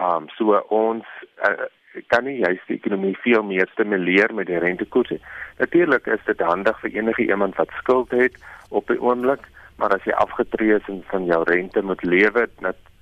Um 0.00 0.28
so 0.36 0.58
ons 0.68 1.06
uh, 1.48 1.66
kan 2.10 2.24
nie 2.26 2.38
juist 2.40 2.66
die 2.68 2.78
ekonomie 2.78 3.14
veel 3.22 3.42
meer 3.46 3.68
stimuleer 3.72 4.34
met 4.34 4.46
die 4.50 4.58
rentekoers 4.58 5.14
nie. 5.14 5.20
Natuurlik 5.58 6.06
is 6.06 6.24
dit 6.26 6.40
handig 6.40 6.80
vir 6.80 6.96
enige 6.98 7.26
iemand 7.26 7.58
wat 7.60 7.74
skuld 7.78 8.10
het 8.10 8.38
op 8.70 8.88
die 8.90 8.98
oomblik, 9.00 9.46
maar 9.78 9.94
as 9.94 10.06
jy 10.08 10.16
afgetree 10.18 10.78
is 10.78 10.88
en 10.90 11.02
van 11.10 11.26
jou 11.30 11.42
rente 11.46 11.82
moet 11.82 12.02
lewe, 12.02 12.48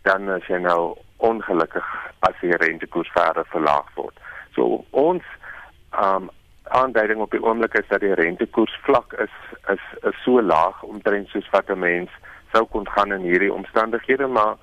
dan 0.02 0.28
as 0.28 0.44
jy 0.48 0.60
nou 0.60 0.94
ongelukkig 1.28 1.88
as 2.28 2.38
die 2.40 2.56
rentekoers 2.56 3.10
verder 3.14 3.46
verlaag 3.54 3.88
word. 3.94 4.18
So 4.54 4.84
ons 4.90 5.26
um 6.02 6.30
aanduiding 6.72 7.20
op 7.20 7.30
die 7.30 7.42
oomblik 7.42 7.74
is 7.78 7.88
dat 7.88 8.00
die 8.00 8.14
rentekoers 8.14 8.74
vlak 8.86 9.12
is 9.24 9.34
is 9.74 9.82
is 10.08 10.20
so 10.24 10.42
laag 10.42 10.82
omtrent 10.82 11.28
soos 11.28 11.48
wat 11.54 11.70
'n 11.70 11.78
mens 11.78 12.10
sou 12.52 12.64
kon 12.74 12.88
gaan 12.88 13.12
in 13.12 13.26
hierdie 13.28 13.52
omstandighede 13.52 14.26
maar 14.26 14.54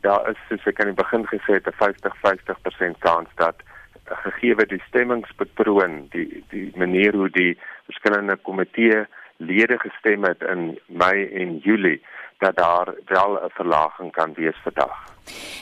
daar 0.00 0.28
is 0.30 0.40
soos 0.48 0.66
ek 0.66 0.80
aan 0.80 0.92
die 0.92 1.02
begin 1.02 1.26
gesê 1.26 1.58
het 1.58 1.66
'n 1.66 1.78
50-50% 1.82 2.98
kans 2.98 3.28
dat 3.34 3.56
gegee 4.04 4.66
die 4.66 4.82
stemmingspatroon 4.88 6.08
die 6.10 6.44
die 6.48 6.72
manier 6.76 7.14
hoe 7.14 7.30
die 7.30 7.58
verskillende 7.84 8.36
komitee 8.36 9.06
lede 9.36 9.78
gestem 9.78 10.24
het 10.24 10.42
in 10.42 10.78
Mei 10.86 11.26
en 11.42 11.58
Julie 11.58 12.02
dat 12.38 12.56
daar 12.56 12.94
wel 13.06 13.38
'n 13.44 13.50
verlaging 13.50 14.12
kan 14.12 14.34
wees 14.34 14.58
vandag. 14.62 15.11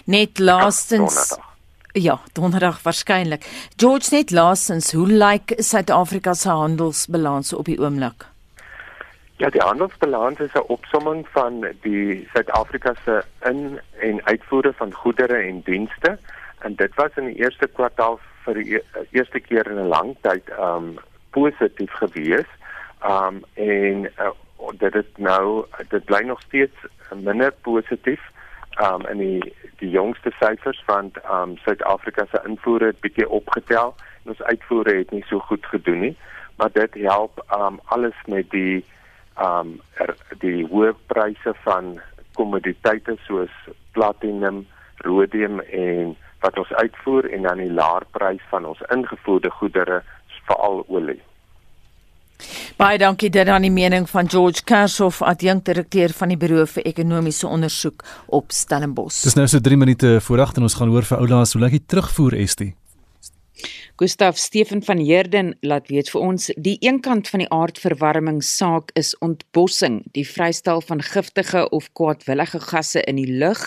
Net 0.05 0.39
laastens 0.39 1.39
Ja, 1.93 2.21
donderdag 2.33 2.83
waarskynlik. 2.83 3.43
George 3.77 4.15
net 4.15 4.31
laastens, 4.31 4.93
hoe 4.93 5.09
lyk 5.09 5.53
Suid-Afrika 5.57 6.35
se 6.35 6.49
handelsbalans 6.49 7.53
op 7.53 7.67
die 7.67 7.81
oomblik? 7.83 8.27
Ja, 9.43 9.51
die 9.51 9.61
handelsbalans 9.61 10.39
is 10.39 10.55
'n 10.55 10.69
opsomming 10.69 11.27
van 11.33 11.67
die 11.83 12.29
Suid-Afrika 12.33 12.95
se 13.05 13.25
in- 13.45 13.81
en 13.99 14.25
uitvoere 14.25 14.73
van 14.73 14.93
goedere 14.93 15.35
en 15.35 15.63
dienste 15.65 16.19
en 16.59 16.75
dit 16.75 16.95
was 16.95 17.11
in 17.17 17.27
die 17.27 17.43
eerste 17.43 17.67
kwartaal 17.67 18.21
vir 18.45 18.55
die 18.55 18.75
e-, 18.75 19.07
eerste 19.11 19.41
keer 19.41 19.71
in 19.71 19.79
'n 19.79 19.89
lang 19.89 20.17
tyd 20.21 20.45
um 20.59 20.99
positief 21.31 21.93
gewees. 21.93 22.47
Um 23.03 23.45
en 23.55 24.11
uh, 24.19 24.31
dit 24.79 24.95
is 24.95 25.05
nou 25.17 25.65
dit 25.89 26.05
bly 26.05 26.21
nog 26.21 26.41
steeds 26.41 26.77
minder 27.15 27.53
positief 27.63 28.21
um 28.81 29.07
in 29.13 29.19
die 29.19 29.55
die 29.83 29.91
jongste 29.91 30.33
syfers 30.39 30.83
van 30.87 31.13
um 31.33 31.57
Suid-Afrika 31.65 32.27
se 32.31 32.41
invoere 32.49 32.93
het 32.93 33.01
bietjie 33.01 33.29
opgetel 33.29 33.95
en 34.25 34.35
ons 34.35 34.43
uitvoere 34.43 34.97
het 34.99 35.11
nie 35.11 35.25
so 35.29 35.39
goed 35.51 35.67
gedoen 35.67 36.01
nie 36.07 36.17
maar 36.57 36.73
dit 36.73 36.95
help 36.95 37.45
um 37.57 37.81
alles 37.85 38.17
met 38.27 38.51
die 38.51 38.85
um 39.41 39.79
er, 40.05 40.15
die 40.45 40.67
hoë 40.69 40.93
pryse 41.13 41.55
van 41.65 41.95
kommoditeite 42.39 43.17
soos 43.27 43.53
platinum, 43.97 44.67
rhodium 45.05 45.61
en 45.61 46.17
wat 46.41 46.59
ons 46.59 46.73
uitvoer 46.73 47.29
en 47.33 47.49
dan 47.49 47.61
die 47.61 47.73
laer 47.73 48.07
prys 48.17 48.45
van 48.53 48.69
ons 48.69 48.81
ingevoerde 48.95 49.51
goedere, 49.61 50.01
veral 50.47 50.85
olie. 50.89 51.21
Baie 52.81 52.99
dankie 52.99 53.31
dit 53.31 53.49
aan 53.49 53.63
die 53.63 53.73
mening 53.73 54.09
van 54.11 54.29
George 54.31 54.65
Kershoff, 54.65 55.23
adjunkdirekteur 55.23 56.15
van 56.17 56.35
die 56.35 56.39
Buro 56.41 56.67
vir 56.67 56.87
Ekonomiese 56.89 57.49
Ondersoek 57.49 58.05
op 58.27 58.53
Stellenbosch. 58.55 59.23
Dis 59.23 59.39
nou 59.39 59.47
so 59.49 59.61
3 59.61 59.77
minute 59.77 60.19
voor 60.21 60.41
8 60.41 60.57
en 60.57 60.69
ons 60.69 60.75
gaan 60.75 60.89
hoor 60.89 61.07
vir 61.07 61.19
oulaas 61.19 61.53
hoe 61.53 61.63
lyk 61.63 61.79
die 61.79 61.87
terugvoer 61.87 62.39
Estie? 62.41 62.75
Gustaf 64.01 64.39
Steven 64.39 64.83
van 64.83 64.99
Heerden 64.99 65.57
laat 65.61 65.91
weet 65.93 66.09
vir 66.09 66.23
ons 66.25 66.47
die 66.57 66.79
een 66.81 67.03
kant 67.05 67.29
van 67.29 67.43
die 67.43 67.49
aardverwarming 67.53 68.39
saak 68.41 68.95
is 68.97 69.11
ontbossing, 69.21 69.99
die 70.17 70.25
vrystel 70.25 70.81
van 70.81 71.03
giftige 71.05 71.67
of 71.77 71.91
kwaadwillige 71.93 72.63
gasse 72.65 73.03
in 73.05 73.21
die 73.21 73.29
lug 73.43 73.61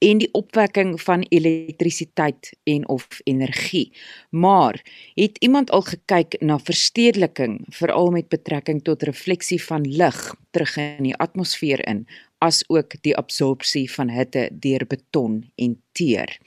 en 0.00 0.22
die 0.22 0.30
opwekking 0.32 0.94
van 1.04 1.26
elektrisiteit 1.28 2.54
en 2.64 2.88
of 2.88 3.20
energie. 3.28 3.90
Maar 4.30 4.80
het 5.20 5.36
iemand 5.44 5.70
al 5.70 5.84
gekyk 5.90 6.40
na 6.40 6.56
verstedeliking 6.56 7.60
veral 7.68 8.08
met 8.16 8.32
betrekking 8.32 8.80
tot 8.88 9.04
refleksie 9.04 9.60
van 9.66 9.84
lig 9.84 10.22
terug 10.56 10.78
in 10.80 11.10
die 11.10 11.16
atmosfeer 11.20 11.84
in 11.84 12.06
as 12.38 12.62
ook 12.68 12.96
die 13.02 13.16
absorpsie 13.16 13.90
van 13.90 14.10
hitte 14.10 14.48
deur 14.52 14.86
beton 14.86 15.44
en 15.56 15.76
teer. 15.92 16.38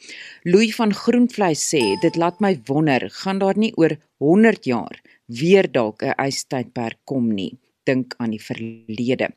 Louis 0.43 0.75
van 0.75 0.93
Groenvleis 0.93 1.63
sê 1.73 1.81
dit 2.01 2.15
laat 2.15 2.39
my 2.39 2.59
wonder, 2.65 3.09
gaan 3.09 3.39
daar 3.39 3.57
nie 3.57 3.73
oor 3.75 3.97
100 4.17 4.65
jaar 4.65 5.01
weer 5.27 5.71
dalk 5.71 6.03
'n 6.03 6.15
ystydperk 6.27 6.99
kom 7.03 7.33
nie 7.33 7.57
dink 7.87 8.15
aan 8.21 8.33
die 8.35 8.41
verlede. 8.43 9.29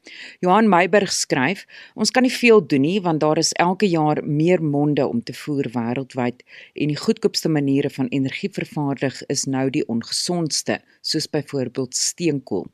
Johan 0.44 0.68
Meiburg 0.68 1.12
skryf: 1.14 1.64
Ons 1.94 2.10
kan 2.10 2.26
nie 2.26 2.34
veel 2.34 2.62
doen 2.66 2.84
nie 2.84 2.98
want 3.04 3.22
daar 3.22 3.38
is 3.38 3.52
elke 3.62 3.88
jaar 3.88 4.22
meer 4.24 4.62
monde 4.62 5.06
om 5.06 5.22
te 5.22 5.34
voer 5.36 5.70
wêreldwyd 5.74 6.42
en 6.74 6.92
die 6.92 6.98
goedkoopste 6.98 7.48
maniere 7.48 7.90
van 7.90 8.10
energie 8.10 8.50
vervaardig 8.52 9.22
is 9.32 9.46
nou 9.46 9.68
die 9.70 9.86
ongesondste, 9.86 10.80
soos 11.00 11.28
byvoorbeeld 11.30 11.96
steenkool. 11.96 12.66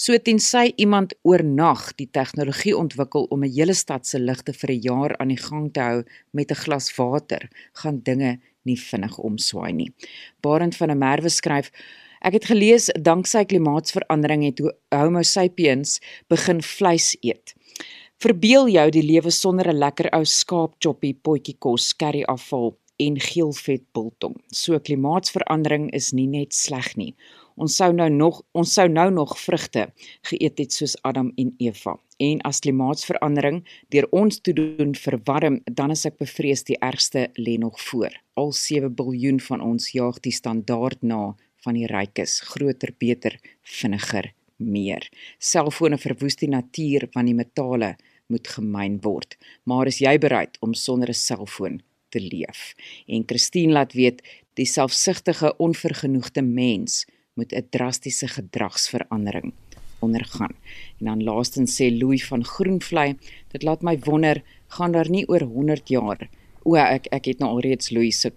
So 0.00 0.16
tensy 0.16 0.72
iemand 0.80 1.12
oornag 1.28 1.90
die 2.00 2.08
tegnologie 2.08 2.76
ontwikkel 2.76 3.26
om 3.30 3.44
'n 3.44 3.52
hele 3.52 3.74
stad 3.74 4.06
se 4.06 4.18
ligte 4.18 4.52
vir 4.52 4.70
'n 4.70 4.82
jaar 4.82 5.16
aan 5.18 5.28
die 5.28 5.42
gang 5.48 5.72
te 5.72 5.80
hou 5.80 6.04
met 6.32 6.50
'n 6.50 6.62
glas 6.64 6.96
water, 6.96 7.48
gaan 7.72 8.00
dinge 8.02 8.40
nie 8.64 8.78
vinnig 8.78 9.18
omswaai 9.18 9.72
nie. 9.72 9.92
Barend 10.40 10.76
van 10.76 10.88
der 10.88 10.96
Merwe 10.96 11.28
skryf: 11.28 11.70
Ek 12.20 12.34
het 12.36 12.50
gelees 12.50 12.90
danksy 13.00 13.46
klimaatsverandering 13.48 14.42
het 14.44 14.58
Homo 14.92 15.22
sapiens 15.24 16.00
begin 16.28 16.60
vleis 16.60 17.14
eet. 17.24 17.54
Verbeel 18.20 18.68
jou 18.68 18.90
die 18.92 19.02
lewe 19.02 19.30
sonder 19.32 19.72
'n 19.72 19.78
lekker 19.80 20.10
ou 20.12 20.24
skaapchoppie, 20.24 21.14
potjie 21.14 21.56
kos, 21.58 21.96
curry 21.96 22.22
afval 22.28 22.76
en 22.98 23.16
geelvet 23.16 23.82
biltong. 23.92 24.36
So 24.52 24.78
klimaatsverandering 24.78 25.90
is 25.92 26.12
nie 26.12 26.26
net 26.26 26.52
sleg 26.52 26.96
nie. 26.96 27.14
Ons 27.56 27.76
sou 27.76 27.92
nou 27.92 28.10
nog 28.10 28.42
ons 28.52 28.72
sou 28.72 28.88
nou 28.88 29.10
nog 29.10 29.38
vrugte 29.38 29.92
geëet 30.28 30.58
het 30.58 30.72
soos 30.72 30.96
Adam 31.02 31.32
en 31.36 31.54
Eva. 31.58 31.96
En 32.18 32.40
as 32.40 32.60
klimaatsverandering 32.60 33.64
deur 33.88 34.06
ons 34.10 34.40
te 34.40 34.52
doen 34.52 34.94
verwarm, 34.94 35.60
dan 35.64 35.90
is 35.90 36.04
ek 36.04 36.18
bevrees 36.18 36.64
die 36.64 36.76
ergste 36.80 37.30
lê 37.38 37.58
nog 37.58 37.80
voor. 37.80 38.12
Al 38.34 38.52
7 38.52 38.92
miljard 38.96 39.42
van 39.42 39.60
ons 39.60 39.92
jaag 39.92 40.20
die 40.20 40.32
standaard 40.32 41.02
na 41.02 41.34
van 41.64 41.76
die 41.78 41.86
rykes, 41.86 42.40
groter, 42.52 42.92
beter, 42.98 43.36
vinniger, 43.62 44.32
meer. 44.56 45.06
Selfone 45.38 45.98
verwoes 45.98 46.36
die 46.40 46.50
natuur 46.50 47.08
want 47.14 47.30
die 47.30 47.36
metale 47.36 47.94
moet 48.30 48.48
gemyn 48.48 49.00
word. 49.04 49.36
Maar 49.64 49.90
is 49.90 50.00
jy 50.00 50.16
bereid 50.18 50.58
om 50.60 50.74
sonder 50.74 51.10
'n 51.10 51.14
selfoon 51.14 51.80
te 52.10 52.20
leef? 52.20 52.74
En 53.06 53.24
Christine 53.26 53.72
laat 53.72 53.92
weet 53.92 54.22
die 54.54 54.66
selfsugtige, 54.66 55.56
onvergenoegde 55.56 56.42
mens 56.42 57.06
moet 57.34 57.52
'n 57.52 57.68
drastiese 57.70 58.28
gedragsverandering 58.28 59.52
ondergaan. 60.00 60.54
En 60.98 61.06
dan 61.06 61.24
laastens 61.24 61.76
sê 61.76 61.90
Louis 61.90 62.24
van 62.24 62.44
Groenvlei, 62.44 63.16
dit 63.48 63.62
laat 63.62 63.82
my 63.82 63.98
wonder, 63.98 64.42
gaan 64.68 64.92
daar 64.92 65.10
nie 65.10 65.28
oor 65.28 65.42
100 65.42 65.88
jaar 65.88 66.28
O 66.62 66.76
ek 66.76 67.08
ek 67.08 67.30
het 67.30 67.38
nou 67.40 67.48
alreeds 67.54 67.90
Louis 67.94 68.16
se 68.20 68.30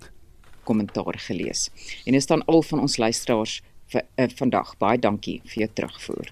kommentaar 0.64 1.20
gelees. 1.28 1.70
En 2.05 2.14
is 2.14 2.30
dan 2.30 2.45
al 2.45 2.64
van 2.64 2.84
ons 2.86 2.97
luisteraars 2.97 3.61
vir 3.93 4.05
uh, 4.18 4.28
vandag. 4.36 4.76
Baie 4.82 4.99
dankie 4.99 5.39
vir 5.51 5.66
jou 5.66 5.70
terugvoer. 5.80 6.32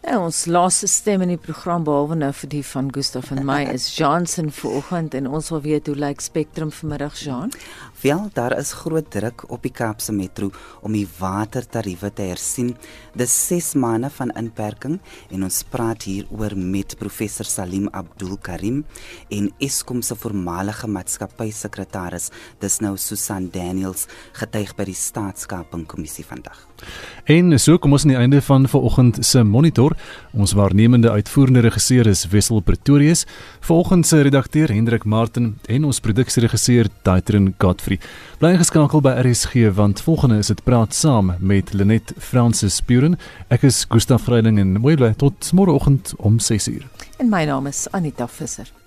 Nou 0.00 0.14
ons 0.24 0.46
laaste 0.48 0.88
stem 0.88 1.20
in 1.26 1.34
die 1.34 1.40
program 1.40 1.82
behalwe 1.84 2.16
nou 2.16 2.30
vir 2.32 2.48
die 2.54 2.62
van 2.64 2.86
Gustaf 2.94 3.28
en 3.34 3.42
my 3.44 3.58
is 3.68 3.84
Johnson 3.92 4.48
vanoggend 4.48 5.12
en 5.18 5.26
ons 5.28 5.50
wil 5.52 5.60
weet 5.66 5.90
hoe 5.90 5.96
lyk 6.00 6.24
Spectrum 6.24 6.70
vanmiddag 6.72 7.18
Jean? 7.20 7.52
Wel, 8.00 8.22
daar 8.32 8.54
is 8.56 8.72
groot 8.80 9.10
druk 9.12 9.44
op 9.52 9.60
die 9.60 9.72
Kaapse 9.76 10.14
Metro 10.16 10.48
om 10.80 10.96
die 10.96 11.04
watertariewe 11.18 12.08
te 12.16 12.30
hersien. 12.30 12.70
Dis 13.12 13.34
6 13.50 13.74
maande 13.82 14.08
van 14.14 14.32
inperking 14.40 14.96
en 15.28 15.44
ons 15.44 15.60
praat 15.68 16.08
hier 16.08 16.24
oor 16.32 16.56
met 16.56 16.96
professor 16.96 17.44
Salim 17.44 17.90
Abdul 17.92 18.38
Karim 18.40 18.80
en 19.28 19.50
Eskom 19.60 20.00
se 20.00 20.16
voormalige 20.16 20.88
maatskappysekretaris, 20.88 22.30
dis 22.64 22.80
nou 22.80 22.94
Susan 22.96 23.50
Daniels, 23.52 24.08
getuig 24.40 24.72
by 24.80 24.88
die 24.88 24.96
Staatskapingkommissie 24.96 26.24
vandag. 26.24 26.64
En 27.28 27.52
so 27.60 27.76
kom 27.76 27.92
ons 27.92 28.08
aan 28.08 28.14
die 28.14 28.20
einde 28.22 28.40
van 28.40 28.64
vanoggend 28.64 29.20
se 29.26 29.44
monitor. 29.44 29.89
Ons 30.32 30.52
waarnemende 30.52 31.10
uitvoerende 31.10 31.60
regisseur 31.60 32.06
is 32.06 32.26
Wessel 32.30 32.60
Pretorius, 32.60 33.26
volgens 33.60 34.08
se 34.08 34.20
redakteur 34.20 34.72
Hendrik 34.72 35.04
Martin 35.04 35.58
en 35.66 35.84
ons 35.84 36.00
produksieregisseur 36.00 36.88
Daitrin 37.02 37.54
Godfrey. 37.58 38.00
Bly 38.38 38.56
geskakel 38.56 39.00
by 39.04 39.14
RSG 39.20 39.68
want 39.74 40.02
volgende 40.02 40.38
is 40.38 40.52
dit 40.52 40.64
praat 40.64 40.94
saam 40.94 41.34
met 41.38 41.72
Lenet 41.72 42.14
Francis 42.18 42.80
Puren. 42.80 43.18
Ek 43.48 43.62
is 43.68 43.84
Gustaf 43.88 44.26
Greiling 44.28 44.58
en 44.58 44.76
mooi 44.80 44.96
bly 44.96 45.12
tot 45.20 45.52
môreoggend 45.52 46.14
om 46.18 46.40
6uur. 46.40 46.86
En 47.18 47.28
my 47.28 47.44
naam 47.44 47.66
is 47.70 47.86
Anita 47.92 48.28
Visser. 48.28 48.79